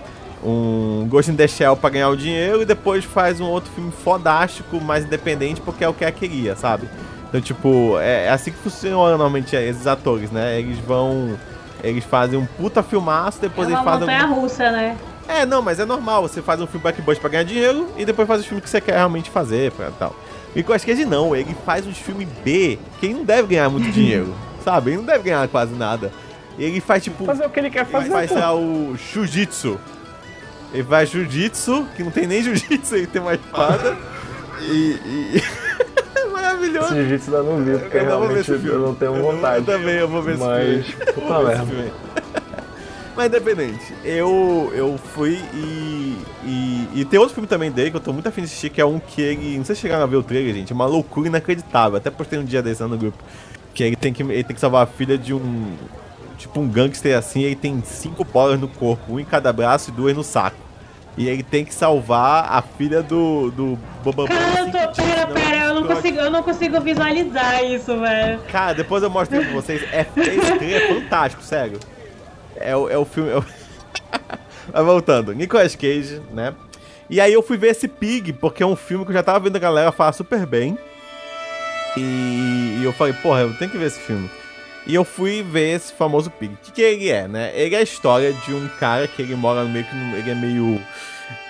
Um 0.47 1.07
Ghost 1.09 1.31
in 1.31 1.35
the 1.35 1.47
Shell 1.47 1.75
pra 1.75 1.89
ganhar 1.89 2.09
o 2.09 2.15
dinheiro 2.15 2.61
e 2.61 2.65
depois 2.65 3.03
faz 3.03 3.41
um 3.41 3.45
outro 3.45 3.71
filme 3.71 3.91
fodástico, 3.91 4.79
mais 4.79 5.03
independente, 5.03 5.59
porque 5.59 5.83
é 5.83 5.89
o 5.89 5.93
que 5.93 6.03
ela 6.03 6.11
queria, 6.11 6.55
sabe? 6.55 6.87
Então, 7.29 7.41
tipo, 7.41 7.97
é, 7.99 8.25
é 8.25 8.29
assim 8.29 8.51
que 8.51 8.57
funciona 8.57 8.95
normalmente 9.09 9.55
esses 9.55 9.87
atores, 9.87 10.31
né? 10.31 10.59
Eles 10.59 10.77
vão. 10.79 11.37
Eles 11.83 12.03
fazem 12.03 12.39
um 12.39 12.45
puta 12.45 12.81
filmaço, 12.81 13.39
É 13.39 13.41
depois 13.41 13.67
uma 13.67 13.77
eles 13.77 13.83
fazem. 13.83 13.99
montanha 14.07 14.25
um- 14.27 14.41
russa, 14.41 14.71
né? 14.71 14.97
É, 15.27 15.45
não, 15.45 15.61
mas 15.61 15.79
é 15.79 15.85
normal. 15.85 16.21
Você 16.21 16.41
faz 16.41 16.61
um 16.61 16.67
filme 16.67 16.81
blockbuster 16.83 17.19
pra 17.21 17.29
ganhar 17.29 17.43
dinheiro 17.43 17.89
e 17.97 18.05
depois 18.05 18.27
faz 18.27 18.41
o 18.41 18.43
filme 18.43 18.61
que 18.61 18.69
você 18.69 18.79
quer 18.79 18.93
realmente 18.95 19.29
fazer 19.29 19.71
pra 19.71 19.89
tal. 19.91 20.15
E 20.55 20.63
com 20.63 20.71
Cage 20.71 21.03
não, 21.03 21.35
ele 21.35 21.55
faz 21.65 21.85
uns 21.85 21.97
filmes 21.97 22.27
B 22.43 22.79
que 22.99 23.07
ele 23.07 23.15
não 23.15 23.25
deve 23.25 23.49
ganhar 23.49 23.69
muito 23.69 23.89
dinheiro, 23.91 24.33
sabe? 24.63 24.91
Ele 24.91 24.97
não 24.97 25.03
deve 25.03 25.23
ganhar 25.25 25.47
quase 25.47 25.73
nada. 25.73 26.11
Ele 26.57 26.79
faz 26.79 27.03
tipo. 27.03 27.25
Fazer 27.25 27.45
o 27.45 27.49
que 27.49 27.59
ele 27.59 27.69
quer 27.69 27.81
Ele 27.81 27.89
fazer. 27.91 28.09
faz, 28.11 28.29
sei 28.29 28.39
lá, 28.39 28.55
o 28.55 28.95
Jiu-Jitsu. 28.95 29.77
Ele 30.73 30.83
faz 30.83 31.09
Jiu-Jitsu, 31.09 31.85
que 31.97 32.03
não 32.03 32.11
tem 32.11 32.25
nem 32.27 32.41
Jiu-Jitsu, 32.41 32.95
ele 32.95 33.07
tem 33.07 33.21
uma 33.21 33.33
espada. 33.33 33.97
e. 34.61 34.71
e... 34.71 35.43
Maravilhoso. 36.55 36.87
Esse 36.87 36.95
jiu-jitsu 36.95 37.31
eu 37.31 37.43
não 37.43 37.63
vi, 37.63 37.77
porque 37.79 37.97
Eu 37.97 38.05
não 38.05 38.09
vou 38.19 38.19
ver 38.21 38.25
realmente 38.27 38.51
esse 38.51 38.59
filme. 38.61 38.69
eu 38.69 38.79
não 38.79 38.95
tenho 38.95 39.15
Eu 39.15 39.21
vontade. 39.23 39.57
Eu 39.57 39.65
também, 39.65 39.95
eu 39.95 40.07
vou 40.07 40.21
ver 40.21 40.35
esse 40.35 40.43
Mas, 40.43 40.85
filme. 40.87 41.05
puta 41.13 41.21
Vou 41.33 41.45
ver 41.45 41.53
esse 41.53 41.61
merda. 41.65 41.65
filme. 41.65 41.91
Mas 43.15 43.27
independente, 43.27 43.93
eu, 44.03 44.71
eu 44.75 44.97
fui 45.13 45.39
e, 45.53 46.17
e. 46.43 46.89
E 46.95 47.05
tem 47.05 47.17
outro 47.17 47.33
filme 47.33 47.47
também 47.47 47.71
dele 47.71 47.89
que 47.91 47.95
eu 47.95 48.01
tô 48.01 48.11
muito 48.11 48.27
afim 48.27 48.41
de 48.41 48.47
assistir, 48.47 48.69
que 48.69 48.81
é 48.81 48.85
um 48.85 48.99
que 48.99 49.21
ele. 49.21 49.57
Não 49.57 49.63
sei 49.63 49.73
se 49.75 49.81
chegaram 49.81 50.03
a 50.03 50.05
ver 50.07 50.17
o 50.17 50.23
trailer, 50.23 50.53
gente. 50.53 50.73
É 50.73 50.75
uma 50.75 50.85
loucura 50.85 51.27
inacreditável. 51.29 51.95
Até 51.97 52.11
postei 52.11 52.37
um 52.37 52.43
dia 52.43 52.61
desse 52.61 52.81
lá 52.81 52.89
no 52.89 52.97
grupo. 52.97 53.17
Que 53.73 53.83
ele 53.83 53.95
tem 53.95 54.11
que, 54.11 54.21
ele 54.21 54.43
tem 54.43 54.53
que 54.53 54.59
salvar 54.59 54.83
a 54.83 54.85
filha 54.85 55.17
de 55.17 55.33
um. 55.33 55.73
Tipo 56.37 56.59
um 56.59 56.67
gangster 56.67 57.17
assim, 57.17 57.43
ele 57.43 57.55
tem 57.55 57.81
cinco 57.85 58.25
bolas 58.25 58.59
no 58.59 58.67
corpo, 58.67 59.13
um 59.13 59.19
em 59.19 59.23
cada 59.25 59.51
braço 59.53 59.89
e 59.89 59.93
duas 59.93 60.13
no 60.13 60.23
saco. 60.23 60.57
E 61.17 61.29
ele 61.29 61.41
tem 61.43 61.63
que 61.63 61.73
salvar 61.73 62.49
a 62.51 62.61
filha 62.61 63.01
do. 63.01 63.49
do 63.51 63.79
Bambam. 64.03 64.27
Cara, 64.27 64.59
eu 64.59 64.65
tô. 64.65 65.01
Pera, 65.01 65.27
pera, 65.27 65.64
eu 65.64 65.64
consigo, 65.87 66.17
eu 66.19 66.31
não 66.31 66.43
consigo 66.43 66.79
visualizar 66.81 67.63
isso, 67.63 67.99
velho. 67.99 68.39
Cara, 68.51 68.73
depois 68.73 69.03
eu 69.03 69.09
mostro 69.09 69.39
pra 69.41 69.51
vocês. 69.51 69.83
É, 69.91 70.03
trailer 70.03 70.83
é 70.83 70.87
fantástico, 70.93 71.43
sério. 71.43 71.79
É, 72.55 72.75
o- 72.75 72.89
é 72.89 72.97
o 72.97 73.05
filme. 73.05 73.29
é 73.31 73.37
o- 73.37 73.45
Mas 74.73 74.85
voltando, 74.85 75.33
Nicolas 75.33 75.75
Cage, 75.75 76.21
né? 76.31 76.53
E 77.09 77.21
aí 77.21 77.31
eu 77.33 77.43
fui 77.43 77.55
ver 77.57 77.67
esse 77.67 77.87
Pig, 77.87 78.33
porque 78.33 78.63
é 78.63 78.65
um 78.65 78.75
filme 78.75 79.05
que 79.05 79.11
eu 79.11 79.15
já 79.15 79.21
tava 79.23 79.39
vendo 79.39 79.55
a 79.55 79.59
galera 79.59 79.91
falar 79.91 80.11
super 80.13 80.45
bem. 80.45 80.77
E, 81.97 82.77
e 82.79 82.81
eu 82.83 82.91
falei, 82.93 83.13
porra, 83.13 83.41
eu 83.41 83.53
tenho 83.57 83.69
que 83.71 83.77
ver 83.77 83.85
esse 83.87 83.99
filme. 83.99 84.29
E 84.87 84.93
eu 84.93 85.03
fui 85.03 85.41
ver 85.43 85.75
esse 85.75 85.93
famoso 85.93 86.29
Pig. 86.29 86.53
O 86.53 86.57
que, 86.57 86.71
que 86.71 86.81
ele 86.81 87.09
é, 87.09 87.27
né? 87.27 87.51
Ele 87.55 87.75
é 87.75 87.79
a 87.79 87.81
história 87.83 88.33
de 88.33 88.53
um 88.53 88.67
cara 88.79 89.07
que 89.07 89.21
ele 89.21 89.35
mora 89.35 89.63
meio 89.65 89.85
que. 89.85 89.95
Ele 90.17 90.29
é 90.31 90.35
meio. 90.35 90.81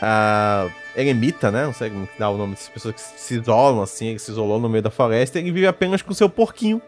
ah, 0.01 0.67
eremita, 0.95 1.51
né? 1.51 1.65
Não 1.65 1.73
sei 1.73 1.89
como 1.89 2.07
dá 2.17 2.29
o 2.29 2.37
nome 2.37 2.53
dessas 2.53 2.69
pessoas 2.69 2.95
que 2.95 3.01
se 3.01 3.35
isolam 3.35 3.81
assim. 3.81 4.07
Ele 4.07 4.19
se 4.19 4.31
isolou 4.31 4.59
no 4.59 4.69
meio 4.69 4.83
da 4.83 4.89
floresta 4.89 5.39
e 5.39 5.43
ele 5.43 5.51
vive 5.51 5.67
apenas 5.67 6.01
com 6.01 6.13
seu 6.13 6.29
porquinho. 6.29 6.81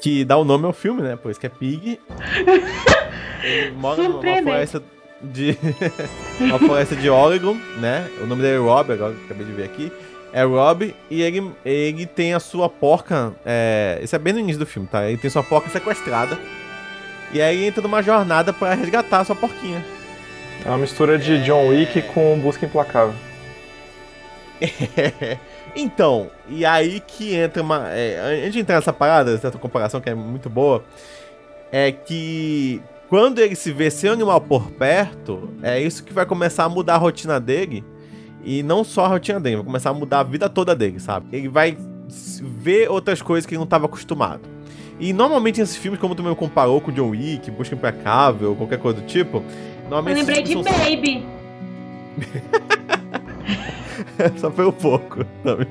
Que 0.00 0.24
dá 0.24 0.36
o 0.36 0.44
nome 0.44 0.66
ao 0.66 0.72
filme, 0.72 1.02
né? 1.02 1.16
Por 1.16 1.30
isso 1.30 1.40
que 1.40 1.46
é 1.46 1.48
Pig. 1.48 2.00
Ele 3.42 3.70
mora 3.72 4.02
numa 4.02 4.20
floresta 4.20 4.82
de. 5.22 5.56
uma 6.40 6.58
floresta 6.58 6.96
de 6.96 7.08
Oregon, 7.08 7.56
né? 7.78 8.08
O 8.20 8.26
nome 8.26 8.42
dele 8.42 8.56
é 8.56 8.58
Rob, 8.58 8.92
agora 8.92 9.14
que 9.14 9.24
acabei 9.24 9.46
de 9.46 9.52
ver 9.52 9.64
aqui. 9.64 9.92
É 10.32 10.42
Rob, 10.42 10.94
e 11.08 11.22
ele, 11.22 11.52
ele 11.64 12.06
tem 12.06 12.34
a 12.34 12.40
sua 12.40 12.68
porca. 12.68 13.32
É, 13.46 14.00
isso 14.02 14.16
é 14.16 14.18
bem 14.18 14.32
no 14.32 14.40
início 14.40 14.58
do 14.58 14.66
filme, 14.66 14.88
tá? 14.88 15.08
Ele 15.08 15.16
tem 15.16 15.30
sua 15.30 15.44
porca 15.44 15.70
sequestrada. 15.70 16.38
E 17.32 17.40
aí 17.40 17.64
entra 17.64 17.82
numa 17.82 18.02
jornada 18.02 18.52
pra 18.52 18.74
resgatar 18.74 19.20
a 19.20 19.24
sua 19.24 19.36
porquinha. 19.36 19.84
É 20.64 20.68
uma 20.68 20.78
mistura 20.78 21.18
de 21.18 21.42
John 21.44 21.68
Wick 21.68 22.00
com 22.14 22.38
Busca 22.40 22.64
Implacável. 22.64 23.14
então, 25.76 26.30
e 26.48 26.64
aí 26.64 27.00
que 27.00 27.34
entra 27.34 27.62
uma. 27.62 27.88
É, 27.90 28.38
antes 28.44 28.54
de 28.54 28.60
entrar 28.60 28.76
nessa 28.76 28.92
parada, 28.92 29.32
essa 29.32 29.50
comparação 29.52 30.00
que 30.00 30.08
é 30.08 30.14
muito 30.14 30.48
boa, 30.48 30.82
é 31.70 31.92
que 31.92 32.80
quando 33.10 33.40
ele 33.40 33.54
se 33.54 33.72
vê 33.72 33.90
sem 33.90 34.08
animal 34.08 34.40
por 34.40 34.70
perto, 34.70 35.50
é 35.62 35.78
isso 35.80 36.02
que 36.02 36.14
vai 36.14 36.24
começar 36.24 36.64
a 36.64 36.68
mudar 36.68 36.94
a 36.94 36.98
rotina 36.98 37.38
dele. 37.38 37.84
E 38.42 38.62
não 38.62 38.84
só 38.84 39.04
a 39.04 39.08
rotina 39.08 39.38
dele, 39.38 39.56
vai 39.56 39.64
começar 39.66 39.90
a 39.90 39.94
mudar 39.94 40.20
a 40.20 40.22
vida 40.24 40.48
toda 40.48 40.74
dele, 40.74 40.98
sabe? 40.98 41.26
Ele 41.30 41.48
vai 41.48 41.76
ver 42.08 42.90
outras 42.90 43.20
coisas 43.20 43.46
que 43.46 43.52
ele 43.52 43.58
não 43.58 43.64
estava 43.64 43.84
acostumado. 43.84 44.42
E 44.98 45.12
normalmente 45.12 45.60
esses 45.60 45.76
filmes, 45.76 46.00
como 46.00 46.14
tu 46.14 46.22
mesmo 46.22 46.36
comparou 46.36 46.80
com 46.80 46.92
John 46.92 47.10
Wick, 47.10 47.50
Busca 47.50 47.74
Implacável, 47.74 48.54
qualquer 48.54 48.78
coisa 48.78 49.00
do 49.00 49.06
tipo, 49.06 49.42
Eu 49.84 49.90
normalmente 49.90 50.18
lembrei 50.18 50.42
esses 50.42 50.56
de 50.56 50.62
Baby. 50.64 51.26
Só 54.38 54.50
foi 54.50 54.66
um 54.66 54.72
pouco. 54.72 55.24
Não, 55.44 55.56
não 55.58 55.66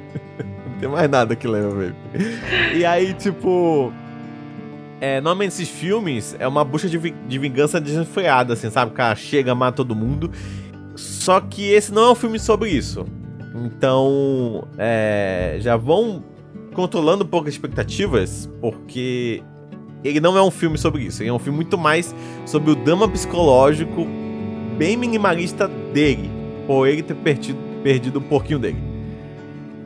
tem 0.80 0.90
mais 0.90 1.10
nada 1.10 1.36
que 1.36 1.48
lembra, 1.48 1.72
baby. 1.72 1.96
E 2.76 2.86
aí, 2.86 3.14
tipo. 3.14 3.92
é, 5.00 5.22
normalmente 5.22 5.52
esses 5.54 5.70
filmes 5.70 6.36
é 6.40 6.48
uma 6.48 6.64
busca 6.64 6.88
de, 6.90 6.98
vi- 6.98 7.16
de 7.28 7.40
vingança 7.40 7.80
desenfreada, 7.80 8.54
assim, 8.54 8.70
sabe? 8.70 8.92
O 8.92 8.94
cara 8.94 9.16
chega, 9.16 9.56
mata 9.56 9.78
todo 9.78 9.96
mundo. 9.96 10.32
Só 10.96 11.40
que 11.42 11.72
esse 11.72 11.92
não 11.94 12.04
é 12.04 12.12
um 12.12 12.16
filme 12.16 12.40
sobre 12.40 12.70
isso. 12.70 13.06
Então, 13.56 14.68
é, 14.78 15.58
já 15.60 15.76
vão 15.78 16.24
controlando 16.74 17.24
um 17.24 17.28
pouco 17.28 17.48
as 17.48 17.54
expectativas, 17.54 18.50
porque 18.60 19.44
ele 20.04 20.20
não 20.20 20.38
é 20.38 20.42
um 20.42 20.52
filme 20.52 20.78
sobre 20.78 21.04
isso. 21.04 21.22
Ele 21.22 21.30
é 21.30 21.34
um 21.34 21.40
filme 21.40 21.58
muito 21.58 21.78
mais 21.78 22.14
sobre 22.46 22.72
o 22.72 22.76
drama 22.76 23.08
psicológico 23.08 24.08
bem 24.78 24.98
minimalista 24.98 25.68
dele, 25.68 26.30
por 26.66 26.88
ele 26.88 27.04
ter 27.04 27.16
perdido, 27.16 27.60
perdido 27.84 28.20
um 28.20 28.24
pouquinho 28.24 28.60
dele. 28.60 28.94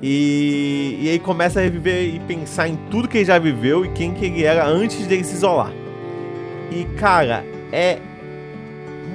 E, 0.02 1.00
e 1.02 1.10
aí 1.10 1.20
começa 1.20 1.60
a 1.60 1.64
reviver 1.64 2.16
e 2.16 2.20
pensar 2.20 2.68
em 2.68 2.76
tudo 2.90 3.08
que 3.08 3.18
ele 3.18 3.26
já 3.26 3.40
viveu 3.40 3.84
e 3.84 3.90
quem 3.90 4.14
que 4.14 4.26
ele 4.26 4.44
era 4.44 4.66
antes 4.66 5.06
dele 5.08 5.24
se 5.24 5.34
isolar. 5.36 5.72
E 6.72 6.86
cara, 6.98 7.44
é 7.72 8.00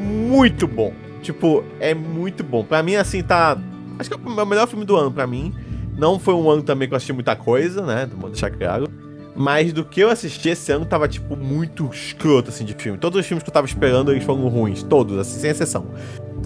muito 0.02 0.66
bom. 0.66 0.92
Tipo, 1.22 1.64
é 1.78 1.94
muito 1.94 2.42
bom. 2.42 2.64
Pra 2.64 2.82
mim, 2.82 2.96
assim, 2.96 3.22
tá. 3.22 3.56
Acho 3.98 4.10
que 4.10 4.16
é 4.16 4.18
o 4.18 4.46
melhor 4.46 4.66
filme 4.66 4.84
do 4.84 4.96
ano 4.96 5.12
pra 5.12 5.26
mim. 5.26 5.54
Não 5.96 6.18
foi 6.18 6.34
um 6.34 6.50
ano 6.50 6.62
também 6.62 6.88
que 6.88 6.94
eu 6.94 6.96
assisti 6.96 7.12
muita 7.12 7.36
coisa, 7.36 7.84
né? 7.86 8.08
Vou 8.16 8.28
deixar 8.28 8.50
claro. 8.50 8.88
Mas 9.34 9.72
do 9.72 9.84
que 9.84 10.00
eu 10.00 10.10
assisti 10.10 10.50
esse 10.50 10.70
ano 10.72 10.84
tava, 10.84 11.08
tipo, 11.08 11.36
muito 11.36 11.88
escroto, 11.92 12.50
assim, 12.50 12.64
de 12.64 12.74
filme. 12.74 12.98
Todos 12.98 13.18
os 13.18 13.26
filmes 13.26 13.42
que 13.42 13.48
eu 13.48 13.54
tava 13.54 13.66
esperando, 13.66 14.12
eles 14.12 14.24
foram 14.24 14.46
ruins. 14.48 14.82
Todos, 14.82 15.18
assim, 15.18 15.40
sem 15.40 15.50
exceção. 15.50 15.86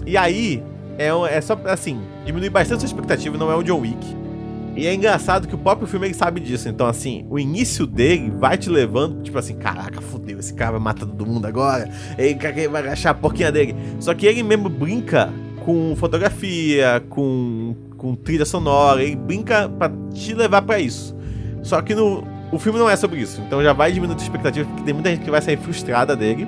E 0.05 0.15
aí, 0.15 0.63
é, 0.97 1.07
é 1.07 1.41
só, 1.41 1.59
assim, 1.65 1.99
diminui 2.25 2.49
bastante 2.49 2.79
sua 2.79 2.87
expectativa, 2.87 3.37
não 3.37 3.51
é 3.51 3.55
um 3.55 3.63
John 3.63 3.81
Wick. 3.81 4.15
E 4.77 4.85
é 4.85 4.93
engraçado 4.93 5.47
que 5.47 5.55
o 5.55 5.57
próprio 5.57 5.87
filme 5.87 6.05
ele 6.05 6.13
sabe 6.13 6.39
disso. 6.39 6.69
Então, 6.69 6.85
assim, 6.85 7.25
o 7.29 7.39
início 7.39 7.87
dele 7.87 8.31
vai 8.37 8.57
te 8.57 8.69
levando, 8.69 9.23
tipo 9.23 9.37
assim, 9.37 9.55
caraca, 9.55 9.99
fudeu, 10.01 10.39
esse 10.39 10.53
cara 10.53 10.73
vai 10.73 10.79
matar 10.79 11.07
todo 11.07 11.25
mundo 11.25 11.45
agora. 11.45 11.89
Ele 12.15 12.67
vai 12.67 12.87
achar 12.87 13.09
a 13.09 13.13
porquinha 13.15 13.51
dele. 13.51 13.75
Só 13.99 14.13
que 14.13 14.27
ele 14.27 14.43
mesmo 14.43 14.69
brinca 14.69 15.33
com 15.65 15.95
fotografia, 15.95 17.03
com, 17.09 17.75
com 17.97 18.15
trilha 18.15 18.45
sonora, 18.45 19.03
ele 19.03 19.15
brinca 19.15 19.67
pra 19.67 19.91
te 20.13 20.35
levar 20.35 20.61
pra 20.61 20.79
isso. 20.79 21.17
Só 21.63 21.81
que 21.81 21.95
no, 21.95 22.23
o 22.51 22.57
filme 22.57 22.79
não 22.79 22.89
é 22.89 22.95
sobre 22.95 23.19
isso. 23.19 23.41
Então 23.41 23.61
já 23.61 23.73
vai 23.73 23.91
diminuindo 23.91 24.19
a 24.19 24.23
expectativa, 24.23 24.67
porque 24.67 24.83
tem 24.83 24.93
muita 24.93 25.09
gente 25.09 25.23
que 25.23 25.31
vai 25.31 25.41
sair 25.41 25.57
frustrada 25.57 26.15
dele. 26.15 26.47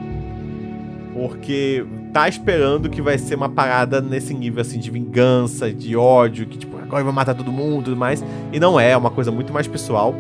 Porque 1.13 1.85
tá 2.13 2.29
esperando 2.29 2.89
que 2.89 3.01
vai 3.01 3.17
ser 3.17 3.35
uma 3.35 3.49
parada 3.49 3.99
nesse 3.99 4.33
nível 4.33 4.62
assim 4.62 4.79
de 4.79 4.89
vingança, 4.89 5.71
de 5.71 5.95
ódio, 5.95 6.45
que 6.45 6.57
tipo, 6.57 6.77
agora 6.77 7.03
vai 7.03 7.13
matar 7.13 7.35
todo 7.35 7.51
mundo 7.51 7.81
e 7.81 7.85
tudo 7.85 7.97
mais. 7.97 8.23
E 8.53 8.59
não 8.59 8.79
é, 8.79 8.91
é 8.91 8.97
uma 8.97 9.09
coisa 9.09 9.31
muito 9.31 9.51
mais 9.51 9.67
pessoal. 9.67 10.15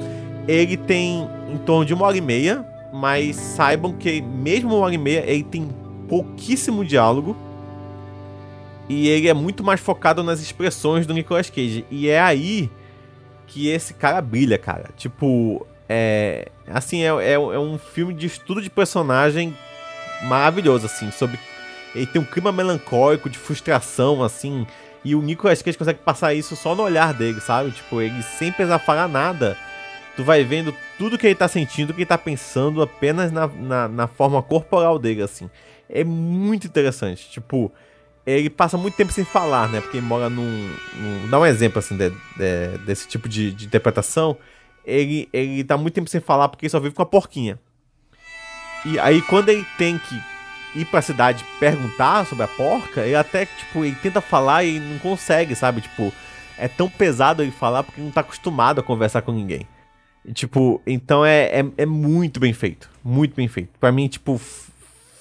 Ele 0.47 0.75
tem 0.75 1.27
em 1.51 1.57
torno 1.57 1.85
de 1.85 1.93
uma 1.93 2.05
hora 2.05 2.17
e 2.17 2.21
meia, 2.21 2.65
mas 2.93 3.35
saibam 3.35 3.93
que 3.93 4.21
mesmo 4.21 4.75
uma 4.75 4.85
hora 4.85 4.93
e 4.93 4.97
meia 4.97 5.23
ele 5.25 5.43
tem 5.43 5.69
pouquíssimo 6.07 6.83
diálogo. 6.83 7.37
E 8.89 9.07
ele 9.07 9.27
é 9.27 9.33
muito 9.33 9.63
mais 9.63 9.79
focado 9.79 10.23
nas 10.23 10.41
expressões 10.41 11.05
do 11.05 11.13
Nicolas 11.13 11.49
Cage. 11.49 11.85
E 11.91 12.09
é 12.09 12.19
aí 12.19 12.69
que 13.49 13.67
esse 13.67 13.95
cara 13.95 14.21
brilha, 14.21 14.57
cara. 14.57 14.89
Tipo, 14.95 15.65
é. 15.87 16.47
Assim, 16.67 17.01
é, 17.01 17.07
é, 17.07 17.33
é 17.33 17.59
um 17.59 17.77
filme 17.79 18.13
de 18.13 18.27
estudo 18.27 18.61
de 18.61 18.69
personagem 18.69 19.57
maravilhoso, 20.23 20.85
assim, 20.85 21.11
sobre. 21.11 21.39
Ele 21.95 22.05
tem 22.05 22.21
um 22.21 22.25
clima 22.25 22.51
melancólico, 22.51 23.29
de 23.29 23.37
frustração, 23.37 24.23
assim. 24.23 24.65
E 25.03 25.15
o 25.15 25.21
Nicolas 25.21 25.61
Cage 25.61 25.77
consegue 25.77 25.99
passar 25.99 26.33
isso 26.33 26.55
só 26.55 26.75
no 26.75 26.83
olhar 26.83 27.13
dele, 27.13 27.41
sabe? 27.41 27.71
Tipo, 27.71 28.01
ele 28.01 28.21
sem 28.21 28.51
precisar 28.51 28.79
falar 28.79 29.07
nada. 29.07 29.57
Tu 30.15 30.23
vai 30.23 30.43
vendo 30.43 30.75
tudo 30.97 31.17
que 31.17 31.25
ele 31.25 31.35
tá 31.35 31.47
sentindo, 31.47 31.93
que 31.93 32.01
ele 32.01 32.05
tá 32.05 32.17
pensando, 32.17 32.81
apenas 32.81 33.31
na, 33.31 33.47
na, 33.47 33.87
na 33.87 34.07
forma 34.07 34.43
corporal 34.43 34.99
dele, 34.99 35.23
assim. 35.23 35.49
É 35.89 36.03
muito 36.03 36.67
interessante. 36.67 37.29
Tipo, 37.31 37.71
ele 38.31 38.49
passa 38.49 38.77
muito 38.77 38.95
tempo 38.95 39.11
sem 39.11 39.23
falar, 39.25 39.69
né? 39.69 39.81
Porque 39.81 39.97
ele 39.97 40.05
mora 40.05 40.29
num. 40.29 40.69
num- 40.95 41.27
dá 41.29 41.39
um 41.39 41.45
exemplo, 41.45 41.79
assim, 41.79 41.95
de- 41.97 42.09
de- 42.09 42.77
desse 42.85 43.07
tipo 43.07 43.27
de, 43.29 43.51
de 43.53 43.65
interpretação. 43.65 44.37
Ele, 44.85 45.29
ele 45.31 45.63
tá 45.63 45.77
muito 45.77 45.93
tempo 45.93 46.09
sem 46.09 46.19
falar 46.21 46.49
porque 46.49 46.65
ele 46.65 46.69
só 46.71 46.79
vive 46.79 46.95
com 46.95 47.01
a 47.01 47.05
porquinha. 47.05 47.59
E 48.85 48.97
aí, 48.99 49.21
quando 49.21 49.49
ele 49.49 49.65
tem 49.77 49.97
que 49.97 50.21
ir 50.79 50.85
pra 50.85 51.01
cidade 51.01 51.43
perguntar 51.59 52.25
sobre 52.25 52.43
a 52.43 52.47
porca, 52.47 53.01
ele 53.01 53.15
até, 53.15 53.45
tipo, 53.45 53.83
ele 53.83 53.95
tenta 54.01 54.21
falar 54.21 54.63
e 54.63 54.79
não 54.79 54.97
consegue, 54.99 55.53
sabe? 55.55 55.81
Tipo, 55.81 56.13
é 56.57 56.67
tão 56.67 56.89
pesado 56.89 57.41
ele 57.41 57.51
falar 57.51 57.83
porque 57.83 57.99
ele 57.99 58.05
não 58.07 58.13
tá 58.13 58.21
acostumado 58.21 58.79
a 58.79 58.83
conversar 58.83 59.21
com 59.21 59.31
ninguém. 59.31 59.67
E, 60.25 60.31
tipo, 60.33 60.81
então 60.87 61.25
é, 61.25 61.45
é, 61.59 61.65
é 61.77 61.85
muito 61.85 62.39
bem 62.39 62.53
feito. 62.53 62.89
Muito 63.03 63.35
bem 63.35 63.47
feito. 63.47 63.69
Pra 63.79 63.91
mim, 63.91 64.07
tipo, 64.07 64.39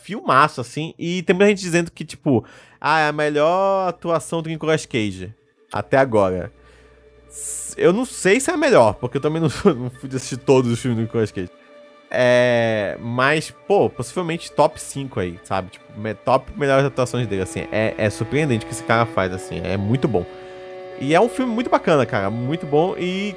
filmaço, 0.09 0.61
assim. 0.61 0.95
E 0.99 1.23
tem 1.23 1.37
muita 1.37 1.51
gente 1.51 1.61
dizendo 1.61 1.91
que, 1.91 2.05
tipo, 2.05 2.45
ah, 2.81 3.01
é 3.01 3.09
a 3.09 3.13
melhor 3.13 3.89
atuação 3.89 4.43
do 4.43 4.49
Nicolas 4.49 4.87
Cage. 4.87 5.35
Até 5.73 5.99
agora. 5.99 6.51
Eu 7.77 7.93
não 7.93 8.05
sei 8.05 8.41
se 8.41 8.51
é 8.51 8.55
a 8.55 8.57
melhor, 8.57 8.95
porque 8.95 9.19
eu 9.19 9.21
também 9.21 9.41
não, 9.41 9.49
não 9.75 9.91
fui 9.91 10.09
assistir 10.09 10.39
todos 10.39 10.73
os 10.73 10.81
filmes 10.81 10.99
do 10.99 11.03
Nicolas 11.03 11.31
Cage. 11.31 11.51
É. 12.11 12.97
Mas, 13.01 13.51
pô, 13.51 13.91
possivelmente 13.91 14.51
top 14.51 14.81
5 14.81 15.21
aí, 15.21 15.39
sabe? 15.45 15.71
Tipo, 15.71 15.85
top 16.25 16.51
melhores 16.59 16.87
atuações 16.87 17.27
dele, 17.27 17.43
assim. 17.43 17.67
É, 17.71 17.95
é 17.99 18.11
surpreendente 18.11 18.65
o 18.65 18.69
que 18.69 18.75
esse 18.75 18.85
cara 18.85 19.05
faz, 19.05 19.33
assim. 19.33 19.61
É 19.63 19.77
muito 19.77 20.09
bom. 20.09 20.25
E 21.01 21.15
é 21.15 21.21
um 21.21 21.29
filme 21.29 21.53
muito 21.53 21.69
bacana, 21.69 22.07
cara. 22.07 22.31
Muito 22.31 22.67
bom 22.67 22.95
e. 22.99 23.37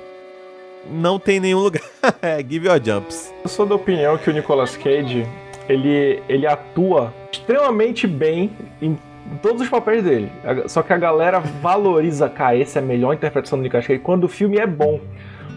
Não 0.90 1.20
tem 1.20 1.40
nenhum 1.40 1.60
lugar. 1.60 1.84
é, 2.24 2.38
give 2.40 2.66
your 2.66 2.82
jumps. 2.84 3.32
Eu 3.44 3.50
sou 3.50 3.66
da 3.68 3.76
opinião 3.76 4.18
que 4.18 4.30
o 4.30 4.34
Nicolas 4.34 4.76
Cage, 4.76 5.28
ele, 5.72 6.22
ele 6.28 6.46
atua 6.46 7.14
extremamente 7.32 8.06
bem 8.06 8.52
em 8.82 8.98
todos 9.42 9.62
os 9.62 9.70
papéis 9.70 10.04
dele. 10.04 10.30
Só 10.68 10.82
que 10.82 10.92
a 10.92 10.98
galera 10.98 11.40
valoriza, 11.40 12.28
cara, 12.30 12.58
essa 12.58 12.80
é 12.80 12.82
a 12.82 12.86
melhor 12.86 13.14
interpretação 13.14 13.58
do 13.58 13.64
Nicolas 13.64 13.88
Cage 13.88 14.00
quando 14.00 14.26
o 14.26 14.28
filme 14.28 14.58
é 14.58 14.68
bom. 14.68 15.00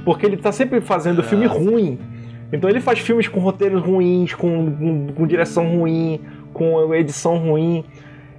Porque 0.05 0.25
ele 0.25 0.37
tá 0.37 0.53
sempre 0.53 0.81
fazendo 0.81 1.23
filme 1.23 1.47
ruim. 1.47 1.99
Então 2.53 2.71
ele 2.71 2.81
faz 2.81 3.01
filmes 3.01 3.27
com 3.27 3.41
roteiros 3.41 3.83
ruins, 3.83 4.35
com, 4.35 4.71
com, 4.71 5.07
com 5.15 5.27
direção 5.27 5.77
ruim, 5.77 6.21
com 6.53 6.95
edição 6.95 7.39
ruim. 7.39 7.85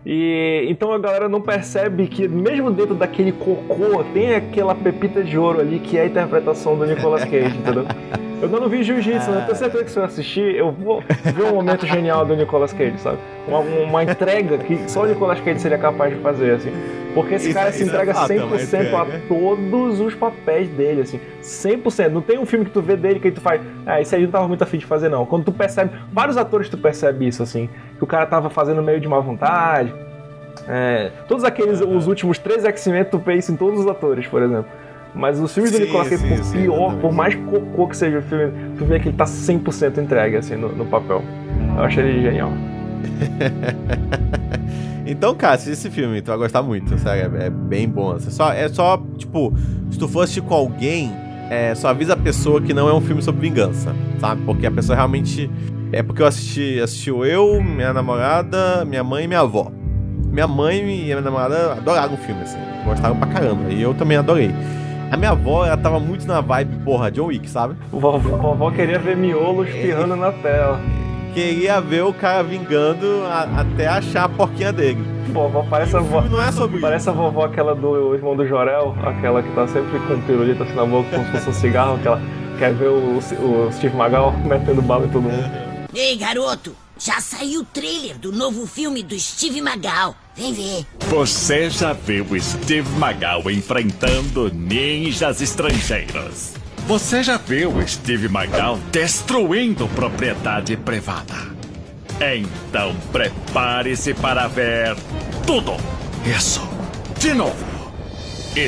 E 0.05 0.67
então 0.69 0.93
a 0.93 0.99
galera 0.99 1.27
não 1.27 1.41
percebe 1.41 2.07
que 2.07 2.27
mesmo 2.27 2.71
dentro 2.71 2.93
daquele 2.93 3.31
cocô 3.31 4.03
tem 4.13 4.35
aquela 4.35 4.75
pepita 4.75 5.23
de 5.23 5.37
ouro 5.37 5.59
ali 5.59 5.79
que 5.79 5.97
é 5.97 6.03
a 6.03 6.05
interpretação 6.05 6.77
do 6.77 6.85
Nicolas 6.85 7.25
Cage, 7.25 7.57
entendeu? 7.57 7.85
Eu 8.41 8.49
não 8.49 8.67
vi 8.69 8.83
Jiu-Jitsu, 8.83 9.31
né? 9.31 9.37
Eu 9.41 9.45
tenho 9.45 9.55
certeza 9.57 9.83
que 9.83 9.91
se 9.91 9.97
eu 9.97 10.03
assistir, 10.03 10.55
eu 10.55 10.71
vou 10.71 11.01
ver 11.23 11.43
um 11.43 11.55
momento 11.55 11.85
genial 11.87 12.25
do 12.25 12.35
Nicolas 12.35 12.73
Cage, 12.73 12.97
sabe? 12.99 13.17
Uma, 13.47 13.59
uma 13.59 14.03
entrega 14.03 14.57
que 14.57 14.89
só 14.89 15.03
o 15.03 15.05
Nicolas 15.05 15.39
Cage 15.39 15.59
seria 15.61 15.77
capaz 15.77 16.13
de 16.13 16.19
fazer, 16.21 16.51
assim. 16.51 16.71
Porque 17.13 17.35
esse 17.35 17.45
Isso- 17.49 17.57
cara 17.57 17.71
se 17.71 17.77
isso 17.83 17.91
é 17.91 17.93
entrega 17.93 18.13
fato, 18.13 18.31
é 18.31 18.35
100% 18.37 18.89
uma 18.89 19.01
a 19.01 19.05
entrega. 19.05 19.23
todos 19.29 19.99
os 20.01 20.13
papéis 20.15 20.67
dele, 20.69 21.01
assim. 21.01 21.19
100%. 21.41 22.09
Não 22.13 22.21
tem 22.21 22.37
um 22.37 22.45
filme 22.45 22.65
que 22.65 22.71
tu 22.71 22.81
vê 22.81 22.97
dele 22.97 23.19
que 23.19 23.31
tu 23.31 23.39
faz, 23.39 23.61
ah, 23.85 24.01
isso 24.01 24.13
aí 24.13 24.23
não 24.23 24.31
tava 24.31 24.47
muito 24.47 24.63
afim 24.63 24.77
de 24.77 24.85
fazer, 24.85 25.07
não. 25.09 25.25
Quando 25.25 25.45
tu 25.45 25.51
percebe, 25.53 25.91
vários 26.11 26.35
atores 26.35 26.67
tu 26.67 26.77
percebe 26.77 27.27
isso, 27.27 27.41
assim. 27.41 27.69
Que 27.97 28.03
o 28.03 28.07
cara 28.07 28.25
tava 28.25 28.49
fazendo 28.49 28.83
meio 28.83 28.99
de 28.99 29.07
má 29.07 29.19
vontade. 29.19 29.93
É, 30.67 31.11
todos 31.27 31.43
aqueles, 31.43 31.79
os 31.79 32.07
últimos 32.07 32.37
três 32.37 32.65
X-Men 32.65 33.05
tu 33.05 33.21
isso 33.31 33.51
em 33.51 33.55
todos 33.55 33.79
os 33.79 33.87
atores, 33.87 34.27
por 34.27 34.41
exemplo. 34.41 34.65
Mas 35.15 35.39
os 35.39 35.53
filmes 35.53 35.71
do 35.71 35.77
Sim, 35.77 35.83
Nicolas 35.83 36.09
Cage, 36.09 36.21
sim, 36.21 36.27
por 36.29 36.43
sim, 36.43 36.61
pior, 36.61 36.75
exatamente. 36.75 37.01
por 37.01 37.13
mais 37.13 37.35
cocô 37.35 37.87
que 37.87 37.97
seja 37.97 38.19
o 38.19 38.21
filme, 38.21 38.51
tu 38.77 38.85
vê 38.85 38.99
que 38.99 39.07
ele 39.07 39.17
tá 39.17 39.23
100% 39.25 39.97
entregue, 39.97 40.35
assim, 40.37 40.55
no, 40.55 40.75
no 40.75 40.85
papel. 40.85 41.23
Eu 41.77 41.83
achei 41.83 42.03
ele 42.03 42.21
genial. 42.21 42.51
Então, 45.07 45.35
cara, 45.35 45.53
assiste 45.53 45.73
esse 45.73 45.89
filme, 45.91 46.19
tu 46.19 46.27
vai 46.29 46.37
gostar 46.37 46.63
muito, 46.63 46.97
sério, 46.97 47.37
é, 47.37 47.45
é 47.45 47.49
bem 47.49 47.87
bom. 47.87 48.13
assim. 48.13 48.31
Só, 48.31 48.51
é 48.51 48.67
só, 48.67 48.99
tipo, 49.17 49.53
se 49.91 49.99
tu 49.99 50.05
assistir 50.19 50.41
com 50.41 50.55
alguém, 50.55 51.11
é, 51.49 51.75
só 51.75 51.89
avisa 51.89 52.13
a 52.13 52.17
pessoa 52.17 52.59
que 52.59 52.73
não 52.73 52.89
é 52.89 52.93
um 52.93 53.01
filme 53.01 53.21
sobre 53.21 53.47
vingança, 53.47 53.95
sabe? 54.19 54.41
Porque 54.43 54.65
a 54.65 54.71
pessoa 54.71 54.95
realmente. 54.95 55.49
É 55.91 56.01
porque 56.01 56.21
eu 56.21 56.25
assisti, 56.25 56.79
assistiu 56.81 57.23
eu, 57.23 57.61
minha 57.61 57.93
namorada, 57.93 58.83
minha 58.83 59.03
mãe 59.03 59.25
e 59.25 59.27
minha 59.27 59.41
avó. 59.41 59.71
Minha 60.25 60.47
mãe 60.47 60.79
e 60.79 60.83
minha 60.83 61.21
namorada 61.21 61.73
adoraram 61.73 62.15
o 62.15 62.17
filme, 62.17 62.41
assim, 62.41 62.57
gostaram 62.83 63.15
pra 63.15 63.27
caramba, 63.27 63.71
e 63.71 63.81
eu 63.81 63.93
também 63.93 64.17
adorei. 64.17 64.51
A 65.11 65.17
minha 65.17 65.31
avó, 65.31 65.65
ela 65.65 65.77
tava 65.77 65.99
muito 65.99 66.25
na 66.27 66.41
vibe, 66.41 66.83
porra, 66.83 67.11
John 67.11 67.25
Wick, 67.27 67.49
sabe? 67.49 67.75
Vovó, 67.91 68.17
vovó 68.17 68.71
queria 68.71 68.99
ver 68.99 69.15
miolo 69.15 69.63
espirrando 69.63 70.15
na 70.15 70.31
tela. 70.31 70.79
Queria 71.33 71.79
ver 71.81 72.03
o 72.03 72.13
cara 72.13 72.41
vingando 72.43 73.23
a- 73.25 73.61
até 73.61 73.87
achar 73.87 74.23
a 74.25 74.29
porquinha 74.29 74.71
dele. 74.73 75.03
Vovó 75.31 75.65
parece 75.69 75.95
a 75.95 75.99
vovó. 75.99 76.21
não 76.21 76.41
é 76.41 76.51
sobre 76.51 76.79
Parece 76.79 77.09
a 77.09 77.11
vovó 77.11 77.45
aquela 77.45 77.75
do 77.75 78.15
irmão 78.15 78.35
do 78.35 78.47
Jorel, 78.47 78.95
aquela 79.03 79.43
que 79.43 79.51
tá 79.53 79.67
sempre 79.67 79.99
com 79.99 80.19
pirulito 80.21 80.63
assim 80.63 80.73
na 80.75 80.85
boca, 80.85 81.09
como 81.11 81.25
se 81.25 81.31
fosse 81.33 81.49
um 81.49 81.53
cigarro, 81.53 81.97
que 81.99 82.07
ela 82.07 82.21
quer 82.57 82.73
ver 82.73 82.87
o, 82.87 83.17
o 83.17 83.69
Steve 83.73 83.95
Magal 83.95 84.31
metendo 84.45 84.81
bala 84.81 85.05
em 85.05 85.09
todo 85.09 85.23
mundo. 85.23 85.51
Ei, 85.93 86.15
garoto, 86.17 86.73
já 86.97 87.19
saiu 87.19 87.61
o 87.61 87.65
trailer 87.65 88.17
do 88.17 88.31
novo 88.31 88.65
filme 88.65 89.03
do 89.03 89.17
Steve 89.19 89.61
Magal. 89.61 90.15
Vem 90.35 90.53
ver. 90.53 90.85
Você 91.07 91.69
já 91.69 91.93
viu 91.93 92.25
Steve 92.39 92.89
Magal 92.97 93.49
enfrentando 93.49 94.51
ninjas 94.53 95.41
estrangeiros? 95.41 96.53
Você 96.87 97.23
já 97.23 97.37
viu 97.37 97.73
Steve 97.87 98.27
Magal 98.27 98.77
destruindo 98.91 99.87
propriedade 99.89 100.75
privada? 100.75 101.55
Então 102.19 102.95
prepare-se 103.11 104.13
para 104.13 104.47
ver 104.47 104.95
tudo 105.47 105.77
isso 106.25 106.61
de 107.17 107.33
novo. 107.33 107.55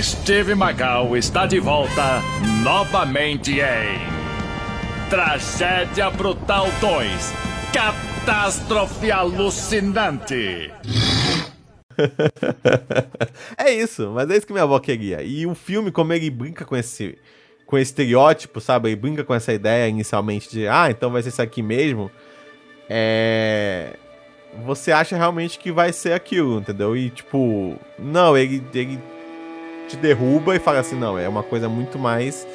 Steve 0.02 0.56
Magal 0.56 1.16
está 1.18 1.46
de 1.46 1.60
volta 1.60 2.22
novamente 2.64 3.60
em 3.60 5.10
Tragédia 5.10 6.10
Brutal 6.10 6.68
2 6.82 7.34
Catástrofe 7.74 9.12
Alucinante. 9.12 10.72
é 13.58 13.72
isso, 13.72 14.12
mas 14.14 14.30
é 14.30 14.38
isso 14.38 14.46
que 14.46 14.54
minha 14.54 14.64
avó 14.64 14.80
queria. 14.80 15.22
E 15.22 15.46
o 15.46 15.56
filme, 15.56 15.92
como 15.92 16.14
ele 16.14 16.30
brinca 16.30 16.66
com 16.66 16.76
esse, 16.76 17.18
com 17.66 17.78
esse 17.78 17.92
estereótipo, 17.92 18.62
sabe? 18.62 18.90
Ele 18.90 18.96
brinca 18.96 19.24
com 19.24 19.34
essa 19.34 19.54
ideia 19.54 19.88
inicialmente 19.88 20.50
de, 20.50 20.68
ah, 20.68 20.88
então 20.90 21.12
vai 21.12 21.22
ser 21.22 21.30
isso 21.30 21.42
aqui 21.42 21.62
mesmo. 21.62 22.12
É. 22.90 23.94
Você 24.66 24.92
acha 24.92 25.16
realmente 25.16 25.60
que 25.60 25.72
vai 25.72 25.92
ser 25.92 26.14
aquilo, 26.14 26.60
entendeu? 26.60 26.96
E 26.96 27.10
tipo, 27.10 27.76
não, 28.00 28.36
ele, 28.38 28.64
ele 28.74 29.00
te 29.88 29.98
derruba 29.98 30.56
e 30.56 30.60
fala 30.60 30.80
assim: 30.80 30.98
não, 30.98 31.18
é 31.18 31.28
uma 31.28 31.44
coisa 31.44 31.68
muito 31.68 32.00
mais 32.00 32.48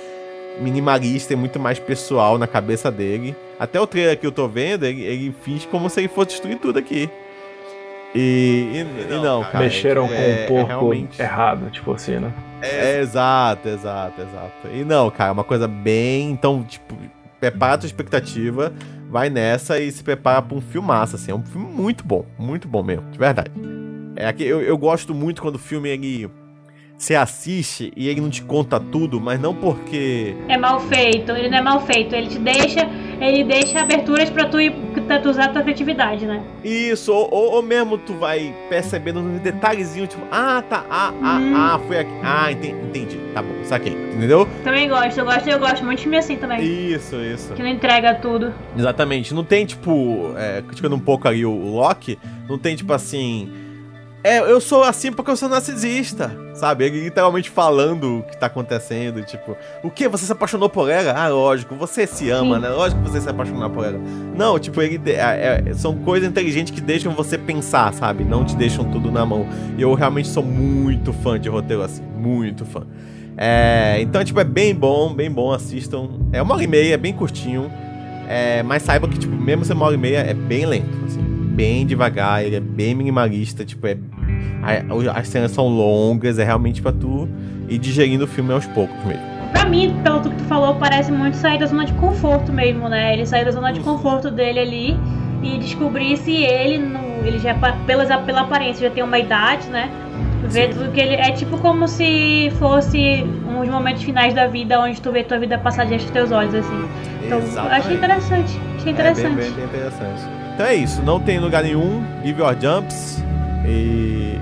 minimalista 0.60 1.32
e 1.32 1.36
muito 1.36 1.58
mais 1.60 1.78
pessoal 1.78 2.38
na 2.38 2.46
cabeça 2.46 2.90
dele. 2.90 3.36
Até 3.58 3.80
o 3.80 3.86
trailer 3.86 4.18
que 4.18 4.26
eu 4.26 4.32
tô 4.32 4.48
vendo, 4.48 4.84
ele, 4.84 5.02
ele 5.02 5.34
finge 5.42 5.66
como 5.68 5.88
se 5.88 6.00
ele 6.00 6.08
fosse 6.08 6.30
destruir 6.30 6.58
tudo 6.58 6.78
aqui. 6.78 7.08
E, 8.14 8.68
e, 8.74 8.84
não, 8.84 9.18
e 9.18 9.22
não 9.22 9.42
cara, 9.44 9.58
Mexeram 9.60 10.04
é, 10.06 10.08
com 10.08 10.14
um 10.14 10.46
porco 10.46 10.70
é 10.70 10.74
realmente... 10.74 11.22
errado, 11.22 11.70
tipo 11.70 11.92
assim, 11.92 12.18
né? 12.18 12.32
É, 12.60 13.00
exato, 13.00 13.68
exato, 13.68 14.20
exato. 14.20 14.68
E 14.72 14.84
não, 14.84 15.10
cara, 15.10 15.30
é 15.30 15.32
uma 15.32 15.44
coisa 15.44 15.66
bem. 15.66 16.30
Então, 16.30 16.62
tipo, 16.62 16.94
prepara 17.40 17.74
a 17.74 17.78
tua 17.78 17.86
expectativa, 17.86 18.72
vai 19.10 19.30
nessa 19.30 19.80
e 19.80 19.90
se 19.90 20.04
prepara 20.04 20.42
pra 20.42 20.56
um 20.56 20.60
filmaço, 20.60 21.16
assim. 21.16 21.32
É 21.32 21.34
um 21.34 21.44
filme 21.44 21.66
muito 21.66 22.04
bom, 22.04 22.24
muito 22.38 22.68
bom 22.68 22.82
mesmo, 22.82 23.10
de 23.10 23.18
verdade. 23.18 23.50
É 24.14 24.32
que 24.32 24.44
eu, 24.44 24.60
eu 24.60 24.76
gosto 24.76 25.14
muito 25.14 25.40
quando 25.40 25.56
o 25.56 25.58
filme 25.58 25.88
ele 25.88 26.30
você 27.02 27.16
assiste 27.16 27.92
e 27.96 28.08
ele 28.08 28.20
não 28.20 28.30
te 28.30 28.42
conta 28.42 28.78
tudo, 28.78 29.20
mas 29.20 29.40
não 29.40 29.52
porque. 29.52 30.36
É 30.48 30.56
mal 30.56 30.78
feito, 30.78 31.32
ele 31.32 31.48
não 31.48 31.58
é 31.58 31.60
mal 31.60 31.80
feito, 31.80 32.14
ele 32.14 32.28
te 32.28 32.38
deixa. 32.38 32.88
Ele 33.20 33.42
deixa 33.42 33.80
aberturas 33.80 34.30
pra 34.30 34.44
tu, 34.44 34.60
ir, 34.60 34.72
tu 35.18 35.30
usar 35.30 35.44
a 35.44 35.48
tua 35.48 35.62
criatividade, 35.62 36.26
né? 36.26 36.42
Isso, 36.64 37.12
ou, 37.12 37.28
ou, 37.32 37.52
ou 37.52 37.62
mesmo 37.62 37.98
tu 37.98 38.14
vai 38.14 38.54
percebendo 38.68 39.20
uns 39.20 39.40
detalhezinhos, 39.40 40.08
tipo, 40.08 40.22
ah, 40.30 40.62
tá, 40.68 40.84
ah, 40.90 41.12
ah, 41.22 41.38
hum. 41.38 41.54
ah, 41.56 41.80
foi 41.86 41.98
aqui. 41.98 42.12
Ah, 42.22 42.52
entendi, 42.52 42.76
entendi. 42.86 43.20
Tá 43.34 43.42
bom, 43.42 43.52
saquei. 43.64 43.92
Entendeu? 43.92 44.46
Também 44.62 44.88
gosto, 44.88 45.18
eu 45.18 45.24
gosto, 45.24 45.48
eu 45.48 45.58
gosto 45.58 45.84
muito 45.84 45.98
de 45.98 46.02
filme 46.04 46.18
assim 46.18 46.36
também. 46.36 46.62
Isso, 46.62 47.16
isso. 47.16 47.54
Que 47.54 47.62
não 47.62 47.68
entrega 47.68 48.14
tudo. 48.14 48.52
Exatamente. 48.76 49.34
Não 49.34 49.44
tem, 49.44 49.64
tipo, 49.66 50.34
é, 50.36 50.62
criticando 50.62 50.96
um 50.96 51.00
pouco 51.00 51.26
ali 51.28 51.44
o, 51.44 51.50
o 51.50 51.76
Loki, 51.76 52.18
não 52.48 52.58
tem, 52.58 52.76
tipo 52.76 52.92
assim 52.92 53.50
é, 54.24 54.38
eu 54.38 54.60
sou 54.60 54.84
assim 54.84 55.10
porque 55.10 55.30
eu 55.30 55.36
sou 55.36 55.48
narcisista, 55.48 56.30
sabe? 56.54 56.84
Ele 56.84 57.00
literalmente 57.02 57.50
falando 57.50 58.18
o 58.18 58.22
que 58.22 58.36
tá 58.36 58.46
acontecendo, 58.46 59.20
tipo, 59.24 59.56
o 59.82 59.90
que? 59.90 60.06
Você 60.06 60.24
se 60.24 60.32
apaixonou 60.32 60.68
por 60.68 60.88
ela? 60.88 61.12
Ah, 61.12 61.28
lógico, 61.28 61.74
você 61.74 62.06
se 62.06 62.30
ama, 62.30 62.56
Sim. 62.56 62.62
né? 62.62 62.68
Lógico 62.68 63.02
que 63.02 63.10
você 63.10 63.20
se 63.20 63.28
apaixonou 63.28 63.68
por 63.68 63.84
ela. 63.84 63.98
Não, 64.36 64.58
tipo, 64.60 64.80
ele 64.80 65.00
é, 65.10 65.64
é, 65.66 65.74
são 65.74 65.96
coisas 65.96 66.28
inteligentes 66.28 66.72
que 66.72 66.80
deixam 66.80 67.12
você 67.12 67.36
pensar, 67.36 67.92
sabe? 67.94 68.22
Não 68.22 68.44
te 68.44 68.54
deixam 68.54 68.84
tudo 68.84 69.10
na 69.10 69.26
mão. 69.26 69.44
E 69.76 69.82
eu 69.82 69.92
realmente 69.94 70.28
sou 70.28 70.44
muito 70.44 71.12
fã 71.12 71.38
de 71.38 71.48
roteiro 71.48 71.82
assim, 71.82 72.02
muito 72.02 72.64
fã. 72.64 72.86
É, 73.36 73.96
então, 74.00 74.22
tipo, 74.22 74.38
é 74.38 74.44
bem 74.44 74.72
bom, 74.72 75.12
bem 75.12 75.30
bom, 75.30 75.52
assistam. 75.52 76.08
É 76.32 76.40
uma 76.40 76.54
hora 76.54 76.62
e 76.62 76.68
meia, 76.68 76.94
é 76.94 76.98
bem 76.98 77.12
curtinho. 77.12 77.68
É, 78.28 78.62
mas 78.62 78.84
saiba 78.84 79.08
que, 79.08 79.18
tipo, 79.18 79.34
mesmo 79.34 79.64
ser 79.64 79.72
uma 79.72 79.86
hora 79.86 79.96
e 79.96 79.98
meia, 79.98 80.18
é 80.18 80.32
bem 80.32 80.64
lento, 80.64 81.06
assim 81.06 81.32
bem 81.52 81.86
devagar, 81.86 82.44
ele 82.44 82.56
é 82.56 82.60
bem 82.60 82.94
minimalista, 82.94 83.64
tipo, 83.64 83.86
é. 83.86 83.96
As 85.14 85.28
cenas 85.28 85.50
são 85.50 85.66
longas, 85.68 86.38
é 86.38 86.44
realmente 86.44 86.80
pra 86.80 86.92
tu 86.92 87.28
ir 87.68 87.78
digerindo 87.78 88.24
o 88.24 88.26
filme 88.26 88.52
aos 88.52 88.66
poucos 88.66 88.96
mesmo. 89.04 89.22
Pra 89.52 89.66
mim, 89.66 89.94
pelo 90.02 90.20
que 90.20 90.30
tu 90.30 90.44
falou, 90.44 90.74
parece 90.76 91.10
muito 91.10 91.36
sair 91.36 91.58
da 91.58 91.66
zona 91.66 91.84
de 91.84 91.92
conforto 91.94 92.52
mesmo, 92.52 92.88
né? 92.88 93.12
Ele 93.12 93.26
sair 93.26 93.44
da 93.44 93.50
zona 93.50 93.72
de 93.72 93.80
conforto 93.80 94.30
dele 94.30 94.58
ali 94.58 94.98
e 95.42 95.58
descobrir 95.58 96.16
se 96.16 96.32
ele, 96.32 96.78
no, 96.78 97.26
ele 97.26 97.38
já, 97.38 97.54
pelas, 97.86 98.08
pela 98.24 98.42
aparência, 98.42 98.88
já 98.88 98.94
tem 98.94 99.02
uma 99.02 99.18
idade, 99.18 99.68
né? 99.68 99.90
Ver 100.44 100.70
tudo 100.70 100.90
que 100.92 101.00
ele. 101.00 101.14
É 101.14 101.30
tipo 101.32 101.58
como 101.58 101.86
se 101.86 102.50
fosse 102.58 103.24
uns 103.48 103.68
momentos 103.68 104.02
finais 104.02 104.34
da 104.34 104.46
vida 104.46 104.80
onde 104.80 105.00
tu 105.00 105.12
vê 105.12 105.22
tua 105.22 105.38
vida 105.38 105.56
passar 105.58 105.86
diante 105.86 106.04
dos 106.04 106.12
teus 106.12 106.32
olhos, 106.32 106.54
assim. 106.54 106.88
Então, 107.24 107.38
Exatamente. 107.38 107.80
achei 107.80 107.96
interessante. 107.96 108.60
Achei 108.76 108.92
interessante. 108.92 109.26
É 109.26 109.28
bem, 109.28 109.50
bem, 109.50 109.52
bem 109.52 109.64
interessante. 109.64 110.22
Então 110.54 110.66
é 110.66 110.74
isso, 110.74 111.02
não 111.02 111.20
tem 111.20 111.38
lugar 111.38 111.62
nenhum, 111.62 112.02
give 112.24 112.40
your 112.40 112.54
jumps 112.60 113.24
e 113.64 114.38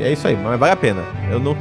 é 0.00 0.12
isso 0.12 0.26
aí, 0.26 0.36
mas 0.36 0.58
vale 0.58 0.72
a 0.72 0.76
pena. 0.76 1.02
Eu 1.30 1.38
não 1.38 1.56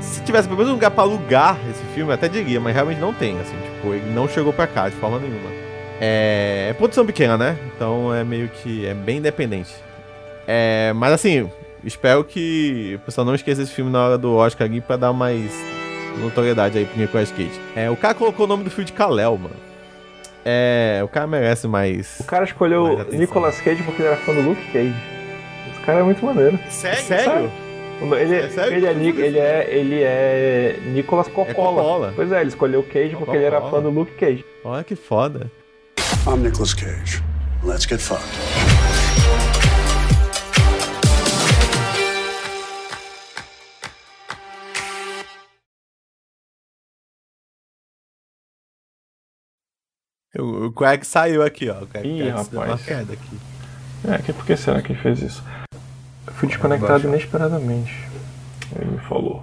se 0.00 0.22
tivesse 0.22 0.48
pelo 0.48 0.58
menos 0.58 0.70
um 0.70 0.74
lugar 0.74 0.90
para 0.90 1.02
alugar 1.02 1.58
esse 1.70 1.82
filme, 1.94 2.10
eu 2.10 2.14
até 2.14 2.28
diria, 2.28 2.60
mas 2.60 2.74
realmente 2.74 3.00
não 3.00 3.12
tem, 3.12 3.38
assim, 3.40 3.56
tipo, 3.56 3.94
ele 3.94 4.10
não 4.12 4.28
chegou 4.28 4.52
para 4.52 4.66
cá 4.66 4.88
de 4.88 4.96
forma 4.96 5.18
nenhuma. 5.18 5.50
É, 6.00 6.68
é, 6.70 6.72
produção 6.74 7.04
pequena, 7.04 7.36
né? 7.36 7.58
Então 7.74 8.14
é 8.14 8.22
meio 8.22 8.48
que 8.48 8.86
é 8.86 8.94
bem 8.94 9.18
independente. 9.18 9.74
É, 10.46 10.92
mas 10.94 11.12
assim, 11.12 11.50
espero 11.84 12.24
que 12.24 12.94
o 12.96 13.04
pessoal 13.04 13.24
não 13.24 13.34
esqueça 13.34 13.62
esse 13.62 13.72
filme 13.72 13.90
na 13.90 14.04
hora 14.04 14.18
do 14.18 14.34
Oscar 14.34 14.66
aqui 14.66 14.80
para 14.80 14.96
dar 14.96 15.12
mais 15.12 15.52
notoriedade 16.20 16.78
aí 16.78 16.84
pro 16.84 16.98
Nicolas 16.98 17.30
Cage. 17.30 17.60
É, 17.74 17.90
o 17.90 17.96
cara 17.96 18.14
colocou 18.14 18.46
o 18.46 18.48
nome 18.48 18.64
do 18.64 18.70
filme 18.70 18.86
de 18.86 18.92
Kalel, 18.92 19.36
mano. 19.36 19.56
É, 20.44 21.00
o 21.04 21.08
cara 21.08 21.26
merece 21.26 21.66
mais. 21.66 22.18
O 22.20 22.24
cara 22.24 22.44
escolheu 22.44 23.04
Nicolas 23.12 23.60
Cage 23.60 23.82
porque 23.82 24.00
ele 24.00 24.08
era 24.08 24.16
fã 24.18 24.32
do 24.32 24.40
Luke 24.40 24.64
Cage. 24.72 24.94
Esse 25.70 25.80
cara 25.84 25.98
é 25.98 26.02
muito 26.02 26.24
maneiro. 26.24 26.58
Sério? 26.70 27.02
Sério? 27.02 27.67
Ele, 28.00 28.36
é, 28.36 28.48
sério? 28.48 28.76
Ele, 28.76 28.86
é, 28.86 28.90
ele, 28.90 29.38
é, 29.38 29.74
ele 29.74 30.02
é 30.02 30.80
Nicolas 30.92 31.26
Coppola. 31.26 31.50
É 31.50 31.54
Coppola. 31.54 32.12
Pois 32.14 32.30
é, 32.30 32.40
ele 32.40 32.48
escolheu 32.48 32.82
Cage 32.84 33.10
porque 33.10 33.18
Coppola. 33.18 33.36
ele 33.36 33.44
era 33.44 33.60
fã 33.62 33.82
do 33.82 33.90
Luke 33.90 34.12
Cage. 34.12 34.44
Olha 34.64 34.84
que 34.84 34.94
foda. 34.94 35.50
I'm 36.26 36.42
Nicolas 36.42 36.74
Cage. 36.74 37.22
Let's 37.64 37.86
get 37.86 38.00
fucked. 38.00 38.24
O, 50.36 50.66
o 50.66 50.72
Craig 50.72 51.04
saiu 51.04 51.42
aqui, 51.42 51.68
ó. 51.68 51.82
O 51.82 51.86
Craig, 51.86 52.06
Ih, 52.06 52.28
rapaz. 52.28 52.52
Uma 52.52 52.78
queda 52.78 53.12
aqui. 53.12 53.38
É, 54.06 54.18
que 54.22 54.32
por 54.32 54.46
que 54.46 54.56
será 54.56 54.80
que 54.80 54.92
ele 54.92 55.00
fez 55.00 55.20
isso? 55.20 55.42
Fui 56.38 56.46
desconectado 56.46 57.08
inesperadamente. 57.08 58.08
Ele 58.76 58.92
me 58.92 58.98
falou. 58.98 59.42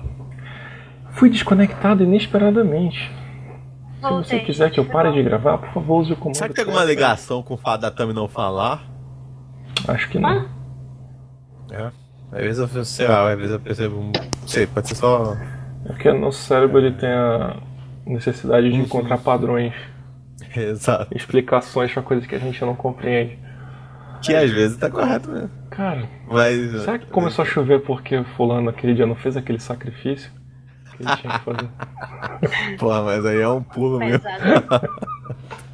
Fui 1.11 1.29
desconectado 1.29 2.03
inesperadamente. 2.03 3.11
Se 4.01 4.09
você 4.09 4.39
quiser 4.39 4.71
que 4.71 4.79
eu 4.79 4.85
pare 4.85 5.11
de 5.11 5.21
gravar, 5.21 5.57
por 5.57 5.73
favor, 5.73 6.01
use 6.01 6.13
o 6.13 6.15
comando. 6.15 6.37
Será 6.37 6.47
que 6.47 6.55
tem 6.55 6.63
alguma 6.63 6.85
ligação 6.85 7.43
com 7.43 7.55
o 7.55 7.57
fato 7.57 7.81
da 7.81 7.91
Tami 7.91 8.13
não 8.13 8.29
falar? 8.29 8.81
Acho 9.87 10.07
que 10.09 10.17
não. 10.17 10.47
É. 11.69 11.91
Às 12.31 12.41
vezes 12.41 12.75
eu, 12.75 12.85
sei 12.85 13.07
lá, 13.09 13.29
às 13.29 13.37
vezes 13.37 13.51
eu 13.51 13.59
percebo. 13.59 13.99
Não 13.99 14.47
sei, 14.47 14.65
pode 14.65 14.87
ser 14.87 14.95
só. 14.95 15.35
É 15.85 15.89
porque 15.89 16.07
o 16.07 16.17
nosso 16.17 16.43
cérebro 16.43 16.79
ele 16.79 16.93
tem 16.93 17.09
a 17.09 17.57
necessidade 18.05 18.71
de 18.71 18.77
encontrar 18.77 19.17
padrões 19.17 19.73
Exato. 20.55 21.15
Explicações 21.15 21.91
pra 21.91 22.01
coisas 22.01 22.25
que 22.25 22.35
a 22.35 22.39
gente 22.39 22.61
não 22.61 22.75
compreende. 22.75 23.37
Que 24.21 24.35
às 24.35 24.51
vezes 24.51 24.77
tá 24.77 24.89
correto 24.89 25.29
mesmo. 25.29 25.49
Cara, 25.69 26.07
mas, 26.29 26.81
será 26.81 26.97
que 26.99 27.05
começou 27.07 27.43
a 27.43 27.45
chover 27.47 27.81
porque 27.81 28.23
fulano 28.35 28.69
aquele 28.69 28.93
dia 28.93 29.05
não 29.05 29.15
fez 29.15 29.35
aquele 29.35 29.59
sacrifício 29.59 30.31
que 30.95 31.03
ele 31.03 31.15
tinha 31.17 31.39
que 31.39 31.45
fazer? 31.45 32.77
Porra, 32.79 33.03
mas 33.03 33.25
aí 33.25 33.41
é 33.41 33.49
um 33.49 33.61
pulo 33.61 33.99
mesmo. 33.99 34.23